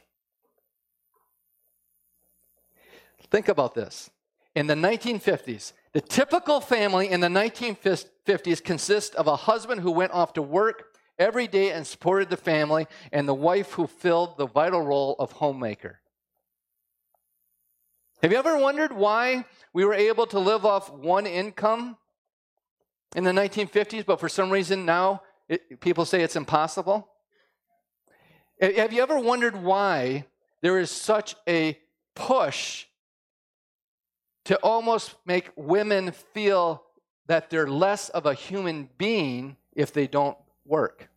Think 3.30 3.48
about 3.48 3.74
this. 3.74 4.10
In 4.54 4.66
the 4.66 4.74
1950s, 4.74 5.72
the 5.94 6.02
typical 6.02 6.60
family 6.60 7.08
in 7.08 7.20
the 7.20 7.28
1950s 7.28 8.62
consists 8.62 9.14
of 9.14 9.28
a 9.28 9.34
husband 9.34 9.80
who 9.80 9.92
went 9.92 10.12
off 10.12 10.34
to 10.34 10.42
work 10.42 10.94
every 11.18 11.46
day 11.46 11.70
and 11.70 11.86
supported 11.86 12.28
the 12.28 12.36
family, 12.36 12.86
and 13.12 13.26
the 13.26 13.32
wife 13.32 13.72
who 13.72 13.86
filled 13.86 14.36
the 14.36 14.46
vital 14.46 14.82
role 14.82 15.16
of 15.18 15.32
homemaker. 15.32 16.00
Have 18.20 18.30
you 18.30 18.36
ever 18.36 18.58
wondered 18.58 18.92
why 18.92 19.46
we 19.72 19.86
were 19.86 19.94
able 19.94 20.26
to 20.26 20.38
live 20.38 20.66
off 20.66 20.92
one 20.92 21.26
income 21.26 21.96
in 23.16 23.24
the 23.24 23.32
1950s, 23.32 24.04
but 24.04 24.20
for 24.20 24.28
some 24.28 24.50
reason 24.50 24.84
now 24.84 25.22
it, 25.52 25.80
people 25.80 26.06
say 26.06 26.22
it's 26.22 26.36
impossible. 26.36 27.08
Have 28.60 28.92
you 28.92 29.02
ever 29.02 29.18
wondered 29.18 29.56
why 29.56 30.24
there 30.62 30.78
is 30.78 30.90
such 30.90 31.34
a 31.46 31.78
push 32.14 32.86
to 34.44 34.56
almost 34.62 35.14
make 35.26 35.50
women 35.56 36.12
feel 36.12 36.84
that 37.26 37.50
they're 37.50 37.68
less 37.68 38.08
of 38.08 38.24
a 38.24 38.34
human 38.34 38.88
being 38.96 39.56
if 39.74 39.92
they 39.92 40.06
don't 40.06 40.38
work? 40.64 41.10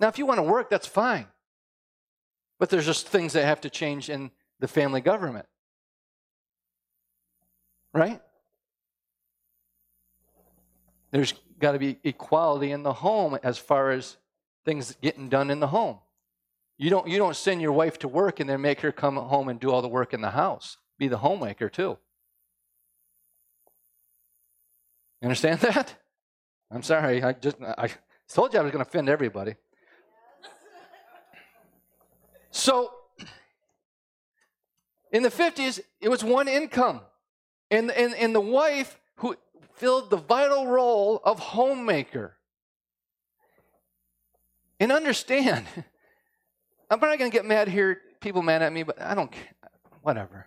Now, 0.00 0.08
if 0.08 0.18
you 0.18 0.26
want 0.26 0.38
to 0.38 0.42
work, 0.42 0.70
that's 0.70 0.86
fine. 0.86 1.26
But 2.58 2.70
there's 2.70 2.86
just 2.86 3.06
things 3.06 3.34
that 3.34 3.44
have 3.44 3.60
to 3.60 3.70
change 3.70 4.10
in 4.10 4.30
the 4.58 4.68
family 4.68 5.02
government. 5.02 5.46
Right? 7.92 8.20
There's 11.10 11.34
got 11.60 11.72
to 11.72 11.78
be 11.78 11.98
equality 12.02 12.72
in 12.72 12.82
the 12.82 12.92
home 12.92 13.38
as 13.42 13.58
far 13.58 13.90
as 13.90 14.16
things 14.64 14.96
getting 15.00 15.28
done 15.28 15.50
in 15.50 15.60
the 15.60 15.68
home. 15.68 15.98
You 16.78 16.90
don't, 16.90 17.06
you 17.06 17.18
don't 17.18 17.36
send 17.36 17.60
your 17.60 17.72
wife 17.72 17.98
to 18.00 18.08
work 18.08 18.40
and 18.40 18.48
then 18.48 18.60
make 18.60 18.80
her 18.80 18.90
come 18.90 19.16
home 19.16 19.48
and 19.48 19.60
do 19.60 19.70
all 19.70 19.82
the 19.82 19.88
work 19.88 20.14
in 20.14 20.22
the 20.22 20.30
house. 20.30 20.78
Be 20.98 21.08
the 21.08 21.18
homemaker 21.18 21.68
too. 21.68 21.98
You 25.20 25.26
understand 25.26 25.60
that? 25.60 25.94
I'm 26.70 26.82
sorry. 26.82 27.22
I 27.22 27.32
just 27.32 27.56
I 27.60 27.90
told 28.28 28.54
you 28.54 28.60
I 28.60 28.62
was 28.62 28.72
going 28.72 28.82
to 28.84 28.88
offend 28.88 29.08
everybody. 29.08 29.56
So, 32.50 32.92
in 35.12 35.22
the 35.22 35.28
50s, 35.28 35.80
it 36.00 36.08
was 36.08 36.24
one 36.24 36.48
income. 36.48 37.00
And, 37.70 37.90
and, 37.90 38.14
and 38.14 38.34
the 38.34 38.40
wife 38.40 38.98
who 39.16 39.36
filled 39.80 40.10
the 40.10 40.16
vital 40.18 40.66
role 40.66 41.22
of 41.24 41.38
homemaker. 41.38 42.36
And 44.78 44.92
understand, 44.92 45.66
I'm 46.90 47.00
not 47.00 47.18
going 47.18 47.30
to 47.30 47.34
get 47.36 47.46
mad 47.46 47.66
here, 47.66 47.98
people 48.20 48.42
mad 48.42 48.60
at 48.60 48.72
me, 48.72 48.82
but 48.82 49.00
I 49.00 49.14
don't 49.14 49.32
care. 49.32 49.48
whatever. 50.02 50.46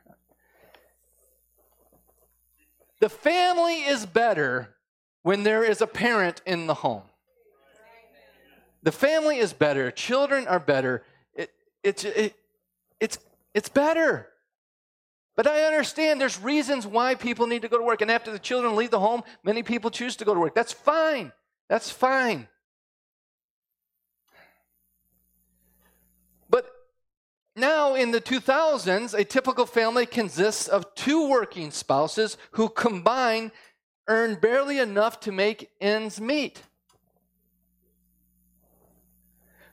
The 3.00 3.10
family 3.10 3.82
is 3.82 4.06
better 4.06 4.76
when 5.24 5.42
there 5.42 5.64
is 5.64 5.82
a 5.82 5.88
parent 5.88 6.42
in 6.46 6.68
the 6.68 6.76
home. 6.76 7.04
The 8.84 8.92
family 8.92 9.40
is 9.40 9.52
better. 9.52 9.90
Children 9.90 10.48
are 10.48 10.60
better. 10.60 11.04
It, 11.34 11.52
it, 11.84 12.06
it, 12.06 12.36
it's, 13.00 13.18
it's 13.56 13.70
better. 13.70 14.30
But 15.36 15.48
I 15.48 15.64
understand 15.64 16.22
there's 16.22 16.40
reasons 16.40 16.86
why 16.86 17.16
people 17.16 17.48
need 17.48 17.64
to 17.64 17.68
go 17.68 17.78
to 17.78 17.84
work. 17.84 18.02
And 18.02 18.12
after 18.12 18.32
the 18.32 18.40
children 18.40 18.76
leave 18.76 18.92
the 18.92 19.00
home, 19.00 19.24
many 19.44 19.64
people 19.64 19.90
choose 19.90 20.16
to 20.18 20.26
go 20.26 20.34
to 20.34 20.40
work. 20.40 20.54
That's 20.54 20.74
fine. 20.74 21.32
That's 21.70 21.90
fine. 21.90 22.48
But 26.50 26.70
now 27.56 27.96
in 27.96 28.12
the 28.12 28.22
2000s, 28.22 29.18
a 29.18 29.24
typical 29.24 29.66
family 29.66 30.06
consists 30.06 30.68
of 30.68 30.94
two 30.94 31.28
working 31.28 31.72
spouses 31.72 32.38
who 32.52 32.70
combine 32.70 33.52
earn 34.08 34.36
barely 34.36 34.78
enough 34.78 35.20
to 35.22 35.32
make 35.32 35.72
ends 35.82 36.22
meet. 36.22 36.62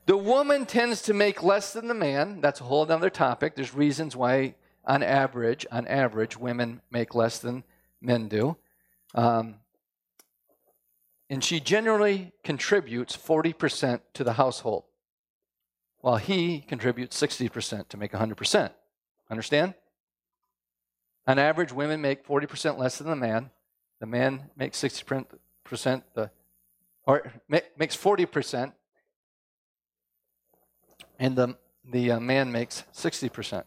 The 0.06 0.16
woman 0.16 0.64
tends 0.64 1.02
to 1.02 1.14
make 1.14 1.42
less 1.42 1.74
than 1.74 1.86
the 1.86 1.94
man. 1.94 2.40
That's 2.40 2.60
a 2.60 2.64
whole 2.64 2.90
other 2.90 3.10
topic. 3.10 3.54
There's 3.54 3.74
reasons 3.74 4.16
why 4.16 4.54
on 4.84 5.02
average, 5.02 5.66
on 5.70 5.86
average, 5.86 6.36
women 6.36 6.80
make 6.90 7.14
less 7.14 7.38
than 7.38 7.64
men 8.00 8.28
do. 8.28 8.56
Um, 9.14 9.56
and 11.28 11.44
she 11.44 11.60
generally 11.60 12.32
contributes 12.42 13.16
40% 13.16 14.00
to 14.14 14.24
the 14.24 14.34
household. 14.34 14.84
while 16.00 16.16
he 16.16 16.60
contributes 16.60 17.20
60% 17.20 17.88
to 17.88 17.96
make 17.98 18.12
100%. 18.12 18.70
Understand? 19.30 19.74
On 21.26 21.38
average, 21.38 21.72
women 21.72 22.00
make 22.00 22.26
40% 22.26 22.78
less 22.78 22.96
than 22.96 23.08
the 23.08 23.16
man. 23.16 23.50
The 24.00 24.06
man 24.06 24.50
makes 24.56 24.78
60% 24.82 25.26
the 26.14 26.30
or 27.04 27.32
makes 27.48 27.96
40% 27.96 28.72
and 31.18 31.36
the 31.36 31.56
the 31.84 32.12
uh, 32.12 32.20
man 32.20 32.52
makes 32.52 32.84
60%. 32.94 33.64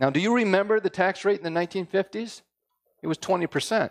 Now, 0.00 0.08
do 0.08 0.18
you 0.18 0.34
remember 0.34 0.80
the 0.80 0.90
tax 0.90 1.26
rate 1.26 1.40
in 1.40 1.52
the 1.52 1.60
1950s? 1.60 2.40
It 3.02 3.06
was 3.06 3.18
20%. 3.18 3.90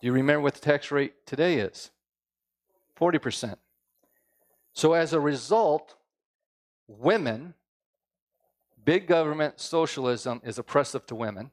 Do 0.00 0.06
you 0.06 0.12
remember 0.12 0.40
what 0.40 0.54
the 0.54 0.60
tax 0.60 0.90
rate 0.90 1.24
today 1.26 1.58
is? 1.58 1.90
40%. 3.00 3.56
So, 4.74 4.94
as 4.94 5.12
a 5.12 5.20
result, 5.20 5.94
women, 6.88 7.54
big 8.84 9.06
government 9.06 9.60
socialism 9.60 10.40
is 10.44 10.58
oppressive 10.58 11.06
to 11.06 11.14
women. 11.14 11.52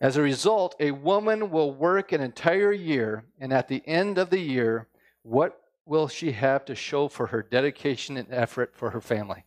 As 0.00 0.16
a 0.16 0.22
result, 0.22 0.76
a 0.78 0.92
woman 0.92 1.50
will 1.50 1.72
work 1.72 2.12
an 2.12 2.20
entire 2.20 2.72
year, 2.72 3.24
and 3.40 3.52
at 3.52 3.68
the 3.68 3.82
end 3.86 4.18
of 4.18 4.30
the 4.30 4.38
year, 4.38 4.86
what 5.22 5.60
will 5.86 6.06
she 6.06 6.32
have 6.32 6.64
to 6.66 6.74
show 6.74 7.08
for 7.08 7.28
her 7.28 7.42
dedication 7.42 8.16
and 8.16 8.28
effort 8.30 8.76
for 8.76 8.90
her 8.90 9.00
family? 9.00 9.44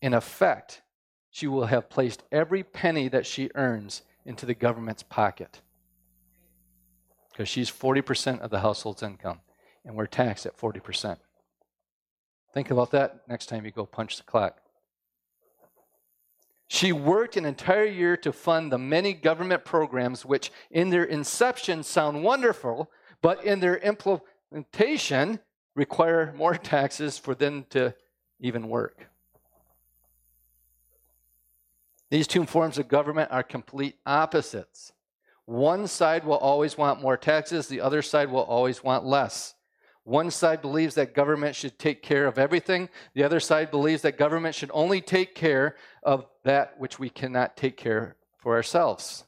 In 0.00 0.14
effect, 0.14 0.82
she 1.32 1.46
will 1.46 1.66
have 1.66 1.88
placed 1.88 2.22
every 2.30 2.62
penny 2.62 3.08
that 3.08 3.26
she 3.26 3.50
earns 3.54 4.02
into 4.24 4.44
the 4.46 4.54
government's 4.54 5.02
pocket 5.02 5.62
because 7.32 7.48
she's 7.48 7.70
40% 7.70 8.40
of 8.40 8.50
the 8.50 8.60
household's 8.60 9.02
income 9.02 9.40
and 9.84 9.96
we're 9.96 10.06
taxed 10.06 10.44
at 10.44 10.56
40%. 10.56 11.16
Think 12.52 12.70
about 12.70 12.90
that 12.90 13.22
next 13.26 13.46
time 13.46 13.64
you 13.64 13.70
go 13.70 13.86
punch 13.86 14.18
the 14.18 14.22
clock. 14.24 14.58
She 16.68 16.92
worked 16.92 17.38
an 17.38 17.46
entire 17.46 17.86
year 17.86 18.16
to 18.18 18.32
fund 18.32 18.70
the 18.70 18.78
many 18.78 19.14
government 19.14 19.64
programs 19.64 20.26
which, 20.26 20.52
in 20.70 20.90
their 20.90 21.04
inception, 21.04 21.82
sound 21.82 22.22
wonderful, 22.22 22.90
but 23.22 23.42
in 23.44 23.60
their 23.60 23.76
implementation, 23.78 25.40
require 25.74 26.34
more 26.36 26.54
taxes 26.62 27.16
for 27.18 27.34
them 27.34 27.64
to 27.70 27.94
even 28.38 28.68
work. 28.68 29.11
These 32.12 32.26
two 32.26 32.44
forms 32.44 32.76
of 32.76 32.88
government 32.88 33.30
are 33.32 33.42
complete 33.42 33.96
opposites. 34.04 34.92
One 35.46 35.86
side 35.86 36.26
will 36.26 36.36
always 36.36 36.76
want 36.76 37.00
more 37.00 37.16
taxes, 37.16 37.68
the 37.68 37.80
other 37.80 38.02
side 38.02 38.30
will 38.30 38.42
always 38.42 38.84
want 38.84 39.06
less. 39.06 39.54
One 40.04 40.30
side 40.30 40.60
believes 40.60 40.94
that 40.96 41.14
government 41.14 41.56
should 41.56 41.78
take 41.78 42.02
care 42.02 42.26
of 42.26 42.38
everything. 42.38 42.90
The 43.14 43.22
other 43.22 43.40
side 43.40 43.70
believes 43.70 44.02
that 44.02 44.18
government 44.18 44.54
should 44.54 44.70
only 44.74 45.00
take 45.00 45.34
care 45.34 45.76
of 46.02 46.26
that 46.44 46.78
which 46.78 46.98
we 46.98 47.08
cannot 47.08 47.56
take 47.56 47.78
care 47.78 48.16
for 48.36 48.56
ourselves. 48.56 49.24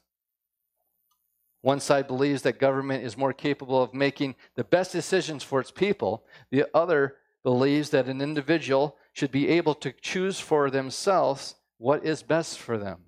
One 1.61 1.79
side 1.79 2.05
believes 2.05 2.43
that 2.43 2.59
government 2.59 3.03
is 3.03 3.17
more 3.17 3.33
capable 3.33 3.81
of 3.81 3.95
making 3.95 4.35
the 4.53 4.63
best 4.63 4.91
decisions 4.91 5.41
for 5.41 5.59
its 5.59 5.71
people. 5.71 6.23
The 6.51 6.67
other 6.71 7.15
believes 7.41 7.89
that 7.89 8.05
an 8.05 8.21
individual 8.21 8.95
should 9.11 9.31
be 9.31 9.47
able 9.47 9.73
to 9.73 9.91
choose 9.91 10.39
for 10.39 10.69
themselves 10.69 11.55
what 11.77 12.05
is 12.05 12.23
best 12.23 12.59
for 12.59 12.77
them. 12.77 12.99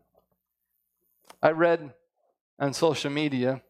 I 1.41 1.51
read 1.51 1.93
on 2.59 2.73
social 2.73 3.11
media 3.11 3.61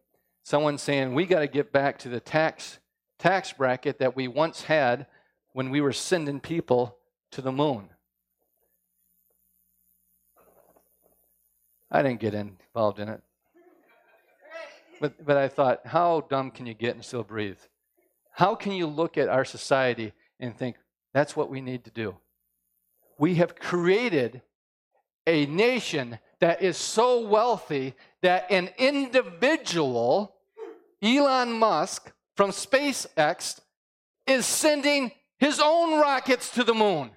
someone 0.44 0.78
saying 0.78 1.14
we 1.14 1.26
got 1.26 1.40
to 1.40 1.48
get 1.48 1.72
back 1.72 2.00
to 2.00 2.10
the 2.10 2.20
tax 2.20 2.80
tax 3.20 3.52
bracket 3.52 4.00
that 4.00 4.16
we 4.16 4.28
once 4.28 4.64
had 4.64 5.08
when 5.54 5.70
we 5.70 5.82
were 5.82 5.94
sending 5.94 6.40
people 6.40 6.98
to 7.32 7.42
the 7.42 7.52
moon. 7.52 7.90
I 11.90 12.04
didn't 12.04 12.20
get 12.20 12.34
involved 12.34 13.00
in 13.00 13.10
it. 13.10 13.22
But, 15.00 15.26
but 15.26 15.38
I 15.38 15.48
thought, 15.48 15.82
how 15.86 16.22
dumb 16.30 16.52
can 16.52 16.66
you 16.66 16.74
get 16.74 16.96
and 16.96 17.06
still 17.06 17.24
breathe? 17.24 17.60
How 18.32 18.56
can 18.56 18.72
you 18.72 18.88
look 18.88 19.18
at 19.18 19.30
our 19.30 19.46
society 19.46 20.14
and 20.40 20.56
think, 20.56 20.76
that's 21.14 21.36
what 21.36 21.50
we 21.50 21.62
need 21.62 21.86
to 21.86 21.92
do? 21.92 22.18
We 23.18 23.36
have 23.36 23.56
created 23.56 24.42
a 25.28 25.46
nation 25.46 26.18
that 26.40 26.62
is 26.64 26.78
so 26.78 27.28
wealthy 27.28 27.94
that 28.22 28.50
an 28.50 28.70
individual, 28.78 30.36
Elon 31.04 31.52
Musk 31.52 32.12
from 32.36 32.52
SpaceX, 32.52 33.60
is 34.26 34.46
sending 34.46 35.12
his 35.38 35.60
own 35.64 36.00
rockets 36.00 36.50
to 36.52 36.64
the 36.64 36.74
moon. 36.74 37.12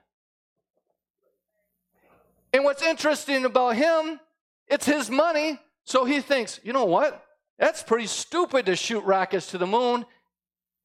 And 2.52 2.64
what's 2.64 2.82
interesting 2.82 3.44
about 3.44 3.76
him, 3.76 4.20
it's 4.66 4.86
his 4.86 5.08
money. 5.08 5.58
So 5.84 6.04
he 6.04 6.20
thinks, 6.20 6.60
you 6.62 6.72
know 6.72 6.84
what? 6.84 7.24
That's 7.58 7.82
pretty 7.82 8.06
stupid 8.06 8.66
to 8.66 8.76
shoot 8.76 9.04
rockets 9.04 9.50
to 9.50 9.58
the 9.58 9.66
moon 9.66 10.04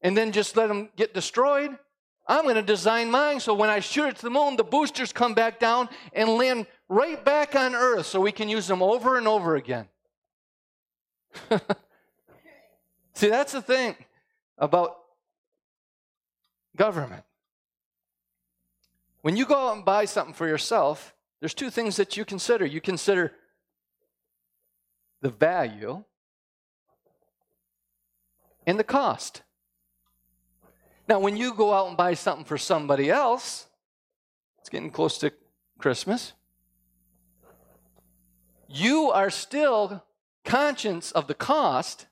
and 0.02 0.16
then 0.16 0.32
just 0.32 0.56
let 0.56 0.68
them 0.68 0.90
get 0.96 1.14
destroyed. 1.14 1.76
I'm 2.28 2.42
going 2.42 2.56
to 2.56 2.62
design 2.62 3.10
mine 3.10 3.40
so 3.40 3.54
when 3.54 3.70
I 3.70 3.80
shoot 3.80 4.08
it 4.08 4.16
to 4.16 4.22
the 4.22 4.30
moon, 4.30 4.56
the 4.56 4.64
boosters 4.64 5.12
come 5.12 5.34
back 5.34 5.58
down 5.58 5.88
and 6.12 6.30
land 6.30 6.66
right 6.88 7.24
back 7.24 7.54
on 7.54 7.74
Earth 7.74 8.06
so 8.06 8.20
we 8.20 8.32
can 8.32 8.48
use 8.48 8.66
them 8.66 8.82
over 8.82 9.18
and 9.18 9.26
over 9.26 9.56
again. 9.56 9.88
See, 13.14 13.28
that's 13.28 13.52
the 13.52 13.62
thing 13.62 13.96
about 14.58 14.96
government. 16.76 17.24
When 19.22 19.36
you 19.36 19.46
go 19.46 19.68
out 19.68 19.76
and 19.76 19.84
buy 19.84 20.04
something 20.04 20.34
for 20.34 20.46
yourself, 20.46 21.14
there's 21.40 21.54
two 21.54 21.70
things 21.70 21.96
that 21.96 22.16
you 22.16 22.24
consider. 22.24 22.64
You 22.64 22.80
consider 22.80 23.32
the 25.20 25.30
value 25.30 26.04
and 28.66 28.78
the 28.78 28.84
cost. 28.84 29.42
Now, 31.08 31.20
when 31.20 31.36
you 31.36 31.54
go 31.54 31.72
out 31.72 31.88
and 31.88 31.96
buy 31.96 32.14
something 32.14 32.44
for 32.44 32.58
somebody 32.58 33.10
else, 33.10 33.66
it's 34.60 34.68
getting 34.68 34.90
close 34.90 35.18
to 35.18 35.32
Christmas, 35.78 36.32
you 38.68 39.10
are 39.10 39.30
still 39.30 40.02
conscious 40.44 41.12
of 41.12 41.26
the 41.26 41.34
cost, 41.34 42.06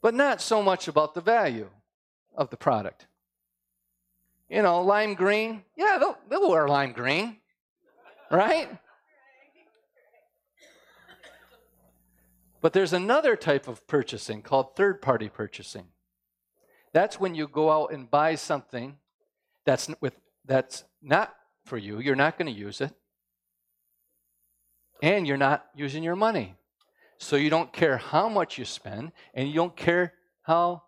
but 0.00 0.14
not 0.14 0.40
so 0.40 0.62
much 0.62 0.88
about 0.88 1.14
the 1.14 1.20
value 1.20 1.70
of 2.36 2.50
the 2.50 2.56
product. 2.56 3.06
You 4.48 4.62
know, 4.62 4.82
lime 4.82 5.14
green, 5.14 5.64
yeah, 5.76 5.98
they'll, 5.98 6.18
they'll 6.30 6.50
wear 6.50 6.68
lime 6.68 6.92
green, 6.92 7.36
right? 8.30 8.68
But 12.60 12.72
there's 12.72 12.92
another 12.92 13.36
type 13.36 13.68
of 13.68 13.86
purchasing 13.86 14.42
called 14.42 14.74
third 14.74 15.00
party 15.00 15.28
purchasing. 15.28 15.88
That's 16.92 17.20
when 17.20 17.34
you 17.34 17.46
go 17.46 17.70
out 17.70 17.92
and 17.92 18.10
buy 18.10 18.34
something 18.34 18.96
that's, 19.64 19.90
with, 20.00 20.18
that's 20.44 20.84
not 21.02 21.34
for 21.66 21.76
you, 21.76 22.00
you're 22.00 22.16
not 22.16 22.38
going 22.38 22.52
to 22.52 22.58
use 22.58 22.80
it, 22.80 22.92
and 25.02 25.26
you're 25.26 25.36
not 25.36 25.66
using 25.74 26.02
your 26.02 26.16
money. 26.16 26.54
So 27.18 27.36
you 27.36 27.50
don't 27.50 27.72
care 27.72 27.96
how 27.96 28.28
much 28.28 28.58
you 28.58 28.64
spend, 28.64 29.12
and 29.34 29.48
you 29.48 29.54
don't 29.54 29.76
care 29.76 30.14
how 30.42 30.82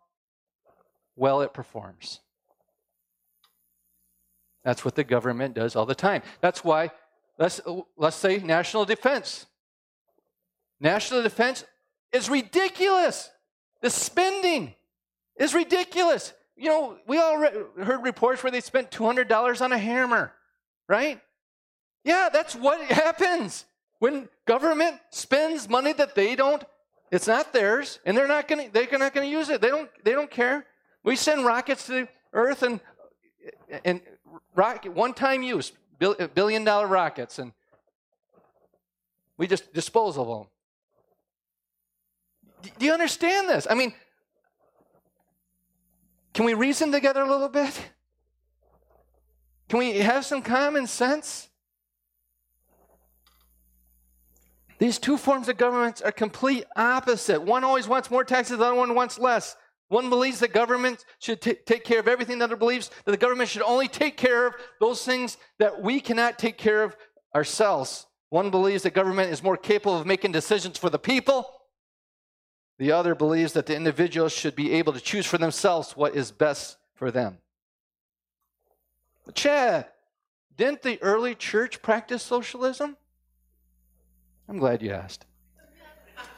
well 1.17 1.43
it 1.43 1.53
performs. 1.53 2.21
That's 4.65 4.85
what 4.85 4.95
the 4.95 5.05
government 5.05 5.55
does 5.55 5.75
all 5.75 5.87
the 5.87 5.95
time. 5.95 6.23
That's 6.41 6.63
why, 6.63 6.91
let's, 7.39 7.61
let's 7.97 8.17
say 8.17 8.39
national 8.39 8.85
defense. 8.85 9.47
National 10.81 11.23
defense 11.23 11.65
is 12.13 12.29
ridiculous. 12.29 13.31
The 13.83 13.91
spending 13.91 14.75
is 15.37 15.55
ridiculous. 15.55 16.33
You 16.57 16.69
know, 16.69 16.99
we 17.07 17.19
all 17.19 17.39
re- 17.39 17.51
heard 17.83 18.03
reports 18.03 18.43
where 18.43 18.51
they 18.51 18.61
spent 18.61 18.91
$200 18.91 19.61
on 19.63 19.73
a 19.73 19.79
hammer, 19.79 20.33
right? 20.89 21.21
Yeah, 22.05 22.29
that's 22.33 22.55
what 22.55 22.81
happens 22.83 23.65
when 24.01 24.29
government 24.47 24.97
spends 25.11 25.69
money 25.69 25.93
that 25.93 26.17
they 26.17 26.35
don't 26.35 26.65
it's 27.13 27.27
not 27.27 27.53
theirs 27.53 27.99
and 28.05 28.17
they're 28.17 28.29
not 28.29 28.49
going 28.49 28.67
to 28.67 28.73
they're 28.73 28.99
not 28.99 29.15
going 29.15 29.29
to 29.29 29.31
use 29.31 29.49
it. 29.49 29.61
They 29.61 29.69
don't 29.69 29.91
they 30.05 30.13
don't 30.13 30.31
care. 30.31 30.67
We 31.03 31.17
send 31.17 31.45
rockets 31.45 31.87
to 31.87 31.93
the 31.93 32.09
earth 32.33 32.63
and 32.63 32.81
and 33.85 34.01
rocket 34.55 34.93
one 34.93 35.13
time 35.13 35.43
use 35.43 35.73
uh, 36.01 36.29
billion 36.35 36.65
dollar 36.65 36.87
rockets 36.87 37.39
and 37.39 37.53
we 39.37 39.47
just 39.47 39.73
dispose 39.73 40.17
of 40.17 40.29
them. 40.29 40.47
Do 42.79 42.87
you 42.87 42.93
understand 42.93 43.49
this? 43.49 43.67
I 43.69 43.75
mean, 43.75 43.95
can 46.35 46.45
we 46.45 46.55
reason 46.55 46.93
together 46.93 47.23
a 47.23 47.31
little 47.31 47.49
bit? 47.49 47.91
Can 49.69 49.79
we 49.79 49.99
have 49.99 50.27
some 50.27 50.43
common 50.43 50.87
sense? 50.87 51.50
These 54.81 54.99
two 54.99 55.19
forms 55.19 55.47
of 55.51 55.59
government 55.59 56.01
are 56.03 56.11
complete 56.11 56.65
opposite. 56.75 57.43
One 57.43 57.65
always 57.65 57.87
wants 57.87 58.11
more 58.11 58.25
taxes, 58.25 58.57
the 58.57 58.65
other 58.65 58.75
one 58.75 58.95
wants 58.95 59.19
less. 59.19 59.55
One 59.89 60.09
believes 60.09 60.41
that 60.41 60.55
government 60.55 61.05
should 61.19 61.43
t- 61.43 61.55
take 61.67 61.85
care 61.85 62.01
of 62.01 62.09
everything 62.09 62.39
the 62.39 62.45
other 62.45 62.57
believes 62.57 62.91
that 63.05 63.11
the 63.11 63.19
government 63.19 63.51
should 63.51 63.61
only 63.61 63.89
take 63.89 64.17
care 64.17 64.47
of 64.47 64.55
those 64.81 65.05
things 65.05 65.37
that 65.59 65.83
we 65.83 66.01
cannot 66.01 66.39
take 66.39 66.57
care 66.57 66.83
of 66.83 66.97
ourselves. 67.35 68.07
One 68.31 68.51
believes 68.51 68.85
that 68.85 68.95
government 68.95 69.31
is 69.31 69.43
more 69.43 69.59
capable 69.59 69.99
of 69.99 70.07
making 70.07 70.33
decisions 70.33 70.79
for 70.79 70.89
the 70.89 70.99
people. 70.99 71.47
The 72.79 72.93
other 72.93 73.15
believes 73.15 73.53
that 73.53 73.67
the 73.67 73.77
individual 73.77 74.31
should 74.31 74.57
be 74.57 74.73
able 74.73 74.95
to 74.95 75.01
choose 75.01 75.27
for 75.27 75.37
themselves 75.37 75.95
what 75.95 76.17
is 76.17 76.31
best 76.31 76.79
for 76.95 77.11
them. 77.11 77.37
But 79.27 79.35
Chad, 79.35 79.89
didn't 80.57 80.81
the 80.81 81.03
early 81.03 81.35
church 81.35 81.83
practice 81.83 82.23
socialism? 82.23 82.97
I'm 84.51 84.59
glad 84.59 84.83
you 84.83 84.91
asked. 84.91 85.27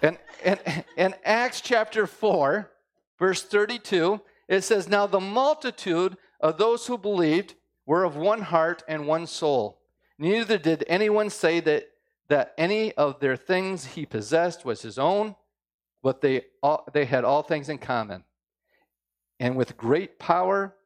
And 0.03 0.19
in, 0.45 0.59
in 0.99 1.15
Acts 1.25 1.63
chapter 1.63 2.07
4, 2.07 2.71
verse 3.19 3.43
32, 3.43 4.21
it 4.49 4.61
says, 4.65 4.87
Now 4.87 5.07
the 5.07 5.19
multitude 5.19 6.19
of 6.39 6.59
those 6.59 6.87
who 6.87 6.99
believed 6.99 7.55
were 7.87 8.05
of 8.05 8.15
one 8.15 8.43
heart 8.43 8.83
and 8.87 9.07
one 9.07 9.27
soul. 9.27 9.81
Neither 10.19 10.59
did 10.59 10.85
anyone 10.89 11.31
say 11.31 11.61
that, 11.61 11.87
that 12.29 12.53
any 12.59 12.93
of 12.93 13.19
their 13.21 13.35
things 13.35 13.87
he 13.87 14.05
possessed 14.05 14.63
was 14.63 14.83
his 14.83 14.99
own, 14.99 15.35
but 16.03 16.21
they, 16.21 16.43
all, 16.63 16.85
they 16.93 17.07
had 17.07 17.25
all 17.25 17.43
things 17.43 17.71
in 17.71 17.79
common. 17.79 18.25
And 19.41 19.57
with 19.57 19.79
great 19.79 20.19
power, 20.19 20.77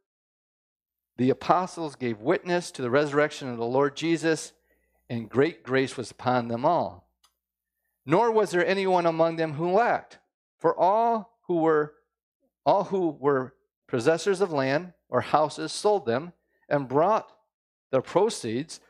the 1.17 1.31
apostles 1.31 1.97
gave 1.97 2.21
witness 2.21 2.71
to 2.71 2.83
the 2.83 2.91
resurrection 2.91 3.49
of 3.49 3.57
the 3.57 3.67
Lord 3.67 3.97
Jesus, 3.97 4.53
and 5.11 5.29
great 5.29 5.65
grace 5.65 5.97
was 5.97 6.13
upon 6.13 6.47
them 6.47 6.65
all. 6.65 7.06
Nor 8.07 8.31
was 8.31 8.53
there 8.53 8.65
anyone 8.65 9.05
among 9.05 9.37
them 9.37 9.55
who 9.55 9.73
lacked, 9.73 10.19
for 10.59 10.79
all 10.79 11.39
who 11.49 11.57
were 11.57 11.95
all 12.65 12.85
who 12.85 13.11
were 13.11 13.55
possessors 13.87 14.41
of 14.41 14.53
land 14.53 14.93
or 15.09 15.21
houses 15.21 15.73
sold 15.73 16.07
them 16.07 16.33
and 16.69 16.89
brought 16.89 17.33
the 17.91 18.01
proceeds 18.01 18.81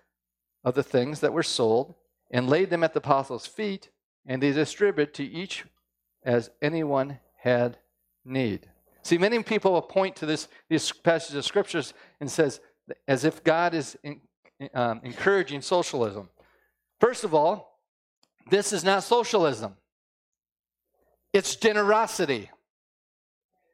of 0.64 0.74
the 0.74 0.82
things 0.82 1.20
that 1.20 1.32
were 1.32 1.42
sold 1.42 1.94
and 2.30 2.48
laid 2.48 2.70
them 2.70 2.82
at 2.82 2.94
the 2.94 2.98
apostles' 2.98 3.46
feet, 3.46 3.90
and 4.24 4.42
they 4.42 4.52
distributed 4.52 5.12
to 5.14 5.24
each 5.24 5.64
as 6.24 6.50
anyone 6.62 7.18
had 7.38 7.78
need. 8.24 8.68
See, 9.02 9.18
many 9.18 9.42
people 9.42 9.72
will 9.72 9.82
point 9.82 10.16
to 10.16 10.26
this 10.26 10.48
these 10.68 10.90
passages 10.90 11.36
of 11.36 11.44
scriptures 11.44 11.94
and 12.20 12.30
says 12.30 12.60
as 13.06 13.24
if 13.24 13.44
God 13.44 13.74
is 13.74 13.96
in, 14.02 14.20
um, 14.74 15.00
encouraging 15.04 15.60
socialism. 15.60 16.28
First 16.98 17.24
of 17.24 17.34
all, 17.34 17.75
this 18.48 18.72
is 18.72 18.84
not 18.84 19.02
socialism. 19.02 19.76
It's 21.32 21.56
generosity. 21.56 22.50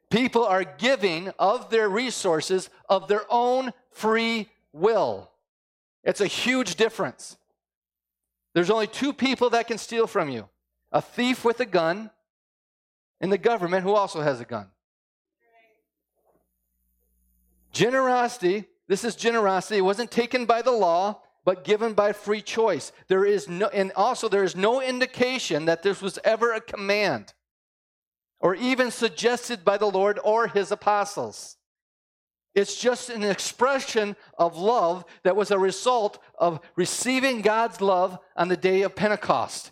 People 0.09 0.45
are 0.45 0.63
giving 0.63 1.29
of 1.39 1.69
their 1.69 1.89
resources 1.89 2.69
of 2.89 3.07
their 3.07 3.25
own 3.29 3.71
free 3.91 4.49
will. 4.71 5.31
It's 6.03 6.21
a 6.21 6.27
huge 6.27 6.75
difference. 6.75 7.37
There's 8.53 8.69
only 8.69 8.87
two 8.87 9.13
people 9.13 9.49
that 9.51 9.67
can 9.67 9.77
steal 9.77 10.07
from 10.07 10.29
you 10.29 10.49
a 10.91 11.01
thief 11.01 11.43
with 11.43 11.59
a 11.59 11.65
gun, 11.65 12.11
and 13.19 13.31
the 13.31 13.37
government 13.37 13.83
who 13.83 13.95
also 13.95 14.21
has 14.21 14.39
a 14.39 14.45
gun. 14.45 14.67
Generosity, 17.71 18.65
this 18.87 19.03
is 19.03 19.15
generosity, 19.15 19.77
it 19.77 19.81
wasn't 19.81 20.11
taken 20.11 20.45
by 20.45 20.61
the 20.61 20.71
law, 20.71 21.19
but 21.45 21.63
given 21.63 21.93
by 21.93 22.13
free 22.13 22.41
choice. 22.41 22.91
There 23.07 23.25
is 23.25 23.49
no, 23.49 23.67
and 23.67 23.91
also 23.95 24.29
there 24.29 24.43
is 24.43 24.55
no 24.55 24.81
indication 24.81 25.65
that 25.65 25.83
this 25.83 26.01
was 26.01 26.19
ever 26.23 26.53
a 26.53 26.61
command 26.61 27.33
or 28.39 28.55
even 28.55 28.91
suggested 28.91 29.63
by 29.63 29.77
the 29.77 29.89
Lord 29.89 30.19
or 30.23 30.47
his 30.47 30.71
apostles. 30.71 31.57
It's 32.53 32.79
just 32.79 33.09
an 33.09 33.23
expression 33.23 34.15
of 34.37 34.57
love 34.57 35.05
that 35.23 35.35
was 35.35 35.49
a 35.49 35.57
result 35.57 36.21
of 36.37 36.59
receiving 36.75 37.41
God's 37.41 37.81
love 37.81 38.19
on 38.35 38.47
the 38.47 38.57
day 38.57 38.83
of 38.83 38.95
Pentecost. 38.95 39.71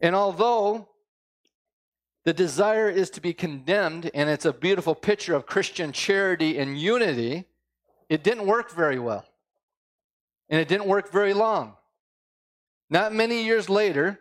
And 0.00 0.14
although 0.14 0.88
the 2.24 2.32
desire 2.32 2.90
is 2.90 3.08
to 3.10 3.20
be 3.20 3.32
condemned, 3.32 4.10
and 4.12 4.28
it's 4.28 4.44
a 4.44 4.52
beautiful 4.52 4.94
picture 4.94 5.34
of 5.34 5.46
Christian 5.46 5.92
charity 5.92 6.58
and 6.58 6.78
unity, 6.78 7.46
it 8.12 8.22
didn't 8.22 8.44
work 8.44 8.70
very 8.70 8.98
well. 8.98 9.24
And 10.50 10.60
it 10.60 10.68
didn't 10.68 10.84
work 10.84 11.10
very 11.10 11.32
long. 11.32 11.76
Not 12.90 13.14
many 13.14 13.42
years 13.42 13.70
later, 13.70 14.20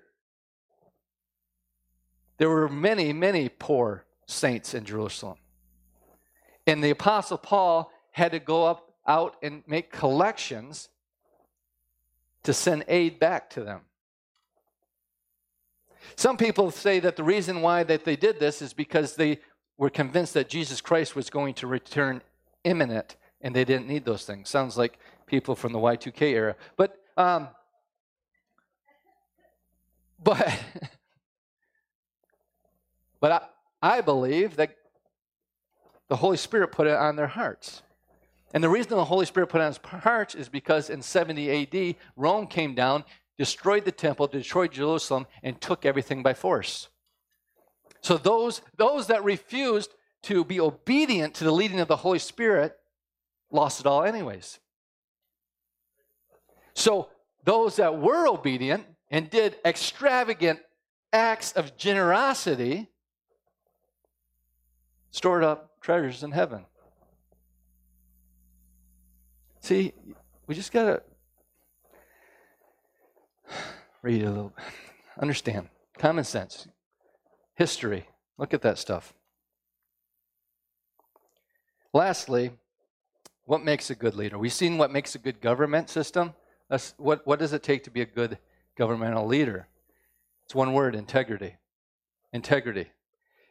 there 2.38 2.48
were 2.48 2.70
many, 2.70 3.12
many 3.12 3.50
poor 3.50 4.06
saints 4.28 4.74
in 4.74 4.86
Jerusalem. 4.86 5.36
And 6.66 6.82
the 6.82 6.92
Apostle 6.92 7.38
Paul 7.38 7.92
had 8.12 8.32
to 8.32 8.40
go 8.40 8.66
up 8.66 8.94
out 9.06 9.36
and 9.44 9.62
make 9.68 9.92
collections 9.92 10.88
to 12.44 12.54
send 12.54 12.86
aid 12.88 13.20
back 13.20 13.50
to 13.50 13.62
them. 13.62 13.82
Some 16.16 16.38
people 16.38 16.72
say 16.72 17.02
that 17.02 17.18
the 17.18 17.26
reason 17.26 17.62
why 17.62 17.84
that 17.84 18.06
they 18.06 18.16
did 18.16 18.40
this 18.40 18.62
is 18.62 18.72
because 18.72 19.18
they 19.18 19.40
were 19.78 19.90
convinced 19.90 20.34
that 20.36 20.48
Jesus 20.48 20.80
Christ 20.80 21.14
was 21.14 21.30
going 21.30 21.56
to 21.56 21.68
return 21.68 22.22
imminent 22.64 23.18
and 23.42 23.56
they 23.56 23.66
didn't 23.66 23.88
need 23.88 24.06
those 24.06 24.26
things. 24.26 24.50
Sounds 24.50 24.78
like 24.78 24.98
people 25.26 25.56
from 25.56 25.74
the 25.74 25.80
Y2K 25.80 26.22
era. 26.22 26.56
But 26.76 26.98
um, 27.18 27.50
but 30.24 30.60
But 33.22 33.32
I, 33.32 33.98
I 33.98 34.02
believe 34.02 34.58
that 34.58 34.76
the 36.10 36.18
Holy 36.18 36.36
Spirit 36.36 36.74
put 36.74 36.88
it 36.88 36.98
on 36.98 37.16
their 37.16 37.28
hearts. 37.28 37.84
And 38.54 38.62
the 38.62 38.68
reason 38.68 38.90
the 38.90 39.06
Holy 39.06 39.26
Spirit 39.26 39.48
put 39.48 39.62
it 39.62 39.64
on 39.64 39.68
his 39.68 39.80
hearts 40.04 40.36
is 40.36 40.50
because 40.50 40.90
in 40.90 41.02
70 41.02 41.62
AD, 41.64 41.96
Rome 42.18 42.48
came 42.48 42.76
down, 42.76 43.06
destroyed 43.38 43.86
the 43.86 43.94
temple, 43.94 44.28
destroyed 44.28 44.74
Jerusalem, 44.74 45.26
and 45.42 45.62
took 45.62 45.86
everything 45.86 46.22
by 46.22 46.34
force. 46.34 46.90
So 48.02 48.18
those, 48.18 48.62
those 48.76 49.08
that 49.08 49.24
refused 49.24 49.94
to 50.24 50.44
be 50.44 50.60
obedient 50.60 51.36
to 51.36 51.46
the 51.46 51.52
leading 51.52 51.80
of 51.80 51.88
the 51.88 51.96
Holy 51.96 52.20
Spirit 52.20 52.78
lost 53.52 53.80
it 53.80 53.86
all, 53.86 54.04
anyways. 54.04 54.60
So 56.74 57.10
those 57.44 57.76
that 57.76 58.00
were 58.00 58.28
obedient 58.28 58.86
and 59.10 59.30
did 59.30 59.58
extravagant 59.66 60.60
acts 61.12 61.52
of 61.52 61.76
generosity 61.78 62.90
stored 65.12 65.44
up 65.44 65.82
treasures 65.82 66.24
in 66.24 66.32
heaven. 66.32 66.66
See, 69.60 69.94
we 70.48 70.56
just 70.56 70.72
got 70.72 70.86
to 70.86 71.04
read 74.02 74.24
a 74.24 74.30
little, 74.30 74.54
understand. 75.20 75.70
Common 75.98 76.24
sense, 76.24 76.68
history. 77.56 78.08
Look 78.38 78.54
at 78.54 78.62
that 78.64 78.80
stuff. 78.80 79.14
Lastly, 81.94 82.52
what 83.52 83.66
makes 83.66 83.90
a 83.90 83.96
good 83.96 84.16
leader? 84.16 84.38
We've 84.38 84.54
seen 84.54 84.78
what 84.78 84.94
makes 84.94 85.14
a 85.14 85.18
good 85.18 85.42
government 85.42 85.90
system. 85.90 86.36
What, 86.96 87.28
what 87.28 87.38
does 87.38 87.52
it 87.52 87.64
take 87.64 87.84
to 87.84 87.92
be 87.92 88.00
a 88.00 88.06
good 88.06 88.38
governmental 88.78 89.28
leader? 89.28 89.68
It's 90.46 90.56
one 90.56 90.72
word 90.72 90.96
integrity. 90.96 91.58
Integrity. 92.32 92.88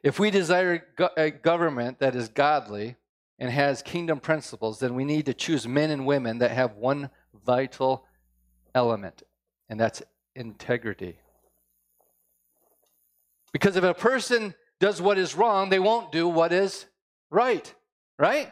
If 0.03 0.19
we 0.19 0.31
desire 0.31 0.87
a 1.19 1.31
government 1.31 1.99
that 1.99 2.17
is 2.17 2.31
godly 2.31 2.97
and 3.39 3.51
has 3.51 3.83
kingdom 3.83 4.21
principles, 4.21 4.79
then 4.79 4.95
we 4.95 5.05
need 5.05 5.27
to 5.27 5.35
choose 5.35 5.69
men 5.69 5.91
and 5.91 6.07
women 6.07 6.39
that 6.39 6.53
have 6.53 6.77
one 6.77 7.11
vital 7.45 8.07
element, 8.75 9.23
and 9.69 9.79
that's 9.79 10.03
integrity. 10.35 11.19
Because 13.53 13.77
if 13.77 13.85
a 13.85 13.93
person 13.93 14.55
does 14.79 15.03
what 15.03 15.19
is 15.19 15.35
wrong, 15.35 15.69
they 15.69 15.79
won't 15.79 16.11
do 16.11 16.27
what 16.27 16.55
is 16.55 16.87
right, 17.31 17.75
right? 18.19 18.51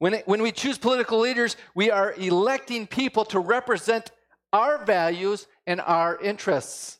When, 0.00 0.14
it, 0.14 0.26
when 0.26 0.42
we 0.42 0.50
choose 0.50 0.78
political 0.78 1.20
leaders, 1.20 1.56
we 1.74 1.90
are 1.90 2.12
electing 2.14 2.88
people 2.88 3.24
to 3.26 3.38
represent 3.38 4.10
our 4.52 4.84
values 4.84 5.46
and 5.66 5.80
our 5.80 6.18
interests. 6.20 6.98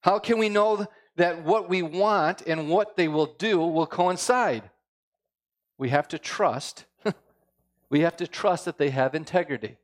How 0.00 0.18
can 0.18 0.38
we 0.38 0.48
know 0.48 0.86
that 1.16 1.44
what 1.44 1.68
we 1.68 1.82
want 1.82 2.42
and 2.46 2.68
what 2.68 2.96
they 2.96 3.08
will 3.08 3.26
do 3.26 3.58
will 3.58 3.86
coincide. 3.86 4.68
We 5.78 5.90
have 5.90 6.08
to 6.08 6.18
trust. 6.18 6.84
we 7.90 8.00
have 8.00 8.16
to 8.16 8.26
trust 8.26 8.64
that 8.64 8.78
they 8.78 8.90
have 8.90 9.14
integrity. 9.14 9.76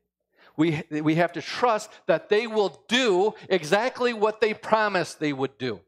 We, 0.57 0.83
we 0.89 1.15
have 1.15 1.31
to 1.33 1.41
trust 1.41 1.89
that 2.07 2.29
they 2.29 2.47
will 2.47 2.81
do 2.87 3.33
exactly 3.49 4.13
what 4.13 4.41
they 4.41 4.53
promised 4.53 5.19
they 5.19 5.33
would 5.33 5.57
do. 5.57 5.79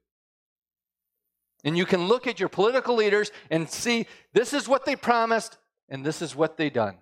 And 1.65 1.77
you 1.77 1.85
can 1.85 2.07
look 2.07 2.27
at 2.27 2.39
your 2.39 2.49
political 2.49 2.95
leaders 2.95 3.31
and 3.49 3.69
see 3.69 4.07
this 4.33 4.53
is 4.53 4.67
what 4.67 4.85
they 4.85 4.95
promised 4.95 5.57
and 5.93 6.03
this 6.03 6.23
is 6.23 6.35
what 6.35 6.57
they 6.57 6.71
done. 6.71 6.95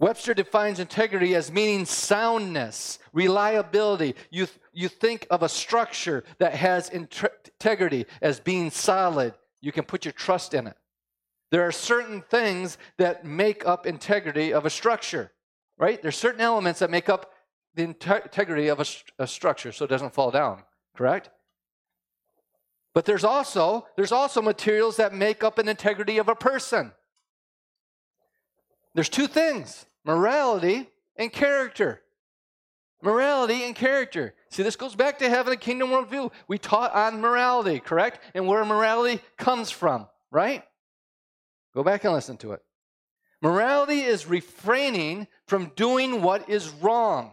Webster 0.00 0.34
defines 0.34 0.80
integrity 0.80 1.36
as 1.36 1.52
meaning 1.52 1.86
soundness, 1.86 2.98
reliability. 3.12 4.16
You, 4.30 4.48
you 4.72 4.88
think 4.88 5.28
of 5.30 5.44
a 5.44 5.48
structure 5.48 6.24
that 6.38 6.54
has 6.54 6.88
integrity 6.88 8.06
as 8.20 8.40
being 8.40 8.70
solid. 8.72 9.32
You 9.60 9.70
can 9.70 9.84
put 9.84 10.04
your 10.04 10.12
trust 10.12 10.54
in 10.54 10.66
it. 10.66 10.76
There 11.52 11.62
are 11.62 11.72
certain 11.72 12.20
things 12.20 12.76
that 12.96 13.24
make 13.24 13.64
up 13.64 13.86
integrity 13.86 14.52
of 14.52 14.66
a 14.66 14.70
structure, 14.70 15.30
right? 15.78 16.02
There's 16.02 16.16
certain 16.16 16.40
elements 16.40 16.80
that 16.80 16.90
make 16.90 17.08
up 17.08 17.32
the 17.76 17.84
integrity 17.84 18.68
of 18.68 18.80
a, 18.80 18.86
a 19.22 19.26
structure 19.28 19.70
so 19.70 19.84
it 19.84 19.88
doesn't 19.88 20.14
fall 20.14 20.32
down, 20.32 20.64
correct? 20.96 21.30
But 22.98 23.04
there's 23.04 23.22
also 23.22 23.86
there's 23.94 24.10
also 24.10 24.42
materials 24.42 24.96
that 24.96 25.14
make 25.14 25.44
up 25.44 25.58
an 25.58 25.68
integrity 25.68 26.18
of 26.18 26.28
a 26.28 26.34
person. 26.34 26.90
There's 28.92 29.08
two 29.08 29.28
things 29.28 29.86
morality 30.04 30.88
and 31.14 31.32
character. 31.32 32.02
Morality 33.00 33.62
and 33.62 33.76
character. 33.76 34.34
See, 34.50 34.64
this 34.64 34.74
goes 34.74 34.96
back 34.96 35.20
to 35.20 35.30
having 35.30 35.54
a 35.54 35.56
kingdom 35.56 35.90
worldview. 35.90 36.32
We 36.48 36.58
taught 36.58 36.92
on 36.92 37.20
morality, 37.20 37.78
correct? 37.78 38.18
And 38.34 38.48
where 38.48 38.64
morality 38.64 39.22
comes 39.36 39.70
from, 39.70 40.08
right? 40.32 40.64
Go 41.76 41.84
back 41.84 42.02
and 42.02 42.12
listen 42.12 42.36
to 42.38 42.50
it. 42.50 42.62
Morality 43.40 44.00
is 44.00 44.26
refraining 44.26 45.28
from 45.46 45.70
doing 45.76 46.20
what 46.20 46.50
is 46.50 46.68
wrong. 46.68 47.32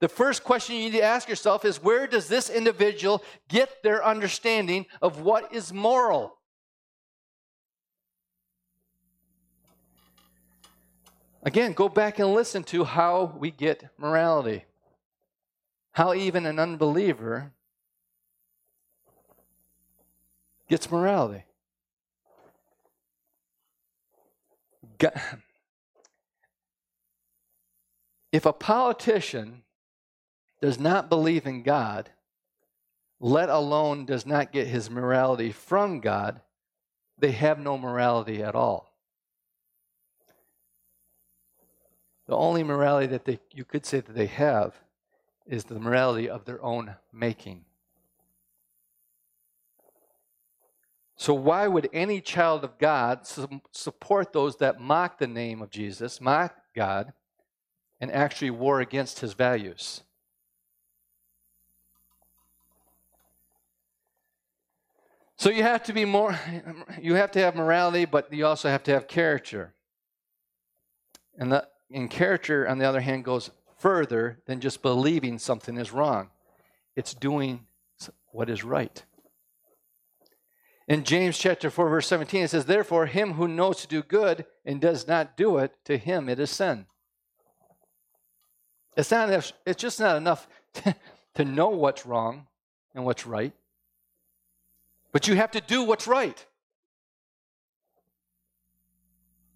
The 0.00 0.08
first 0.08 0.44
question 0.44 0.76
you 0.76 0.84
need 0.84 0.98
to 0.98 1.02
ask 1.02 1.28
yourself 1.28 1.64
is 1.64 1.82
where 1.82 2.06
does 2.06 2.28
this 2.28 2.50
individual 2.50 3.22
get 3.48 3.82
their 3.82 4.04
understanding 4.04 4.86
of 5.00 5.20
what 5.20 5.52
is 5.52 5.72
moral? 5.72 6.36
Again, 11.42 11.74
go 11.74 11.88
back 11.88 12.18
and 12.18 12.32
listen 12.32 12.64
to 12.64 12.84
how 12.84 13.34
we 13.38 13.50
get 13.50 13.90
morality. 13.98 14.64
How 15.92 16.14
even 16.14 16.46
an 16.46 16.58
unbeliever 16.58 17.52
gets 20.68 20.90
morality. 20.90 21.44
If 28.32 28.46
a 28.46 28.52
politician 28.52 29.63
does 30.64 30.80
not 30.80 31.10
believe 31.10 31.44
in 31.44 31.62
God, 31.62 32.08
let 33.20 33.50
alone 33.50 34.06
does 34.06 34.24
not 34.24 34.50
get 34.50 34.66
his 34.66 34.88
morality 34.88 35.52
from 35.52 36.00
God, 36.00 36.40
they 37.18 37.32
have 37.32 37.58
no 37.58 37.76
morality 37.76 38.42
at 38.42 38.54
all. 38.54 38.90
The 42.26 42.34
only 42.34 42.62
morality 42.62 43.08
that 43.08 43.26
they, 43.26 43.40
you 43.52 43.66
could 43.66 43.84
say 43.84 44.00
that 44.00 44.14
they 44.14 44.24
have 44.24 44.74
is 45.46 45.64
the 45.64 45.78
morality 45.78 46.30
of 46.30 46.46
their 46.46 46.64
own 46.64 46.96
making. 47.12 47.66
So, 51.16 51.34
why 51.34 51.68
would 51.68 51.90
any 51.92 52.22
child 52.22 52.64
of 52.64 52.78
God 52.78 53.26
su- 53.26 53.60
support 53.70 54.32
those 54.32 54.56
that 54.56 54.80
mock 54.80 55.18
the 55.18 55.26
name 55.26 55.60
of 55.60 55.68
Jesus, 55.68 56.22
mock 56.22 56.56
God, 56.74 57.12
and 58.00 58.10
actually 58.10 58.50
war 58.50 58.80
against 58.80 59.20
his 59.20 59.34
values? 59.34 60.04
So 65.44 65.50
you 65.50 65.62
have 65.62 65.82
to 65.82 65.92
be 65.92 66.06
more 66.06 66.40
you 67.02 67.16
have 67.16 67.30
to 67.32 67.38
have 67.40 67.54
morality, 67.54 68.06
but 68.06 68.32
you 68.32 68.46
also 68.46 68.70
have 68.70 68.82
to 68.84 68.92
have 68.92 69.06
character. 69.06 69.74
And 71.36 71.52
the 71.52 71.68
and 71.92 72.10
character, 72.10 72.66
on 72.66 72.78
the 72.78 72.86
other 72.86 73.02
hand, 73.02 73.26
goes 73.26 73.50
further 73.76 74.40
than 74.46 74.62
just 74.62 74.80
believing 74.80 75.38
something 75.38 75.76
is 75.76 75.92
wrong. 75.92 76.30
It's 76.96 77.12
doing 77.12 77.66
what 78.32 78.48
is 78.48 78.64
right. 78.64 79.04
In 80.88 81.04
James 81.04 81.36
chapter 81.36 81.68
4, 81.68 81.90
verse 81.90 82.06
17, 82.06 82.44
it 82.44 82.48
says, 82.48 82.64
Therefore, 82.64 83.04
him 83.04 83.34
who 83.34 83.46
knows 83.46 83.82
to 83.82 83.86
do 83.86 84.02
good 84.02 84.46
and 84.64 84.80
does 84.80 85.06
not 85.06 85.36
do 85.36 85.58
it, 85.58 85.74
to 85.84 85.98
him 85.98 86.30
it 86.30 86.40
is 86.40 86.48
sin. 86.48 86.86
It's, 88.96 89.10
not 89.10 89.28
enough, 89.28 89.52
it's 89.66 89.82
just 89.82 90.00
not 90.00 90.16
enough 90.16 90.48
to, 90.72 90.96
to 91.34 91.44
know 91.44 91.68
what's 91.68 92.06
wrong 92.06 92.46
and 92.94 93.04
what's 93.04 93.26
right, 93.26 93.52
but 95.14 95.28
you 95.28 95.36
have 95.36 95.52
to 95.52 95.60
do 95.60 95.84
what's 95.84 96.08
right. 96.08 96.44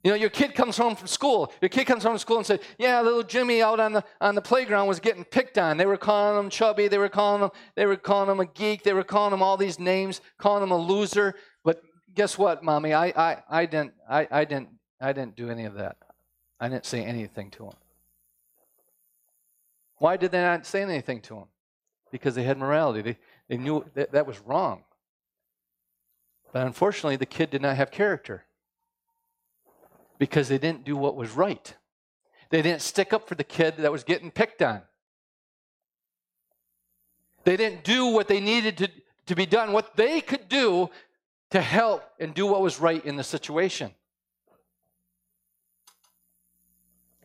You 0.04 0.12
know, 0.12 0.16
your 0.16 0.30
kid 0.30 0.54
comes 0.54 0.76
home 0.76 0.94
from 0.94 1.09
school. 1.09 1.52
Your 1.61 1.68
kid 1.68 1.84
comes 1.84 2.04
home 2.04 2.12
from 2.12 2.18
school 2.18 2.36
and 2.36 2.46
says, 2.46 2.61
"Yeah, 2.78 3.00
little 3.00 3.24
Jimmy 3.24 3.61
out 3.61 3.80
on 3.80 3.92
the 3.92 4.04
on 4.20 4.36
the 4.36 4.40
playground 4.40 4.86
was 4.86 5.00
getting 5.00 5.24
picked 5.24 5.59
on. 5.59 5.76
They 5.76 5.84
were 5.84 5.96
calling 5.96 6.38
him 6.38 6.48
chubby. 6.48 6.86
They 6.86 6.98
were 6.98 7.09
calling 7.09 7.42
him 7.42 7.50
they 7.74 7.86
were 7.86 7.96
calling 7.96 8.30
him 8.30 8.38
a 8.38 8.46
geek. 8.46 8.84
They 8.84 8.92
were 8.92 9.02
calling 9.02 9.34
him 9.34 9.42
all 9.42 9.56
these 9.56 9.80
names, 9.80 10.20
calling 10.38 10.62
him 10.62 10.70
a 10.70 10.78
loser. 10.78 11.34
But 11.64 11.82
guess 12.14 12.38
what, 12.38 12.62
mommy? 12.62 12.94
I 12.94 13.06
I, 13.09 13.42
I 13.50 13.66
didn't 13.66 13.94
I, 14.09 14.28
I 14.30 14.44
didn't 14.44 14.68
I 15.00 15.12
didn't 15.12 15.34
do 15.34 15.50
any 15.50 15.64
of 15.64 15.74
that. 15.74 15.96
I 16.61 16.68
didn't 16.68 16.86
say 16.86 17.04
anything 17.04 17.50
to 17.52 17.64
him. 17.64 17.76
Why 19.96 20.16
did 20.16 20.30
they 20.30 20.40
not 20.40 20.64
say 20.66 20.82
anything 20.82 21.20
to 21.22 21.38
him? 21.38 21.48
Because 22.12 22.36
they 22.36 22.44
had 22.44 22.59
morality. 22.59 23.02
They 23.02 23.18
they 23.48 23.56
knew 23.56 23.84
that 23.94 24.12
that 24.12 24.24
was 24.24 24.38
wrong. 24.38 24.84
But 26.53 26.66
unfortunately, 26.66 27.16
the 27.16 27.26
kid 27.26 27.51
did 27.51 27.62
not 27.62 27.76
have 27.76 27.90
character 27.90 28.44
because 30.18 30.49
they 30.49 30.59
didn't 30.59 30.84
do 30.84 30.96
what 30.96 31.16
was 31.16 31.32
right. 31.32 31.74
They 32.51 32.62
didn't 32.62 32.82
stick 32.82 33.12
up 33.12 33.28
for 33.28 33.34
the 33.34 33.44
kid 33.44 33.76
that 33.78 33.92
was 33.92 34.05
getting 34.05 34.30
picked 34.30 34.62
on. 34.62 34.82
They 37.44 37.57
didn't 37.57 37.84
do 37.84 38.07
what 38.07 38.28
they 38.28 38.40
needed 38.40 38.78
to, 38.78 38.90
to 39.26 39.34
be 39.34 39.46
done, 39.46 39.72
what 39.72 39.96
they 39.96 40.20
could 40.20 40.49
do 40.49 40.90
to 41.51 41.61
help 41.61 42.03
and 42.18 42.34
do 42.34 42.46
what 42.46 42.61
was 42.61 42.80
right 42.80 43.05
in 43.05 43.16
the 43.16 43.24
situation. 43.24 43.92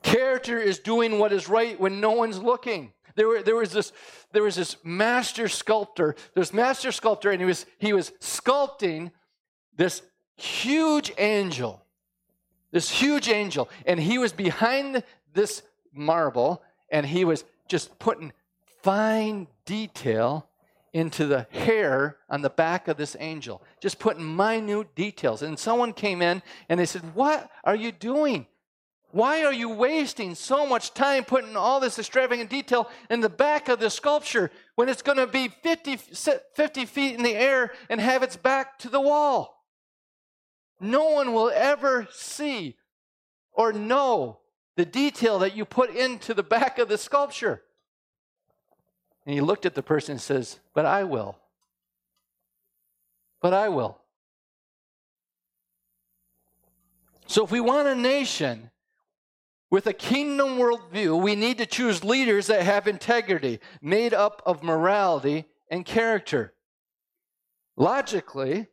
Character 0.02 0.60
is 0.60 0.80
doing 0.80 1.18
what 1.18 1.34
is 1.34 1.50
right 1.50 1.80
when 1.80 2.00
no 2.00 2.12
one's 2.12 2.38
looking. 2.38 2.94
There, 3.16 3.28
were, 3.28 3.42
there 3.42 3.56
was 3.56 3.72
this 3.72 3.92
there 4.32 4.44
was 4.44 4.56
this 4.56 4.78
master 4.84 5.48
sculptor. 5.48 6.16
There's 6.34 6.54
master 6.54 6.92
sculptor, 6.92 7.32
and 7.32 7.40
he 7.40 7.46
was 7.46 7.66
he 7.78 7.94
was 7.94 8.12
sculpting 8.20 9.12
this 9.76 10.02
huge 10.36 11.12
angel 11.18 11.84
this 12.74 12.90
huge 12.90 13.30
angel, 13.30 13.70
and 13.86 14.00
he 14.00 14.18
was 14.18 14.34
behind 14.34 15.04
this 15.34 15.62
marble, 15.94 16.62
and 16.90 17.06
he 17.06 17.24
was 17.24 17.46
just 17.70 17.98
putting 18.00 18.34
fine 18.82 19.48
detail 19.66 20.50
into 20.92 21.28
the 21.28 21.46
hair 21.52 22.18
on 22.30 22.42
the 22.42 22.50
back 22.50 22.88
of 22.88 22.98
this 22.98 23.16
angel, 23.20 23.62
just 23.80 24.00
putting 24.00 24.36
minute 24.36 24.94
details. 24.96 25.44
And 25.44 25.58
someone 25.58 25.94
came 25.94 26.22
in 26.22 26.42
and 26.68 26.80
they 26.80 26.86
said, 26.86 27.16
What 27.16 27.50
are 27.64 27.76
you 27.76 27.92
doing? 27.92 28.48
Why 29.14 29.46
are 29.46 29.54
you 29.54 29.70
wasting 29.70 30.36
so 30.36 30.68
much 30.68 30.94
time 30.94 31.24
putting 31.24 31.56
all 31.56 31.80
this 31.80 31.98
extravagant 31.98 32.50
detail 32.50 32.90
in 33.10 33.22
the 33.22 33.30
back 33.30 33.70
of 33.70 33.80
the 33.80 33.90
sculpture 33.90 34.52
when 34.76 34.90
it's 34.90 35.02
going 35.02 35.20
to 35.20 35.28
be 35.28 35.48
50, 35.48 35.96
50 35.96 36.86
feet 36.86 37.16
in 37.16 37.24
the 37.24 37.36
air 37.36 37.72
and 37.90 38.02
have 38.02 38.24
its 38.24 38.36
back 38.36 38.78
to 38.80 38.90
the 38.90 39.00
wall? 39.00 39.64
no 40.84 41.10
one 41.10 41.34
will 41.34 41.50
ever 41.50 42.08
see 42.12 42.76
or 43.54 43.74
know 43.74 44.40
the 44.76 44.86
detail 44.86 45.40
that 45.40 45.56
you 45.56 45.66
put 45.66 45.90
into 45.90 46.34
the 46.34 46.44
back 46.44 46.78
of 46.78 46.90
the 46.90 46.98
sculpture. 46.98 47.62
And 49.26 49.34
he 49.34 49.42
looked 49.42 49.66
at 49.66 49.76
the 49.76 49.84
person 49.84 50.14
and 50.14 50.22
says, 50.22 50.60
But 50.74 50.86
I 50.86 51.04
will. 51.06 51.38
But 53.42 53.54
I 53.54 53.70
will. 53.70 54.00
So 57.28 57.44
if 57.44 57.52
we 57.52 57.62
want 57.62 57.88
a 57.88 57.96
nation 57.96 58.70
with 59.74 59.88
a 59.88 59.94
kingdom 59.94 60.50
worldview, 60.60 61.20
we 61.20 61.34
need 61.34 61.58
to 61.58 61.66
choose 61.66 62.04
leaders 62.04 62.46
that 62.46 62.62
have 62.62 62.88
integrity, 62.88 63.60
made 63.82 64.14
up 64.14 64.40
of 64.46 64.62
morality 64.62 65.46
and 65.68 65.84
character. 65.84 66.54
Logically, 67.76 68.68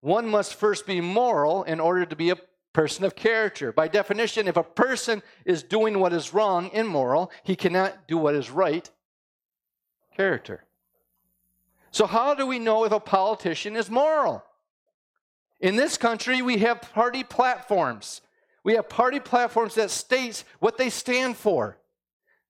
one 0.00 0.26
must 0.26 0.54
first 0.54 0.86
be 0.86 0.98
moral 0.98 1.62
in 1.64 1.78
order 1.78 2.06
to 2.06 2.16
be 2.16 2.30
a 2.30 2.38
person 2.72 3.04
of 3.04 3.14
character. 3.14 3.70
By 3.70 3.88
definition, 3.88 4.48
if 4.48 4.56
a 4.56 4.62
person 4.62 5.22
is 5.44 5.62
doing 5.62 6.00
what 6.00 6.14
is 6.14 6.32
wrong, 6.32 6.70
immoral, 6.72 7.30
he 7.44 7.54
cannot 7.54 8.08
do 8.08 8.16
what 8.16 8.34
is 8.34 8.48
right, 8.50 8.90
character. 10.16 10.64
So, 11.90 12.06
how 12.06 12.34
do 12.34 12.46
we 12.46 12.58
know 12.58 12.84
if 12.84 12.92
a 12.92 13.00
politician 13.00 13.76
is 13.76 13.90
moral? 13.90 14.42
In 15.60 15.76
this 15.76 15.98
country, 15.98 16.40
we 16.40 16.56
have 16.60 16.80
party 16.80 17.24
platforms. 17.24 18.22
We 18.66 18.74
have 18.74 18.88
party 18.88 19.20
platforms 19.20 19.76
that 19.76 19.90
states 19.90 20.44
what 20.58 20.76
they 20.76 20.90
stand 20.90 21.36
for. 21.36 21.78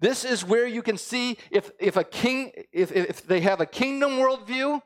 This 0.01 0.25
is 0.25 0.45
where 0.45 0.67
you 0.67 0.83
can 0.83 0.97
see 0.97 1.37
if, 1.51 1.71
if 1.79 1.97
a 1.97 2.05
king 2.05 2.53
if, 2.73 2.91
if 2.91 3.27
they 3.27 3.41
have 3.41 3.61
a 3.61 3.67
kingdom 3.67 4.13
worldview, 4.13 4.83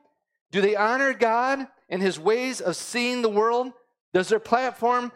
do 0.50 0.60
they 0.60 0.76
honor 0.76 1.14
God? 1.14 1.66
and 1.90 2.00
his 2.00 2.18
ways 2.18 2.60
of 2.60 2.76
seeing 2.76 3.20
the 3.20 3.28
world? 3.28 3.72
Does 4.14 4.28
their 4.28 4.38
platform, 4.38 5.12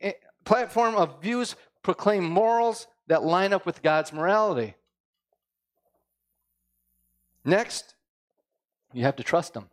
eh, 0.00 0.12
platform 0.44 0.96
of 0.96 1.20
views 1.22 1.54
proclaim 1.82 2.24
morals 2.24 2.86
that 3.06 3.22
line 3.22 3.52
up 3.52 3.66
with 3.66 3.82
God's 3.82 4.12
morality. 4.12 4.74
Next, 7.44 7.94
you 8.94 9.04
have 9.04 9.16
to 9.16 9.22
trust 9.22 9.52
them. 9.52 9.68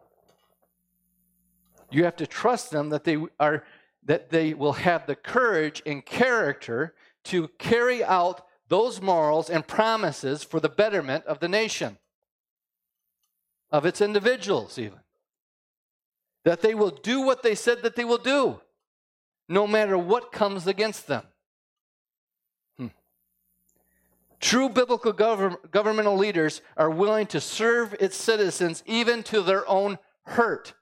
You 1.89 2.04
have 2.04 2.18
to 2.18 2.28
trust 2.28 2.72
them 2.72 2.89
that 2.89 3.06
they 3.06 3.18
are 3.39 3.64
that 4.04 4.30
they 4.30 4.54
will 4.54 4.74
have 4.74 5.06
the 5.06 5.16
courage 5.16 5.82
and 5.86 6.06
character 6.06 6.95
to 7.26 7.47
carry 7.60 8.04
out 8.04 8.45
those 8.68 9.02
morals 9.02 9.49
and 9.49 9.68
promises 9.68 10.43
for 10.43 10.60
the 10.60 10.70
betterment 10.70 11.26
of 11.26 11.39
the 11.39 11.47
nation, 11.47 11.97
of 13.70 13.86
its 13.86 14.02
individuals, 14.02 14.80
even. 14.80 14.99
That 16.45 16.62
they 16.62 16.74
will 16.74 16.89
do 16.89 17.22
what 17.22 17.43
they 17.43 17.54
said 17.54 17.84
that 17.84 17.95
they 17.95 18.06
will 18.06 18.18
do, 18.18 18.62
no 19.47 19.68
matter 19.68 19.97
what 19.97 20.32
comes 20.32 20.66
against 20.66 21.08
them. 21.08 21.24
Hmm. 22.78 22.88
True 24.39 24.70
biblical 24.70 25.14
gov- 25.14 25.70
governmental 25.70 26.18
leaders 26.18 26.62
are 26.76 26.89
willing 26.89 27.28
to 27.28 27.41
serve 27.41 27.93
its 27.99 28.16
citizens 28.16 28.84
even 28.88 29.22
to 29.24 29.41
their 29.41 29.68
own 29.70 29.99
hurt. 30.24 30.74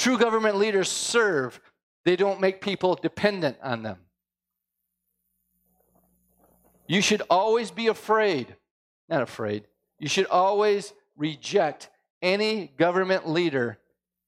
True 0.00 0.16
government 0.16 0.56
leaders 0.56 0.88
serve, 0.88 1.60
they 2.06 2.16
don't 2.16 2.40
make 2.40 2.62
people 2.62 2.94
dependent 2.94 3.58
on 3.62 3.82
them. 3.82 3.98
You 6.86 7.02
should 7.02 7.20
always 7.28 7.70
be 7.70 7.88
afraid, 7.88 8.56
not 9.10 9.20
afraid, 9.20 9.66
you 9.98 10.08
should 10.08 10.24
always 10.24 10.94
reject 11.18 11.90
any 12.22 12.72
government 12.78 13.28
leader 13.28 13.76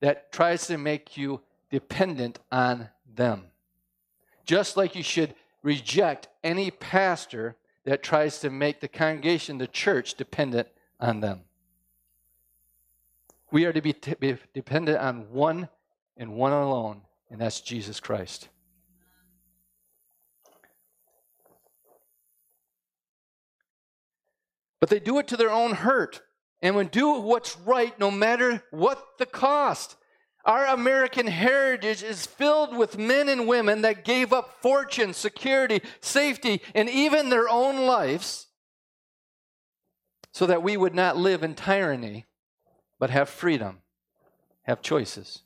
that 0.03 0.31
tries 0.31 0.66
to 0.66 0.77
make 0.77 1.16
you 1.16 1.41
dependent 1.70 2.39
on 2.53 2.91
them. 3.11 3.45
Just 4.45 4.77
like 4.77 4.95
you 4.95 5.03
should 5.03 5.35
reject 5.62 6.29
any 6.45 6.70
pastor 6.70 7.57
that 7.87 8.03
tries 8.03 8.41
to 8.41 8.51
make 8.51 8.81
the 8.81 8.89
congregation, 8.89 9.57
the 9.57 9.66
church, 9.66 10.16
dependent 10.16 10.68
on 11.01 11.20
them. 11.20 11.45
We 13.53 13.66
are 13.66 13.72
to 13.74 13.82
be, 13.82 13.92
t- 13.92 14.14
be 14.18 14.38
dependent 14.55 14.98
on 14.98 15.30
one 15.30 15.68
and 16.16 16.34
one 16.34 16.53
alone, 16.53 17.03
and 17.30 17.38
that's 17.38 17.61
Jesus 17.61 18.00
Christ. 18.00 18.48
But 24.80 24.88
they 24.88 24.98
do 24.98 25.18
it 25.18 25.28
to 25.28 25.36
their 25.36 25.50
own 25.50 25.74
hurt 25.74 26.22
and 26.62 26.74
would 26.76 26.90
do 26.90 27.20
what's 27.20 27.59
right 27.59 27.96
no 28.00 28.11
matter 28.11 28.64
what 28.70 29.05
the 29.18 29.26
cost. 29.26 29.96
Our 30.46 30.66
American 30.66 31.26
heritage 31.26 32.03
is 32.03 32.24
filled 32.24 32.74
with 32.74 32.96
men 32.96 33.28
and 33.28 33.46
women 33.46 33.82
that 33.82 34.05
gave 34.05 34.32
up 34.32 34.62
fortune, 34.62 35.12
security, 35.12 35.82
safety, 36.00 36.62
and 36.74 36.88
even 36.88 37.28
their 37.28 37.50
own 37.50 37.86
lives 37.86 38.46
so 40.32 40.46
that 40.46 40.62
we 40.62 40.78
would 40.78 40.94
not 40.94 41.18
live 41.18 41.42
in 41.42 41.55
tyranny 41.55 42.24
but 43.03 43.11
have 43.11 43.28
freedom, 43.28 43.78
have 44.62 44.80
choices. 44.80 45.42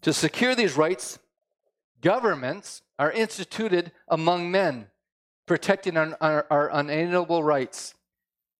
To 0.00 0.14
secure 0.14 0.54
these 0.54 0.78
rights, 0.78 1.18
governments 2.00 2.80
are 2.98 3.12
instituted 3.12 3.92
among 4.08 4.50
men, 4.50 4.86
protecting 5.44 5.98
our, 5.98 6.16
our, 6.22 6.46
our 6.50 6.70
unalienable 6.72 7.44
rights 7.44 7.92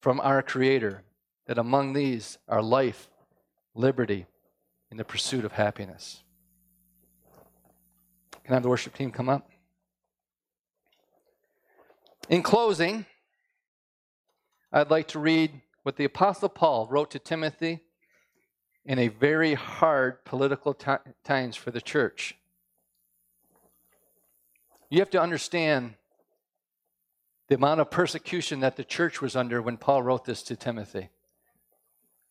from 0.02 0.20
our 0.20 0.42
Creator, 0.42 1.02
that 1.46 1.56
among 1.56 1.94
these 1.94 2.36
are 2.46 2.60
life, 2.60 3.08
liberty, 3.74 4.26
and 4.90 5.00
the 5.00 5.04
pursuit 5.04 5.46
of 5.46 5.52
happiness. 5.52 6.22
Can 8.44 8.52
I 8.52 8.56
have 8.56 8.62
the 8.62 8.68
worship 8.68 8.92
team 8.92 9.10
come 9.10 9.30
up? 9.30 9.48
In 12.28 12.42
closing, 12.42 13.06
I'd 14.70 14.90
like 14.90 15.08
to 15.08 15.18
read 15.18 15.62
what 15.84 15.96
the 15.96 16.04
Apostle 16.04 16.48
Paul 16.48 16.88
wrote 16.90 17.10
to 17.12 17.18
Timothy 17.18 17.80
in 18.86 18.98
a 18.98 19.08
very 19.08 19.54
hard 19.54 20.24
political 20.24 20.74
t- 20.74 20.90
times 21.22 21.56
for 21.56 21.70
the 21.70 21.80
church. 21.80 22.34
You 24.90 24.98
have 24.98 25.10
to 25.10 25.20
understand 25.20 25.94
the 27.48 27.54
amount 27.54 27.80
of 27.80 27.90
persecution 27.90 28.60
that 28.60 28.76
the 28.76 28.84
church 28.84 29.20
was 29.20 29.36
under 29.36 29.60
when 29.60 29.76
Paul 29.76 30.02
wrote 30.02 30.24
this 30.24 30.42
to 30.44 30.56
Timothy. 30.56 31.10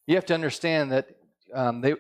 You 0.08 0.16
have 0.16 0.26
to 0.26 0.34
understand 0.34 0.92
that 0.92 1.10
um, 1.54 1.82
they, 1.82 1.94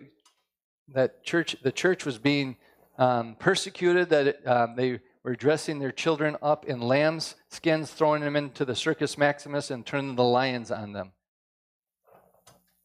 that 0.89 1.23
church, 1.23 1.55
the 1.61 1.71
church 1.71 2.03
was 2.03 2.17
being 2.17 2.57
um, 2.97 3.35
persecuted, 3.37 4.09
that 4.09 4.27
it, 4.27 4.47
um, 4.47 4.75
they 4.75 5.01
were 5.23 5.35
dressing 5.35 5.77
their 5.77 5.91
children 5.91 6.35
up 6.41 6.65
in 6.65 6.81
lambs' 6.81 7.35
skins, 7.49 7.91
throwing 7.91 8.21
them 8.21 8.35
into 8.35 8.65
the 8.65 8.75
Circus 8.75 9.17
Maximus, 9.19 9.69
and 9.69 9.85
turning 9.85 10.15
the 10.15 10.23
lions 10.23 10.71
on 10.71 10.93
them. 10.93 11.11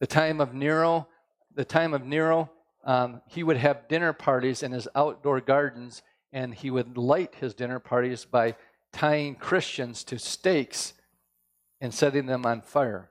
The 0.00 0.06
time 0.06 0.40
of 0.40 0.54
Nero, 0.54 1.08
the 1.54 1.64
time 1.64 1.92
of 1.92 2.04
Nero, 2.04 2.50
um, 2.84 3.20
he 3.26 3.42
would 3.42 3.56
have 3.56 3.88
dinner 3.88 4.12
parties 4.12 4.62
in 4.62 4.72
his 4.72 4.86
outdoor 4.94 5.40
gardens, 5.40 6.02
and 6.32 6.54
he 6.54 6.70
would 6.70 6.96
light 6.96 7.34
his 7.34 7.54
dinner 7.54 7.78
parties 7.78 8.24
by 8.24 8.54
tying 8.92 9.34
Christians 9.34 10.04
to 10.04 10.18
stakes 10.18 10.94
and 11.80 11.92
setting 11.92 12.26
them 12.26 12.46
on 12.46 12.62
fire. 12.62 13.10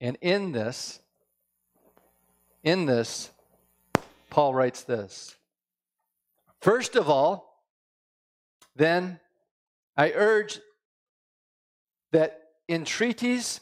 And 0.00 0.18
in 0.20 0.50
this, 0.50 1.00
in 2.64 2.86
this, 2.86 3.30
Paul 4.30 4.54
writes 4.54 4.82
this. 4.82 5.36
First 6.60 6.96
of 6.96 7.08
all, 7.08 7.62
then 8.74 9.20
I 9.96 10.12
urge 10.12 10.60
that 12.12 12.41
entreaties, 12.72 13.60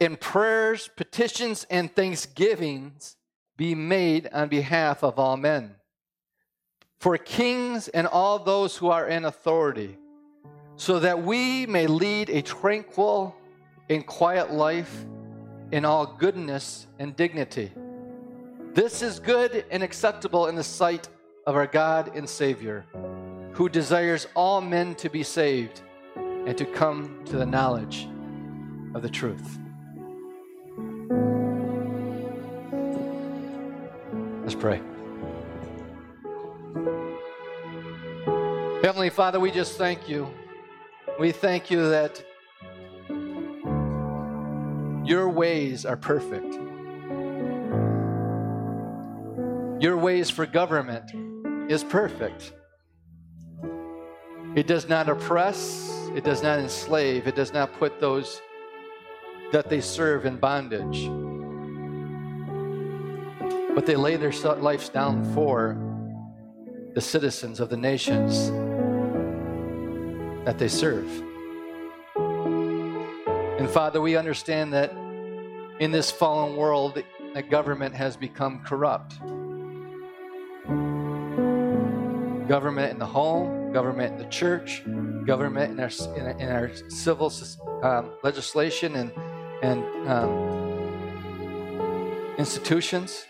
in 0.00 0.16
prayers, 0.16 0.90
petitions, 0.96 1.66
and 1.70 1.94
thanksgivings 1.94 3.16
be 3.56 3.74
made 3.74 4.28
on 4.32 4.48
behalf 4.48 5.02
of 5.02 5.18
all 5.18 5.36
men, 5.36 5.74
for 6.98 7.16
kings 7.16 7.88
and 7.88 8.06
all 8.06 8.38
those 8.38 8.76
who 8.76 8.88
are 8.88 9.06
in 9.06 9.24
authority, 9.24 9.96
so 10.76 10.98
that 11.00 11.22
we 11.22 11.66
may 11.66 11.86
lead 11.86 12.28
a 12.28 12.42
tranquil 12.42 13.34
and 13.88 14.06
quiet 14.06 14.52
life 14.52 15.06
in 15.72 15.84
all 15.84 16.06
goodness 16.06 16.86
and 16.98 17.16
dignity. 17.16 17.72
This 18.74 19.00
is 19.00 19.18
good 19.18 19.64
and 19.70 19.82
acceptable 19.82 20.48
in 20.48 20.54
the 20.54 20.62
sight 20.62 21.08
of 21.46 21.56
our 21.56 21.66
God 21.66 22.14
and 22.14 22.28
Savior, 22.28 22.84
who 23.52 23.70
desires 23.70 24.26
all 24.34 24.60
men 24.60 24.94
to 24.96 25.08
be 25.08 25.22
saved 25.22 25.80
and 26.46 26.56
to 26.56 26.64
come 26.64 27.22
to 27.26 27.36
the 27.36 27.44
knowledge 27.44 28.08
of 28.94 29.02
the 29.02 29.10
truth. 29.10 29.58
Let's 34.42 34.54
pray. 34.54 34.80
Heavenly 38.82 39.10
Father, 39.10 39.40
we 39.40 39.50
just 39.50 39.76
thank 39.76 40.08
you. 40.08 40.28
We 41.18 41.32
thank 41.32 41.70
you 41.70 41.88
that 41.90 42.24
your 45.04 45.28
ways 45.28 45.84
are 45.84 45.96
perfect. 45.96 46.54
Your 49.82 49.96
ways 49.96 50.30
for 50.30 50.46
government 50.46 51.10
is 51.70 51.82
perfect. 51.82 52.52
It 54.54 54.66
does 54.66 54.88
not 54.88 55.08
oppress, 55.08 55.95
it 56.16 56.24
does 56.24 56.42
not 56.42 56.58
enslave, 56.58 57.26
it 57.26 57.36
does 57.36 57.52
not 57.52 57.74
put 57.74 58.00
those 58.00 58.40
that 59.52 59.68
they 59.68 59.82
serve 59.82 60.24
in 60.24 60.38
bondage. 60.38 61.10
But 63.74 63.84
they 63.84 63.96
lay 63.96 64.16
their 64.16 64.32
lives 64.32 64.88
down 64.88 65.22
for 65.34 65.76
the 66.94 67.02
citizens 67.02 67.60
of 67.60 67.68
the 67.68 67.76
nations 67.76 68.50
that 70.46 70.58
they 70.58 70.68
serve. 70.68 71.06
And 72.16 73.68
Father, 73.68 74.00
we 74.00 74.16
understand 74.16 74.72
that 74.72 74.92
in 75.80 75.90
this 75.90 76.10
fallen 76.10 76.56
world, 76.56 77.02
the 77.34 77.42
government 77.42 77.94
has 77.94 78.16
become 78.16 78.64
corrupt. 78.64 79.18
Government 82.48 82.90
in 82.90 82.98
the 82.98 83.04
home, 83.04 83.70
government 83.74 84.14
in 84.14 84.18
the 84.18 84.30
church, 84.30 84.82
government 85.26 85.72
in 85.72 85.80
our, 85.80 85.90
in, 86.16 86.40
in 86.40 86.48
our 86.48 86.70
civil 86.88 87.32
um, 87.82 88.12
legislation 88.22 88.94
and, 88.96 89.12
and 89.62 89.84
um, 90.08 90.56
institutions. 92.38 93.26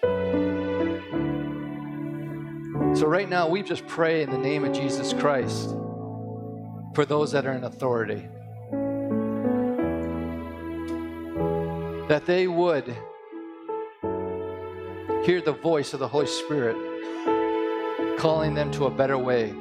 So, 2.99 3.07
right 3.07 3.29
now, 3.29 3.49
we 3.49 3.63
just 3.63 3.87
pray 3.87 4.23
in 4.23 4.31
the 4.31 4.39
name 4.39 4.65
of 4.65 4.73
Jesus 4.73 5.13
Christ 5.13 5.71
for 6.95 7.05
those 7.05 7.33
that 7.33 7.45
are 7.47 7.53
in 7.53 7.65
authority. 7.65 8.29
That 12.09 12.25
they 12.25 12.47
would 12.47 12.97
hear 15.27 15.41
the 15.41 15.53
voice 15.61 15.93
of 15.93 16.01
the 16.01 16.09
Holy 16.09 16.27
Spirit 16.27 16.77
calling 18.19 18.55
them 18.55 18.71
to 18.73 18.87
a 18.87 18.91
better 18.91 19.19
way. 19.19 19.53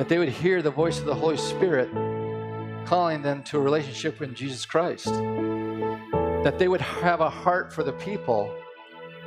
That 0.00 0.08
they 0.08 0.16
would 0.18 0.30
hear 0.30 0.62
the 0.62 0.70
voice 0.70 0.98
of 0.98 1.04
the 1.04 1.14
Holy 1.14 1.36
Spirit 1.36 1.90
calling 2.86 3.20
them 3.20 3.42
to 3.42 3.58
a 3.58 3.60
relationship 3.60 4.18
with 4.18 4.34
Jesus 4.34 4.64
Christ. 4.64 5.12
That 6.42 6.58
they 6.58 6.68
would 6.68 6.80
have 6.80 7.20
a 7.20 7.28
heart 7.28 7.70
for 7.70 7.82
the 7.84 7.92
people 7.92 8.50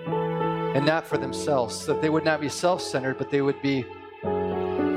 and 0.08 0.84
not 0.84 1.06
for 1.06 1.20
themselves. 1.20 1.86
That 1.86 2.02
they 2.02 2.10
would 2.10 2.26
not 2.26 2.42
be 2.42 2.50
self 2.50 2.82
centered, 2.82 3.20
but 3.20 3.30
they 3.30 3.44
would 3.44 3.62
be 3.62 3.86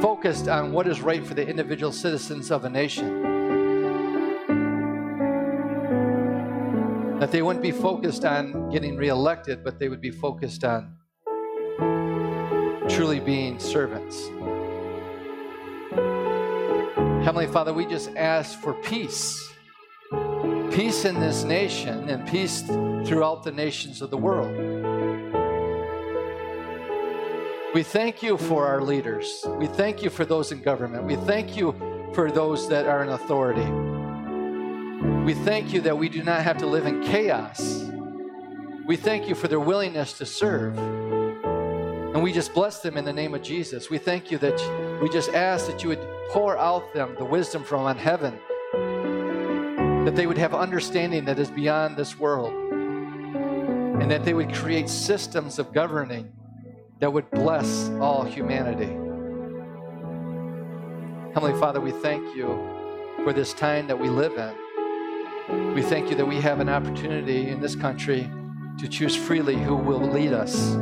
focused 0.01 0.49
on 0.49 0.73
what 0.73 0.87
is 0.87 1.03
right 1.03 1.27
for 1.27 1.35
the 1.35 1.47
individual 1.47 1.93
citizens 1.93 2.51
of 2.51 2.65
a 2.65 2.71
nation. 2.71 3.23
That 7.21 7.31
they 7.31 7.43
wouldn't 7.43 7.63
be 7.63 7.73
focused 7.73 8.25
on 8.25 8.71
getting 8.71 8.97
reelected, 8.97 9.63
but 9.63 9.79
they 9.79 9.91
would 9.91 10.01
be 10.01 10.11
focused 10.11 10.65
on 10.65 10.97
truly 12.89 13.21
being 13.21 13.59
servants. 13.59 14.31
Heavenly 17.27 17.49
Father, 17.49 17.75
we 17.75 17.87
just 17.87 18.15
ask 18.15 18.57
for 18.61 18.73
peace. 18.73 19.53
Peace 20.71 21.05
in 21.05 21.19
this 21.19 21.43
nation 21.43 22.09
and 22.09 22.25
peace 22.29 22.63
throughout 22.63 23.43
the 23.43 23.51
nations 23.51 24.01
of 24.01 24.11
the 24.11 24.17
world. 24.17 24.57
We 27.75 27.83
thank 27.83 28.23
you 28.23 28.39
for 28.39 28.69
our 28.69 28.81
leaders. 28.81 29.45
We 29.59 29.67
thank 29.67 30.05
you 30.05 30.09
for 30.09 30.25
those 30.25 30.53
in 30.53 30.63
government. 30.63 31.03
We 31.03 31.17
thank 31.17 31.57
you 31.57 31.75
for 32.15 32.31
those 32.31 32.69
that 32.69 32.87
are 32.87 33.03
in 33.03 33.09
authority. 33.09 33.69
We 35.25 35.35
thank 35.35 35.73
you 35.73 35.81
that 35.81 35.99
we 35.99 36.09
do 36.09 36.23
not 36.23 36.43
have 36.43 36.59
to 36.59 36.67
live 36.67 36.87
in 36.87 37.03
chaos. 37.03 37.91
We 38.87 38.95
thank 38.95 39.29
you 39.29 39.35
for 39.35 39.49
their 39.49 39.59
willingness 39.59 40.13
to 40.19 40.27
serve. 40.27 40.79
And 40.79 42.23
we 42.23 42.33
just 42.33 42.55
bless 42.55 42.83
them 42.83 42.97
in 42.97 43.05
the 43.05 43.13
name 43.13 43.35
of 43.35 43.43
Jesus. 43.43 43.91
We 43.91 43.99
thank 43.99 44.31
you 44.31 44.39
that 44.39 45.01
we 45.03 45.09
just 45.09 45.31
ask 45.31 45.67
that 45.67 45.83
you 45.83 45.89
would 45.89 46.16
pour 46.31 46.59
out 46.59 46.93
them 46.93 47.15
the 47.19 47.25
wisdom 47.25 47.63
from 47.65 47.81
on 47.83 47.97
heaven, 47.97 48.39
that 50.05 50.15
they 50.15 50.27
would 50.27 50.39
have 50.39 50.55
understanding 50.55 51.25
that 51.25 51.39
is 51.39 51.51
beyond 51.51 51.97
this 51.97 52.19
world, 52.19 52.53
and 54.01 54.11
that 54.11 54.25
they 54.25 54.35
would 54.35 54.53
create 54.55 54.89
systems 54.89 55.59
of 55.59 55.73
governing 55.73 56.33
that 56.99 57.13
would 57.13 57.31
bless 57.31 57.91
all 58.01 58.25
humanity. 58.25 58.93
Heavenly 61.35 61.59
Father, 61.61 61.81
we 61.81 61.93
thank 61.93 62.35
you 62.35 62.47
for 63.23 63.33
this 63.33 63.53
time 63.53 63.87
that 63.89 63.99
we 63.99 64.09
live 64.09 64.37
in. 64.39 65.75
We 65.75 65.83
thank 65.83 66.11
you 66.11 66.17
that 66.17 66.27
we 66.27 66.41
have 66.41 66.61
an 66.61 66.69
opportunity 66.69 67.49
in 67.49 67.61
this 67.61 67.77
country 67.77 68.31
to 68.79 68.89
choose 68.89 69.15
freely 69.15 69.57
who 69.57 69.77
will 69.77 70.01
lead 70.01 70.33
us. 70.33 70.75